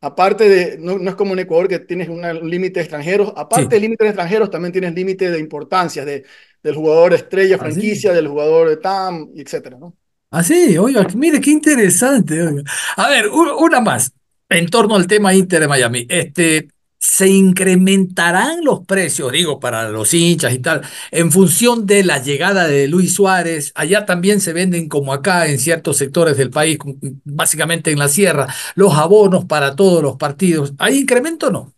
aparte 0.00 0.48
de, 0.48 0.78
no, 0.78 0.98
no, 0.98 1.10
es 1.10 1.16
como 1.16 1.32
en 1.32 1.40
Ecuador 1.40 1.68
que 1.68 1.80
tienes 1.80 2.08
un 2.08 2.22
límite 2.48 2.80
de 2.80 2.84
extranjeros, 2.84 3.32
aparte 3.36 3.64
sí. 3.64 3.70
del 3.70 3.82
límite 3.82 4.04
de 4.04 4.10
extranjeros 4.10 4.50
también 4.50 4.72
tienes 4.72 4.94
límite 4.94 5.30
de 5.30 5.38
importancia, 5.38 6.04
de, 6.04 6.24
del 6.62 6.74
jugador 6.74 7.14
estrella, 7.14 7.56
¿Ah, 7.56 7.58
franquicia, 7.58 8.10
sí? 8.10 8.16
del 8.16 8.28
jugador 8.28 8.68
de 8.68 8.76
TAM, 8.76 9.30
etcétera, 9.34 9.76
¿no? 9.78 9.96
Ah, 10.30 10.42
sí, 10.44 10.76
oiga, 10.76 11.06
mire 11.14 11.40
qué 11.40 11.50
interesante. 11.50 12.40
Oiga. 12.42 12.62
A 12.96 13.08
ver, 13.08 13.28
una 13.28 13.80
más 13.80 14.12
en 14.48 14.66
torno 14.68 14.94
al 14.94 15.06
tema 15.06 15.34
Inter 15.34 15.60
de 15.60 15.68
Miami. 15.68 16.06
Este, 16.08 16.68
¿Se 17.00 17.28
incrementarán 17.28 18.64
los 18.64 18.84
precios, 18.84 19.30
digo, 19.30 19.60
para 19.60 19.88
los 19.88 20.12
hinchas 20.14 20.52
y 20.52 20.58
tal, 20.58 20.82
en 21.12 21.30
función 21.30 21.86
de 21.86 22.02
la 22.02 22.20
llegada 22.20 22.66
de 22.66 22.88
Luis 22.88 23.14
Suárez? 23.14 23.70
Allá 23.76 24.04
también 24.04 24.40
se 24.40 24.52
venden, 24.52 24.88
como 24.88 25.12
acá 25.12 25.46
en 25.46 25.58
ciertos 25.60 25.96
sectores 25.96 26.36
del 26.36 26.50
país, 26.50 26.78
básicamente 27.24 27.92
en 27.92 28.00
la 28.00 28.08
sierra, 28.08 28.48
los 28.74 28.94
abonos 28.94 29.44
para 29.44 29.76
todos 29.76 30.02
los 30.02 30.16
partidos. 30.16 30.74
¿Hay 30.78 30.98
incremento 30.98 31.48
o 31.48 31.50
no? 31.50 31.72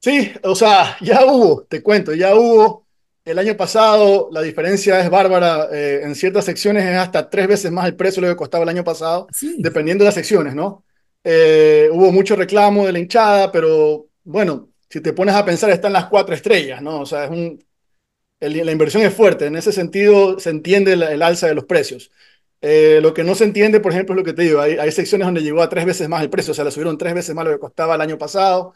Sí, 0.00 0.32
o 0.42 0.54
sea, 0.54 0.96
ya 1.00 1.24
hubo, 1.26 1.64
te 1.68 1.82
cuento, 1.82 2.14
ya 2.14 2.34
hubo. 2.34 2.86
El 3.24 3.38
año 3.38 3.56
pasado 3.56 4.30
la 4.32 4.40
diferencia 4.40 4.98
es 5.00 5.10
bárbara. 5.10 5.68
Eh, 5.72 6.00
en 6.02 6.14
ciertas 6.14 6.46
secciones 6.46 6.84
es 6.86 6.96
hasta 6.96 7.28
tres 7.28 7.46
veces 7.46 7.70
más 7.70 7.86
el 7.86 7.94
precio 7.94 8.22
de 8.22 8.28
lo 8.28 8.34
que 8.34 8.38
costaba 8.38 8.64
el 8.64 8.70
año 8.70 8.82
pasado, 8.82 9.28
sí. 9.30 9.56
dependiendo 9.58 10.02
de 10.02 10.06
las 10.06 10.14
secciones, 10.14 10.54
¿no? 10.54 10.84
Eh, 11.22 11.88
hubo 11.92 12.10
mucho 12.12 12.34
reclamo 12.34 12.86
de 12.86 12.92
la 12.92 12.98
hinchada, 12.98 13.52
pero 13.52 14.06
bueno, 14.24 14.70
si 14.88 15.00
te 15.00 15.12
pones 15.12 15.34
a 15.34 15.44
pensar, 15.44 15.70
están 15.70 15.92
las 15.92 16.06
cuatro 16.06 16.34
estrellas, 16.34 16.82
¿no? 16.82 17.00
O 17.00 17.06
sea, 17.06 17.24
es 17.24 17.30
un, 17.30 17.64
la 18.40 18.72
inversión 18.72 19.02
es 19.02 19.14
fuerte. 19.14 19.46
En 19.46 19.56
ese 19.56 19.72
sentido, 19.72 20.38
se 20.38 20.50
entiende 20.50 20.94
el, 20.94 21.02
el 21.02 21.22
alza 21.22 21.46
de 21.46 21.54
los 21.54 21.64
precios. 21.64 22.10
Eh, 22.62 23.00
lo 23.02 23.14
que 23.14 23.24
no 23.24 23.34
se 23.34 23.44
entiende, 23.44 23.80
por 23.80 23.92
ejemplo, 23.92 24.14
es 24.14 24.18
lo 24.18 24.24
que 24.24 24.34
te 24.34 24.42
digo, 24.42 24.60
hay, 24.60 24.74
hay, 24.76 24.92
secciones 24.92 25.26
donde 25.26 25.42
llegó 25.42 25.62
a 25.62 25.68
tres 25.70 25.86
veces 25.86 26.08
más 26.08 26.22
el 26.22 26.28
precio, 26.30 26.52
o 26.52 26.54
sea, 26.54 26.64
le 26.64 26.70
subieron 26.70 26.98
tres 26.98 27.14
veces 27.14 27.34
más 27.34 27.46
lo 27.46 27.52
que 27.52 27.58
costaba 27.58 27.94
el 27.94 28.00
año 28.02 28.18
pasado. 28.18 28.74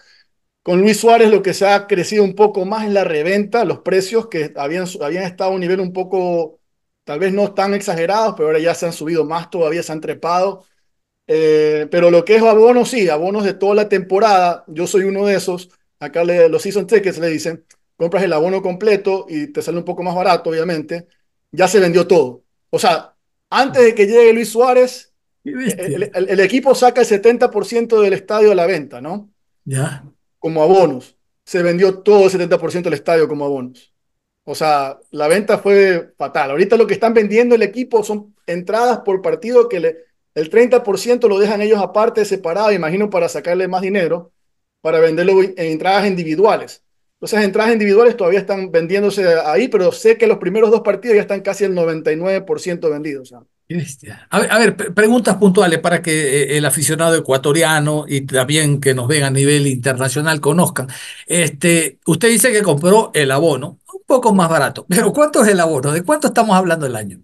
Con 0.62 0.80
Luis 0.80 0.99
Suárez 1.01 1.30
lo 1.30 1.42
que 1.42 1.55
se 1.55 1.66
ha 1.68 1.86
crecido 1.86 2.24
un 2.24 2.34
poco 2.34 2.64
más 2.66 2.86
es 2.86 2.92
la 2.92 3.05
reventa, 3.05 3.64
los 3.64 3.80
precios 3.80 4.28
que 4.28 4.53
habían, 4.57 4.86
habían 5.03 5.24
estado 5.24 5.51
a 5.51 5.55
un 5.55 5.61
nivel 5.61 5.80
un 5.80 5.92
poco, 5.92 6.61
tal 7.05 7.20
vez 7.20 7.32
no 7.34 7.55
tan 7.55 7.74
exagerados, 7.74 8.34
pero 8.36 8.49
ahora 8.49 8.61
ya 8.61 8.74
se 8.74 8.86
han 8.86 8.92
subido 8.95 9.24
más, 9.26 9.51
todavía 9.51 9.82
se 9.82 9.92
han 9.92 10.01
trepado. 10.01 10.64
Eh, 11.27 11.87
pero 11.91 12.11
lo 12.11 12.25
que 12.25 12.37
es 12.37 12.43
abonos, 12.43 12.91
sí, 12.91 13.09
abonos 13.09 13.45
de 13.45 13.55
toda 13.55 13.75
la 13.75 13.89
temporada, 13.89 14.64
yo 14.68 14.87
soy 14.87 15.05
uno 15.05 15.27
de 15.27 15.37
esos. 15.37 15.70
Acá 15.99 16.25
le, 16.25 16.49
los 16.49 16.62
season 16.62 16.87
tickets 16.87 17.18
le 17.18 17.29
dicen, 17.29 17.64
compras 17.97 18.22
el 18.25 18.33
abono 18.33 18.62
completo 18.62 19.27
y 19.29 19.49
te 19.49 19.62
sale 19.62 19.79
un 19.79 19.85
poco 19.85 20.03
más 20.03 20.14
barato, 20.14 20.51
obviamente. 20.51 21.07
Ya 21.51 21.68
se 21.68 21.81
vendió 21.81 22.07
todo. 22.07 22.43
O 22.70 22.79
sea, 22.79 23.14
antes 23.51 23.83
de 23.83 23.95
que 23.95 24.07
llegue 24.07 24.33
Luis 24.33 24.51
Suárez, 24.51 25.12
el, 25.45 26.11
el, 26.14 26.29
el, 26.29 26.41
equipo 26.41 26.75
saca 26.75 27.03
el 27.03 27.07
70% 27.07 28.01
del 28.01 28.12
estadio 28.14 28.53
a 28.53 28.55
la 28.55 28.66
venta, 28.66 29.01
¿no? 29.01 29.31
Ya. 29.64 30.05
Como 30.39 30.62
abonos. 30.62 31.16
Se 31.45 31.62
vendió 31.62 31.99
todo 31.99 32.25
el 32.25 32.31
70% 32.31 32.83
del 32.83 32.95
estadio 32.95 33.29
como 33.29 33.45
abonos. 33.45 33.93
O 34.45 34.55
sea, 34.55 34.99
la 35.11 35.29
venta 35.29 35.59
fue 35.59 36.12
fatal. 36.18 36.51
Ahorita 36.51 36.77
lo 36.77 36.87
que 36.87 36.95
están 36.95 37.14
vendiendo 37.14 37.55
el 37.55 37.62
equipo 37.62 38.03
son 38.03 38.35
entradas 38.47 39.01
por 39.01 39.22
partido 39.22 39.68
que 39.68 39.81
le, 39.81 39.97
el 40.35 40.51
30% 40.51 41.28
lo 41.28 41.39
dejan 41.39 41.62
ellos 41.62 41.80
aparte, 41.80 42.24
separado, 42.24 42.72
imagino, 42.72 43.11
para 43.11 43.28
sacarle 43.28 43.68
más 43.68 43.82
dinero, 43.82 44.32
para 44.80 45.01
venderlo 45.01 45.43
en 45.43 45.55
entradas 45.57 46.07
individuales. 46.07 46.82
Entonces, 47.14 47.43
entradas 47.45 47.72
individuales 47.72 48.16
todavía 48.16 48.41
están 48.41 48.70
vendiéndose 48.70 49.26
ahí, 49.47 49.68
pero 49.68 49.93
sé 49.93 50.18
que 50.18 50.26
los 50.26 50.39
primeros 50.39 50.70
dos 50.70 50.82
partidos 50.82 51.14
ya 51.16 51.22
están 51.22 51.41
casi 51.41 51.64
el 51.64 51.74
99% 51.74 52.91
vendidos. 52.91 53.32
¿no? 53.32 53.47
A 54.28 54.41
ver, 54.41 54.53
a 54.53 54.59
ver, 54.59 54.76
preguntas 54.76 55.37
puntuales 55.37 55.78
para 55.78 56.03
que 56.03 56.43
eh, 56.43 56.59
el 56.59 56.66
aficionado 56.66 57.16
ecuatoriano 57.16 58.05
y 58.07 58.22
también 58.22 58.78
que 58.80 58.93
nos 58.93 59.09
ven 59.09 59.22
a 59.22 59.30
nivel 59.30 59.66
internacional 59.66 60.41
conozcan. 60.41 60.89
Este, 61.26 61.99
usted 62.05 62.28
dice 62.28 62.53
que 62.53 62.62
compró 62.62 63.11
el 63.14 63.30
abono, 63.30 63.78
un 63.93 64.03
poco 64.07 64.35
más 64.35 64.51
barato, 64.51 64.85
pero 64.87 65.12
¿cuánto 65.12 65.43
es 65.43 65.49
el 65.49 65.61
abono? 65.61 65.93
¿De 65.93 66.03
cuánto 66.03 66.26
estamos 66.26 66.55
hablando 66.57 66.85
el 66.85 66.97
año? 66.97 67.22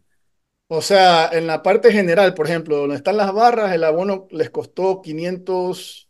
O 0.72 0.82
sea, 0.82 1.28
en 1.32 1.46
la 1.48 1.62
parte 1.62 1.90
general, 1.92 2.34
por 2.34 2.46
ejemplo, 2.46 2.76
donde 2.76 2.94
están 2.96 3.16
las 3.16 3.32
barras, 3.32 3.72
el 3.74 3.82
abono 3.84 4.28
les 4.30 4.50
costó 4.50 5.02
500, 5.02 6.08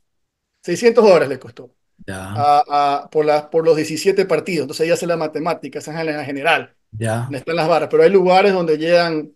600 0.63 1.05
dólares 1.05 1.29
les 1.31 1.39
costó. 1.39 1.75
Ya. 2.07 2.51
A, 2.69 3.03
a, 3.05 3.11
por, 3.11 3.25
la, 3.27 3.51
por 3.51 3.65
los 3.65 3.77
17 3.77 4.27
partidos. 4.27 4.65
Entonces 4.65 4.85
ahí 4.87 4.93
hace 4.93 5.07
la 5.07 5.17
matemática, 5.19 5.79
esa 5.81 5.93
es 5.95 6.09
en 6.09 6.17
la 6.17 6.25
general. 6.25 6.77
Ya. 6.99 7.31
Donde 7.31 7.39
están 7.41 7.57
las 7.57 7.69
barras. 7.69 7.89
Pero 7.91 8.03
hay 8.05 8.11
lugares 8.11 8.53
donde 8.55 8.79
llegan, 8.79 9.33
o 9.33 9.35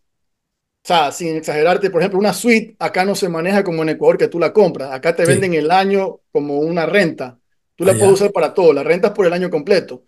sea, 0.89 1.13
sin 1.13 1.37
exagerarte, 1.37 1.91
por 1.91 2.03
ejemplo, 2.03 2.19
una 2.21 2.33
suite 2.35 2.77
acá 2.79 3.05
no 3.05 3.15
se 3.15 3.29
maneja 3.29 3.65
como 3.65 3.83
en 3.83 3.91
Ecuador 3.91 4.19
que 4.19 4.29
tú 4.29 4.39
la 4.39 4.53
compras. 4.53 4.93
Acá 4.93 5.17
te 5.17 5.25
sí. 5.25 5.25
venden 5.27 5.55
el 5.55 5.71
año 5.71 6.21
como 6.33 6.59
una 6.61 6.87
renta. 6.87 7.39
Tú 7.77 7.85
la 7.85 7.93
Ah, 7.93 7.97
puedes 7.99 8.15
ya. 8.15 8.15
usar 8.15 8.33
para 8.33 8.55
todo, 8.55 8.73
la 8.73 8.83
rentas 8.85 9.13
por 9.13 9.27
el 9.27 9.33
año 9.33 9.51
completo. 9.51 10.05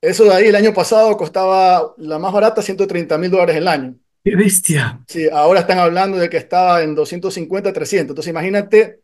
Eso 0.00 0.24
de 0.24 0.34
ahí 0.34 0.46
el 0.48 0.56
año 0.56 0.74
pasado 0.74 1.16
costaba 1.16 1.94
la 1.98 2.18
más 2.20 2.32
barata 2.32 2.62
130 2.62 3.18
mil 3.18 3.30
dólares 3.30 3.56
el 3.56 3.68
año. 3.68 3.96
¡Qué 4.24 4.36
bestia! 4.36 5.00
Sí, 5.08 5.28
ahora 5.30 5.60
están 5.60 5.78
hablando 5.78 6.16
de 6.16 6.30
que 6.30 6.36
estaba 6.36 6.82
en 6.82 6.94
250, 6.94 7.72
300. 7.72 8.12
Entonces 8.12 8.30
imagínate 8.30 9.00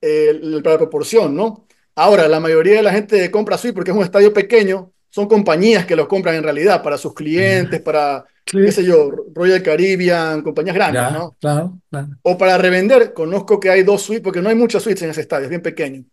eh, 0.00 0.38
la 0.42 0.76
proporción, 0.76 1.34
¿no? 1.34 1.66
Ahora, 1.94 2.26
la 2.28 2.40
mayoría 2.40 2.76
de 2.76 2.82
la 2.82 2.92
gente 2.92 3.30
compra 3.30 3.56
suite 3.56 3.74
porque 3.74 3.92
es 3.92 3.96
un 3.96 4.02
estadio 4.02 4.32
pequeño, 4.32 4.92
son 5.10 5.28
compañías 5.28 5.86
que 5.86 5.94
los 5.94 6.08
compran 6.08 6.34
en 6.34 6.42
realidad 6.42 6.82
para 6.82 6.98
sus 6.98 7.14
clientes, 7.14 7.80
para, 7.80 8.24
qué 8.44 8.72
sé 8.72 8.84
yo, 8.84 9.10
Royal 9.32 9.62
Caribbean, 9.62 10.42
compañías 10.42 10.74
grandes, 10.74 11.12
¿no? 11.12 11.36
claro, 11.40 11.78
claro. 11.88 12.08
O 12.22 12.36
para 12.36 12.58
revender, 12.58 13.14
conozco 13.14 13.60
que 13.60 13.70
hay 13.70 13.84
dos 13.84 14.02
suites, 14.02 14.24
porque 14.24 14.42
no 14.42 14.48
hay 14.48 14.56
muchas 14.56 14.82
suites 14.82 15.02
en 15.04 15.10
ese 15.10 15.20
estadio, 15.20 15.44
es 15.44 15.50
bien 15.50 15.62
pequeño, 15.62 16.04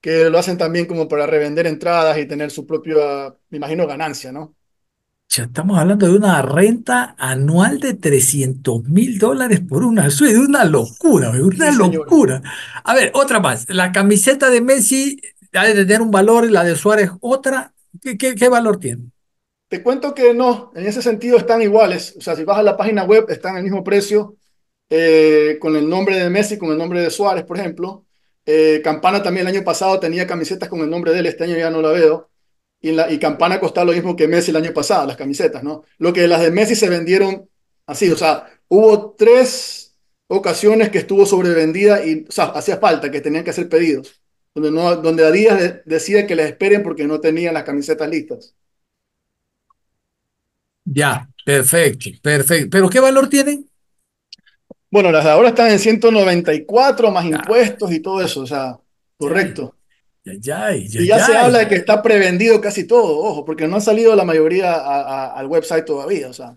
que 0.00 0.30
lo 0.30 0.38
hacen 0.38 0.56
también 0.56 0.86
como 0.86 1.08
para 1.08 1.26
revender 1.26 1.66
entradas 1.66 2.16
y 2.18 2.26
tener 2.26 2.52
su 2.52 2.64
propia, 2.64 3.34
me 3.50 3.56
imagino, 3.58 3.88
ganancia, 3.88 4.30
¿no? 4.30 4.54
Ya 5.36 5.44
estamos 5.44 5.78
hablando 5.78 6.06
de 6.06 6.12
una 6.16 6.42
renta 6.42 7.16
anual 7.18 7.80
de 7.80 7.94
300 7.94 8.84
mil 8.84 9.18
dólares 9.18 9.60
por 9.68 9.82
una 9.82 10.08
suite, 10.10 10.38
una 10.38 10.64
locura, 10.64 11.30
una 11.30 11.70
Sí, 11.72 11.76
señor. 11.76 12.06
locura. 12.06 12.42
A 12.84 12.94
ver, 12.94 13.10
otra 13.14 13.40
más. 13.40 13.66
La 13.68 13.90
camiseta 13.90 14.48
de 14.50 14.60
Messi 14.60 15.20
ha 15.54 15.64
de 15.66 15.74
tener 15.74 16.02
un 16.02 16.12
valor 16.12 16.44
y 16.44 16.50
la 16.50 16.62
de 16.62 16.76
Suárez 16.76 17.10
otra. 17.20 17.72
¿Qué, 18.00 18.16
qué- 18.16 18.34
qué 18.36 18.48
valor 18.48 18.78
tiene? 18.78 19.10
Te 19.68 19.82
cuento 19.82 20.14
que 20.14 20.34
no, 20.34 20.70
en 20.76 20.86
ese 20.86 21.02
sentido 21.02 21.36
están 21.36 21.62
iguales. 21.62 22.14
O 22.16 22.20
sea, 22.20 22.36
si 22.36 22.44
vas 22.44 22.58
a 22.58 22.62
la 22.62 22.76
página 22.76 23.02
web, 23.04 23.24
están 23.28 23.56
al 23.56 23.64
mismo 23.64 23.82
precio, 23.82 24.36
eh, 24.90 25.58
con 25.60 25.74
el 25.74 25.88
nombre 25.88 26.16
de 26.16 26.30
Messi, 26.30 26.58
con 26.58 26.70
el 26.70 26.78
nombre 26.78 27.00
de 27.02 27.10
Suárez, 27.10 27.44
por 27.44 27.58
ejemplo. 27.58 28.06
Eh, 28.46 28.80
Campana 28.84 29.22
también 29.22 29.48
el 29.48 29.54
año 29.56 29.64
pasado 29.64 29.98
tenía 29.98 30.26
camisetas 30.26 30.68
con 30.68 30.80
el 30.80 30.90
nombre 30.90 31.12
de 31.12 31.20
él, 31.20 31.26
este 31.26 31.44
año 31.44 31.56
ya 31.56 31.70
no 31.70 31.82
la 31.82 31.90
veo. 31.90 32.30
Y, 32.84 32.92
la, 32.92 33.10
y 33.10 33.18
Campana 33.18 33.60
costaba 33.60 33.86
lo 33.86 33.92
mismo 33.92 34.14
que 34.16 34.28
Messi 34.28 34.50
el 34.50 34.56
año 34.58 34.72
pasado, 34.74 35.06
las 35.06 35.16
camisetas, 35.16 35.62
¿no? 35.62 35.84
Lo 35.98 36.12
que 36.12 36.28
las 36.28 36.40
de 36.42 36.50
Messi 36.50 36.74
se 36.76 36.88
vendieron 36.90 37.48
así, 37.86 38.10
o 38.10 38.16
sea, 38.16 38.46
hubo 38.68 39.12
tres 39.16 39.96
ocasiones 40.26 40.90
que 40.90 40.98
estuvo 40.98 41.24
sobrevendida 41.26 42.04
y, 42.04 42.26
o 42.28 42.32
sea, 42.32 42.46
hacía 42.46 42.76
falta, 42.78 43.10
que 43.10 43.20
tenían 43.22 43.44
que 43.44 43.50
hacer 43.50 43.68
pedidos, 43.70 44.20
donde, 44.54 44.70
no, 44.70 44.96
donde 44.96 45.24
Adidas 45.26 45.60
de- 45.60 45.82
decía 45.86 46.26
que 46.26 46.34
les 46.36 46.46
esperen 46.48 46.82
porque 46.82 47.06
no 47.06 47.20
tenían 47.20 47.54
las 47.54 47.64
camisetas 47.64 48.08
listas. 48.10 48.54
Ya, 50.84 51.28
perfecto, 51.44 52.10
perfecto. 52.22 52.68
¿Pero 52.70 52.88
qué 52.90 53.00
valor 53.00 53.28
tienen? 53.28 53.68
Bueno, 54.90 55.10
las 55.12 55.24
de 55.24 55.30
ahora 55.30 55.48
están 55.50 55.70
en 55.70 55.78
194 55.78 57.10
más 57.10 57.24
Ya, 57.30 57.38
impuestos 57.38 57.92
y 57.92 58.00
todo 58.00 58.22
eso, 58.22 58.40
o 58.42 58.46
sea, 58.46 58.78
correcto. 59.18 59.76
Ya, 60.24 60.32
ya, 60.42 60.72
ya, 60.74 61.00
Y 61.02 61.06
ya 61.06 61.18
se 61.20 61.36
habla 61.36 61.58
de 61.60 61.68
que 61.68 61.74
está 61.74 62.02
prevendido 62.02 62.60
casi 62.60 62.86
todo, 62.86 63.18
ojo, 63.18 63.44
porque 63.44 63.66
no 63.66 63.76
ha 63.76 63.80
salido 63.80 64.14
la 64.14 64.24
mayoría 64.24 64.72
a- 64.74 65.00
a- 65.26 65.32
al 65.38 65.46
website 65.48 65.84
todavía, 65.84 66.28
o 66.28 66.32
sea. 66.32 66.56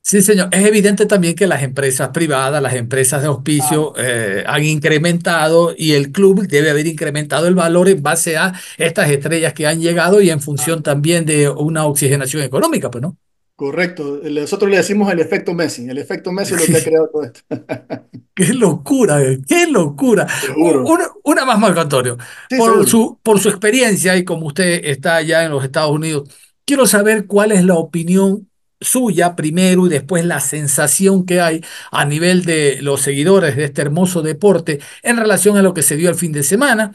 Sí, 0.00 0.22
señor. 0.22 0.48
Es 0.52 0.64
evidente 0.66 1.04
también 1.04 1.34
que 1.34 1.46
las 1.46 1.62
empresas 1.62 2.08
privadas, 2.10 2.62
las 2.62 2.72
empresas 2.74 3.20
de 3.20 3.28
Ah, 3.58 3.68
auspicio 3.68 3.92
eh, 3.98 4.42
han 4.46 4.64
incrementado 4.64 5.74
y 5.76 5.92
el 5.92 6.12
club 6.12 6.46
debe 6.48 6.70
haber 6.70 6.86
incrementado 6.86 7.46
el 7.46 7.54
valor 7.54 7.88
en 7.90 8.02
base 8.02 8.38
a 8.38 8.54
estas 8.78 9.10
estrellas 9.10 9.52
que 9.52 9.66
han 9.66 9.80
llegado 9.82 10.22
y 10.22 10.30
en 10.30 10.40
función 10.40 10.82
también 10.82 11.26
de 11.26 11.50
una 11.50 11.84
oxigenación 11.84 12.42
económica, 12.42 12.90
pues, 12.90 13.02
¿no? 13.02 13.18
Correcto. 13.58 14.20
Nosotros 14.22 14.70
le 14.70 14.76
decimos 14.76 15.10
el 15.12 15.18
efecto 15.20 15.52
Messi. 15.52 15.88
El 15.88 15.98
efecto 15.98 16.30
Messi 16.32 16.54
es 16.54 16.60
lo 16.60 16.68
que 16.68 16.76
ha 16.76 16.82
creado 16.84 17.08
todo 17.12 17.24
esto. 17.24 17.40
Qué 18.34 18.54
locura, 18.54 19.20
eh, 19.20 19.40
qué 19.48 19.66
locura. 19.66 20.24
Una, 20.56 21.08
una 21.24 21.44
más, 21.44 21.58
Marco 21.58 21.80
Antonio. 21.80 22.16
Sí, 22.48 22.56
Por 22.56 22.86
seguro. 22.86 22.86
su, 22.86 23.18
por 23.20 23.40
su 23.40 23.48
experiencia 23.48 24.16
y 24.16 24.24
como 24.24 24.46
usted 24.46 24.80
está 24.84 25.16
allá 25.16 25.44
en 25.44 25.50
los 25.50 25.64
Estados 25.64 25.90
Unidos, 25.90 26.28
quiero 26.64 26.86
saber 26.86 27.26
cuál 27.26 27.50
es 27.50 27.64
la 27.64 27.74
opinión 27.74 28.48
suya 28.80 29.34
primero 29.34 29.86
y 29.86 29.90
después 29.90 30.24
la 30.24 30.38
sensación 30.38 31.26
que 31.26 31.40
hay 31.40 31.64
a 31.90 32.04
nivel 32.04 32.44
de 32.44 32.78
los 32.80 33.00
seguidores 33.00 33.56
de 33.56 33.64
este 33.64 33.82
hermoso 33.82 34.22
deporte 34.22 34.78
en 35.02 35.16
relación 35.16 35.56
a 35.56 35.62
lo 35.62 35.74
que 35.74 35.82
se 35.82 35.96
dio 35.96 36.08
el 36.08 36.14
fin 36.14 36.30
de 36.30 36.44
semana. 36.44 36.92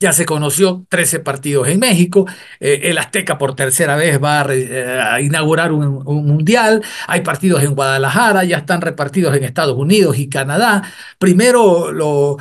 Ya 0.00 0.12
se 0.12 0.26
conoció 0.26 0.84
13 0.90 1.20
partidos 1.20 1.68
en 1.68 1.78
México. 1.78 2.26
eh, 2.60 2.80
el 2.84 2.98
Azteca 2.98 3.38
por 3.38 3.54
tercera 3.54 3.96
vez 3.96 4.22
va 4.22 4.40
a, 4.42 4.46
eh, 4.52 5.22
inaugurar 5.22 5.72
un, 5.72 6.02
un 6.04 6.26
mundial. 6.26 6.82
Hay 7.06 7.22
partidos 7.22 7.62
en 7.62 7.74
Guadalajara, 7.74 8.44
ya 8.44 8.58
están 8.58 8.80
repartidos 8.82 9.34
en 9.36 9.44
Estados 9.44 9.76
Unidos 9.78 10.18
y 10.18 10.28
Canadá. 10.28 10.82
Primero, 11.18 11.90
lo, 11.92 12.36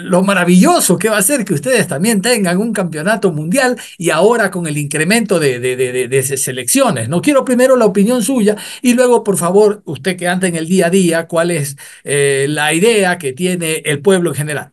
lo 0.00 0.22
maravilloso 0.22 0.96
que 0.98 1.10
va 1.10 1.18
a 1.18 1.22
ser 1.22 1.44
que 1.44 1.52
ustedes 1.54 1.86
también 1.88 2.22
tengan 2.22 2.56
un 2.58 2.72
campeonato 2.72 3.32
mundial 3.32 3.76
y 3.98 4.10
ahora 4.10 4.50
con 4.50 4.66
el 4.66 4.78
incremento 4.78 5.38
de, 5.40 5.58
de, 5.60 5.76
de, 5.76 5.92
de- 5.92 6.08
de 6.08 6.22
selecciones. 6.38 7.08
No 7.08 7.20
quiero 7.20 7.44
primero 7.44 7.76
la 7.76 7.84
opinión 7.86 8.22
suya 8.22 8.56
y 8.82 8.94
luego, 8.94 9.24
por 9.24 9.36
favor, 9.36 9.82
usted 9.84 10.16
que 10.16 10.28
anda 10.28 10.46
en 10.48 10.56
el 10.56 10.66
día 10.68 10.86
a 10.86 10.90
día, 10.90 11.26
cuál 11.26 11.50
es 11.50 11.76
eh, 12.04 12.46
la 12.48 12.72
idea 12.72 13.18
que 13.18 13.32
tiene 13.32 13.82
el 13.84 14.00
pueblo 14.00 14.30
en 14.30 14.36
general. 14.36 14.72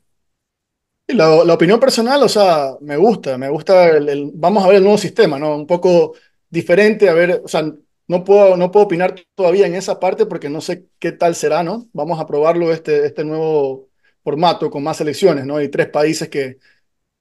Y 1.07 1.13
La, 1.13 1.53
opinión 1.53 1.79
personal, 1.79 2.23
o 2.23 2.29
sea, 2.29 2.77
me 2.81 2.97
gusta, 2.97 3.37
me 3.37 3.49
gusta 3.49 3.89
el, 3.89 4.31
vamos 4.33 4.63
a 4.63 4.67
ver 4.67 4.77
el 4.77 4.83
nuevo 4.83 4.97
sistema, 4.97 5.37
¿no? 5.37 5.55
Un 5.55 5.67
poco 5.67 6.15
diferente, 6.49 7.09
a 7.09 7.13
ver, 7.13 7.41
o 7.43 7.47
sea, 7.47 7.63
no 8.07 8.23
puedo, 8.23 8.57
no 8.57 8.71
puedo 8.71 8.85
opinar 8.85 9.15
todavía 9.35 9.67
en 9.67 9.75
esa 9.75 9.99
parte 9.99 10.25
porque 10.25 10.49
no 10.49 10.61
sé 10.61 10.87
qué 10.99 11.11
tal 11.11 11.35
será, 11.35 11.63
¿no? 11.63 11.87
Vamos 11.93 12.19
a 12.19 12.25
probarlo 12.25 12.71
este, 12.71 13.05
este 13.05 13.23
nuevo 13.23 13.89
formato 14.23 14.71
con 14.71 14.83
más 14.83 14.97
selecciones, 14.97 15.45
¿no? 15.45 15.57
Hay 15.57 15.69
tres 15.69 15.89
países 15.89 16.27
que, 16.29 16.57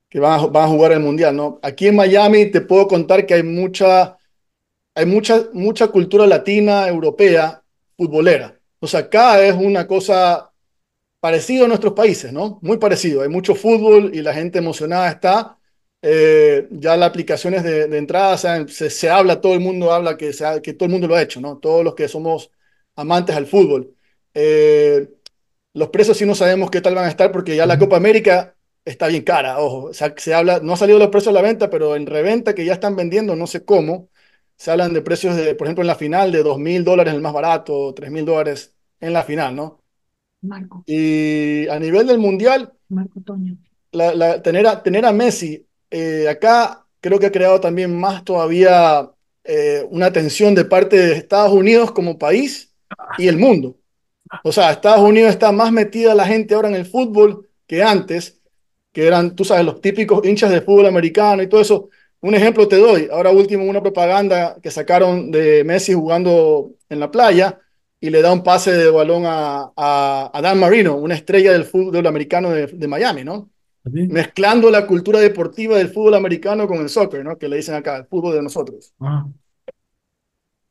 que 0.09 0.21
van 0.21 0.41
a, 0.41 0.47
van 0.47 0.65
a 0.65 0.69
jugar 0.69 0.93
el 0.93 1.01
Mundial, 1.01 1.37
¿no? 1.37 1.61
Aquí 1.63 1.89
en 1.89 1.97
Miami 1.97 2.51
te 2.51 2.63
puedo 2.63 2.89
contar 2.89 3.27
que 3.27 3.35
hay 3.35 3.43
mucha, 3.43 4.19
hay 4.95 5.07
mucha, 5.07 5.49
mucha 5.55 5.89
cultura 5.89 6.27
latina, 6.27 6.89
europea, 6.89 7.63
futbolera. 7.97 8.61
O 8.81 8.87
sea, 8.87 9.01
acá 9.01 9.45
es 9.45 9.55
una 9.55 9.87
cosa 9.87 10.54
parecido 11.25 11.65
a 11.65 11.69
nuestros 11.69 11.95
países, 11.95 12.33
¿no? 12.33 12.59
Muy 12.63 12.77
parecido. 12.79 13.23
Hay 13.23 13.29
mucho 13.29 13.55
fútbol 13.55 14.15
y 14.15 14.21
la 14.23 14.35
gente 14.35 14.59
emocionada 14.59 15.09
está. 15.11 15.59
Eh, 16.03 16.69
ya 16.71 16.97
las 16.99 17.09
aplicaciones 17.09 17.63
de, 17.65 17.89
de 17.89 17.97
entrada, 17.99 18.35
o 18.35 18.39
sea, 18.39 18.69
se, 18.69 18.91
se 18.91 19.09
habla, 19.11 19.41
todo 19.41 19.55
el 19.55 19.61
mundo 19.61 19.91
habla 19.93 20.17
que, 20.19 20.33
se 20.35 20.45
ha- 20.45 20.61
que 20.61 20.75
todo 20.75 20.87
el 20.87 20.93
mundo 20.93 21.09
lo 21.09 21.15
ha 21.17 21.23
hecho, 21.23 21.41
¿no? 21.41 21.57
Todos 21.59 21.83
los 21.85 21.95
que 21.95 22.09
somos 22.09 22.51
amantes 22.97 23.35
al 23.37 23.47
fútbol. 23.47 23.97
Eh, 24.35 25.09
los 25.75 25.89
precios 25.91 26.17
sí 26.19 26.27
no 26.27 26.35
sabemos 26.35 26.71
qué 26.71 26.81
tal 26.83 26.95
van 26.95 27.07
a 27.07 27.09
estar 27.09 27.33
porque 27.33 27.57
ya 27.57 27.67
la 27.67 27.79
Copa 27.79 27.97
América 27.97 28.57
está 28.85 29.09
bien 29.09 29.23
cara, 29.25 29.59
ojo. 29.61 29.85
O 29.87 29.95
sea, 29.95 30.15
se 30.17 30.35
habla, 30.35 30.61
no 30.63 30.75
ha 30.75 30.77
salido 30.77 30.99
los 30.99 31.09
precios 31.09 31.31
a 31.33 31.35
la 31.35 31.43
venta, 31.43 31.71
pero 31.71 31.97
en 31.97 32.07
reventa 32.07 32.55
que 32.55 32.65
ya 32.67 32.75
están 32.75 32.97
vendiendo, 32.97 33.35
no 33.37 33.47
sé 33.47 33.65
cómo, 33.65 34.11
se 34.57 34.71
hablan 34.71 34.93
de 34.95 35.03
precios 35.03 35.37
de, 35.37 35.55
por 35.55 35.67
ejemplo, 35.67 35.83
en 35.83 35.89
la 35.89 35.97
final 35.97 36.33
de 36.33 36.43
dos 36.43 36.59
mil 36.59 36.85
dólares 36.85 37.15
el 37.15 37.21
más 37.23 37.33
barato, 37.33 37.93
tres 37.95 38.11
mil 38.11 38.25
dólares 38.25 38.75
en 39.01 39.13
la 39.13 39.25
final, 39.25 39.57
¿no? 39.57 39.84
Marco, 40.45 40.85
Y 40.87 41.69
a 41.69 41.79
nivel 41.79 42.07
del 42.07 42.19
mundial, 42.19 42.73
Marco 42.89 43.21
Toño. 43.21 43.57
la- 43.93 44.15
la- 44.15 44.43
tener, 44.43 44.67
a, 44.67 44.83
tener 44.83 45.05
a 45.07 45.13
Messi 45.13 45.67
eh, 45.91 46.29
acá 46.29 46.87
creo 47.01 47.19
que 47.19 47.27
ha 47.27 47.33
creado 47.33 47.61
también 47.61 47.95
más 47.99 48.25
todavía 48.25 49.11
eh, 49.45 49.87
una 49.91 50.13
tensión 50.13 50.55
de 50.55 50.65
parte 50.65 50.97
de 50.97 51.13
Estados 51.15 51.53
Unidos 51.53 51.93
como 51.93 52.19
país 52.19 52.73
y 53.19 53.29
el 53.29 53.37
mundo. 53.39 53.77
O 54.45 54.53
sea, 54.53 54.71
Estados 54.73 55.01
Unidos 55.09 55.31
está 55.31 55.53
más 55.53 55.73
metida 55.73 56.15
la 56.15 56.27
gente 56.27 56.55
ahora 56.55 56.69
en 56.69 56.75
el 56.77 56.87
fútbol 56.87 57.49
que 57.67 57.83
antes, 57.83 58.41
que 58.93 59.07
eran, 59.07 59.35
tú 59.37 59.45
sabes, 59.45 59.65
los 59.65 59.81
típicos 59.81 60.25
hinchas 60.27 60.51
de 60.51 60.63
fútbol 60.63 60.87
americano 60.87 61.43
y 61.43 61.49
todo 61.49 61.61
eso. 61.61 61.91
Un 62.21 62.35
ejemplo 62.35 62.69
te 62.69 62.77
doy. 62.77 63.09
Ahora 63.13 63.31
último, 63.33 63.65
una 63.65 63.83
propaganda 63.83 64.59
que 64.63 64.71
sacaron 64.71 65.31
de 65.31 65.65
Messi 65.65 65.93
jugando 65.95 66.73
en 66.89 67.01
la 67.01 67.11
playa 67.11 67.61
y 68.07 68.11
le 68.11 68.23
da 68.23 68.33
un 68.33 68.43
pase 68.43 68.73
de 68.73 68.91
balón 68.91 69.25
a, 69.27 69.73
a, 69.77 70.31
a 70.33 70.43
Dan 70.43 70.61
Marino, 70.61 70.97
una 70.97 71.15
estrella 71.15 71.53
del 71.53 71.65
fútbol 71.65 72.07
americano 72.07 72.51
de, 72.51 72.67
de 72.67 72.89
Miami, 72.89 73.25
¿no? 73.25 73.51
Mezclando 74.09 74.71
la 74.71 74.87
cultura 74.87 75.21
deportiva 75.21 75.79
del 75.79 75.89
fútbol 75.91 76.15
americano 76.15 76.69
con 76.69 76.79
el 76.81 76.89
soccer, 76.91 77.25
¿no? 77.25 77.39
Que 77.39 77.49
le 77.49 77.57
dicen 77.57 77.75
acá, 77.77 77.97
el 77.97 78.07
fútbol 78.07 78.35
de 78.35 78.43
nosotros. 78.43 78.95
Ah, 79.01 79.27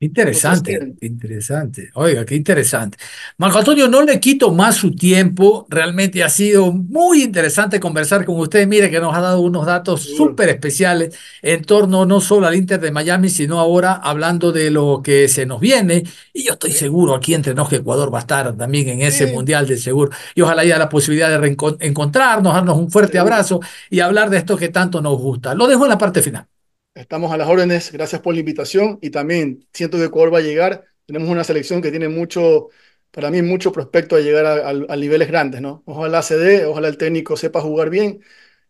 interesante, 0.06 0.96
interesante. 1.02 1.90
Oiga, 1.94 2.26
qué 2.26 2.36
interesante. 2.36 2.98
Marco 3.38 3.60
Antonio, 3.60 3.88
no 3.88 4.02
le 4.02 4.20
quito 4.20 4.52
más 4.52 4.76
su 4.76 4.96
tiempo. 4.96 5.66
Realmente 5.70 6.24
ha 6.24 6.30
sido 6.30 6.72
muy 6.72 7.24
interesante 7.24 7.80
conversar 7.80 8.26
con 8.26 8.40
usted. 8.40 8.68
Mire 8.68 8.90
que 8.90 9.00
nos 9.00 9.16
ha 9.16 9.22
dado 9.22 9.40
unos 9.42 9.66
datos 9.66 10.02
súper 10.02 10.50
especiales 10.50 11.16
en 11.42 11.64
torno 11.64 12.06
no 12.06 12.20
solo 12.22 12.48
al 12.48 12.56
Inter 12.56 12.80
de 12.80 12.92
Miami, 12.92 13.30
sino 13.30 13.60
ahora 13.60 13.94
hablando 13.94 14.52
de 14.52 14.72
lo 14.72 15.02
que 15.04 15.28
se 15.28 15.46
nos 15.46 15.60
viene. 15.60 16.04
Y 16.34 16.44
yo 16.44 16.54
estoy 16.54 16.72
seguro 16.72 17.16
aquí 17.16 17.34
entre 17.34 17.54
nos 17.54 17.70
que 17.70 17.78
Ecuador 17.78 18.14
va 18.14 18.18
a 18.20 18.22
estar 18.22 18.56
también 18.58 18.90
en 18.90 19.02
ese 19.02 19.28
Sí. 19.28 19.34
Mundial 19.34 19.68
de 19.68 19.78
seguro. 19.78 20.12
Y 20.36 20.42
ojalá 20.42 20.64
haya 20.64 20.78
la 20.78 20.90
posibilidad 20.90 21.40
de 21.40 21.58
encontrarnos, 21.80 22.54
darnos 22.54 22.78
un 22.78 22.92
fuerte 22.92 23.20
abrazo 23.20 23.60
y 23.90 24.00
hablar 24.02 24.30
de 24.30 24.38
esto 24.38 24.58
que 24.58 24.70
tanto 24.70 25.02
nos 25.02 25.18
gusta. 25.18 25.54
Lo 25.56 25.68
dejo 25.68 25.84
en 25.86 25.90
la 25.90 25.98
parte 25.98 26.22
final. 26.22 26.48
Estamos 26.96 27.32
a 27.32 27.38
las 27.38 27.48
órdenes, 27.48 27.92
gracias 27.92 28.22
por 28.22 28.36
la 28.36 28.42
invitación 28.42 29.00
y 29.02 29.10
también 29.10 29.68
siento 29.74 29.98
que 29.98 30.06
Ecuador 30.06 30.34
va 30.34 30.38
a 30.38 30.42
llegar. 30.42 30.86
Tenemos 31.08 31.28
una 31.28 31.44
selección 31.44 31.82
que 31.82 31.90
tiene 31.90 32.08
mucho, 32.08 32.70
para 33.10 33.32
mí, 33.32 33.42
mucho 33.42 33.72
prospecto 33.72 34.16
a 34.16 34.20
llegar 34.20 34.46
a 34.46 34.96
niveles 34.96 35.28
grandes, 35.28 35.60
¿no? 35.60 35.82
Ojalá 35.86 36.22
se 36.22 36.38
dé, 36.38 36.66
ojalá 36.66 36.88
el 36.88 36.98
técnico 36.98 37.36
sepa 37.36 37.62
jugar 37.62 37.90
bien 37.90 38.22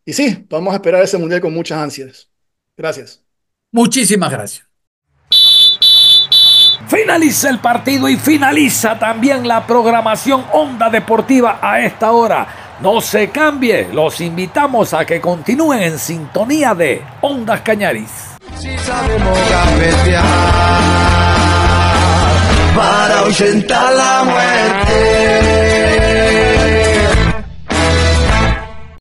y 0.06 0.14
sí, 0.14 0.46
vamos 0.50 0.74
a 0.74 0.78
esperar 0.78 1.04
ese 1.04 1.18
mundial 1.18 1.42
con 1.42 1.54
muchas 1.54 1.78
ansias. 1.80 2.30
Gracias. 2.78 3.24
Muchísimas 3.72 4.32
gracias. 4.32 4.68
Finaliza 6.88 7.50
el 7.50 7.60
partido 7.60 8.08
y 8.08 8.16
finaliza 8.16 8.98
también 8.98 9.48
la 9.48 9.68
programación 9.68 10.46
Onda 10.54 10.90
Deportiva 10.90 11.60
a 11.62 11.82
esta 11.82 12.12
hora. 12.12 12.63
No 12.82 13.02
se 13.02 13.30
cambie, 13.30 13.90
los 13.94 14.20
invitamos 14.22 14.94
a 14.94 15.06
que 15.06 15.22
continúen 15.22 15.82
en 15.84 16.00
sintonía 16.00 16.74
de 16.74 17.02
Ondas 17.22 17.62
Cañaris. 17.62 18.36
Si 18.58 18.78
sabemos 18.80 19.38
para 22.76 23.20
ahuyentar 23.20 23.94
la 23.94 24.24
muerte. 24.24 25.63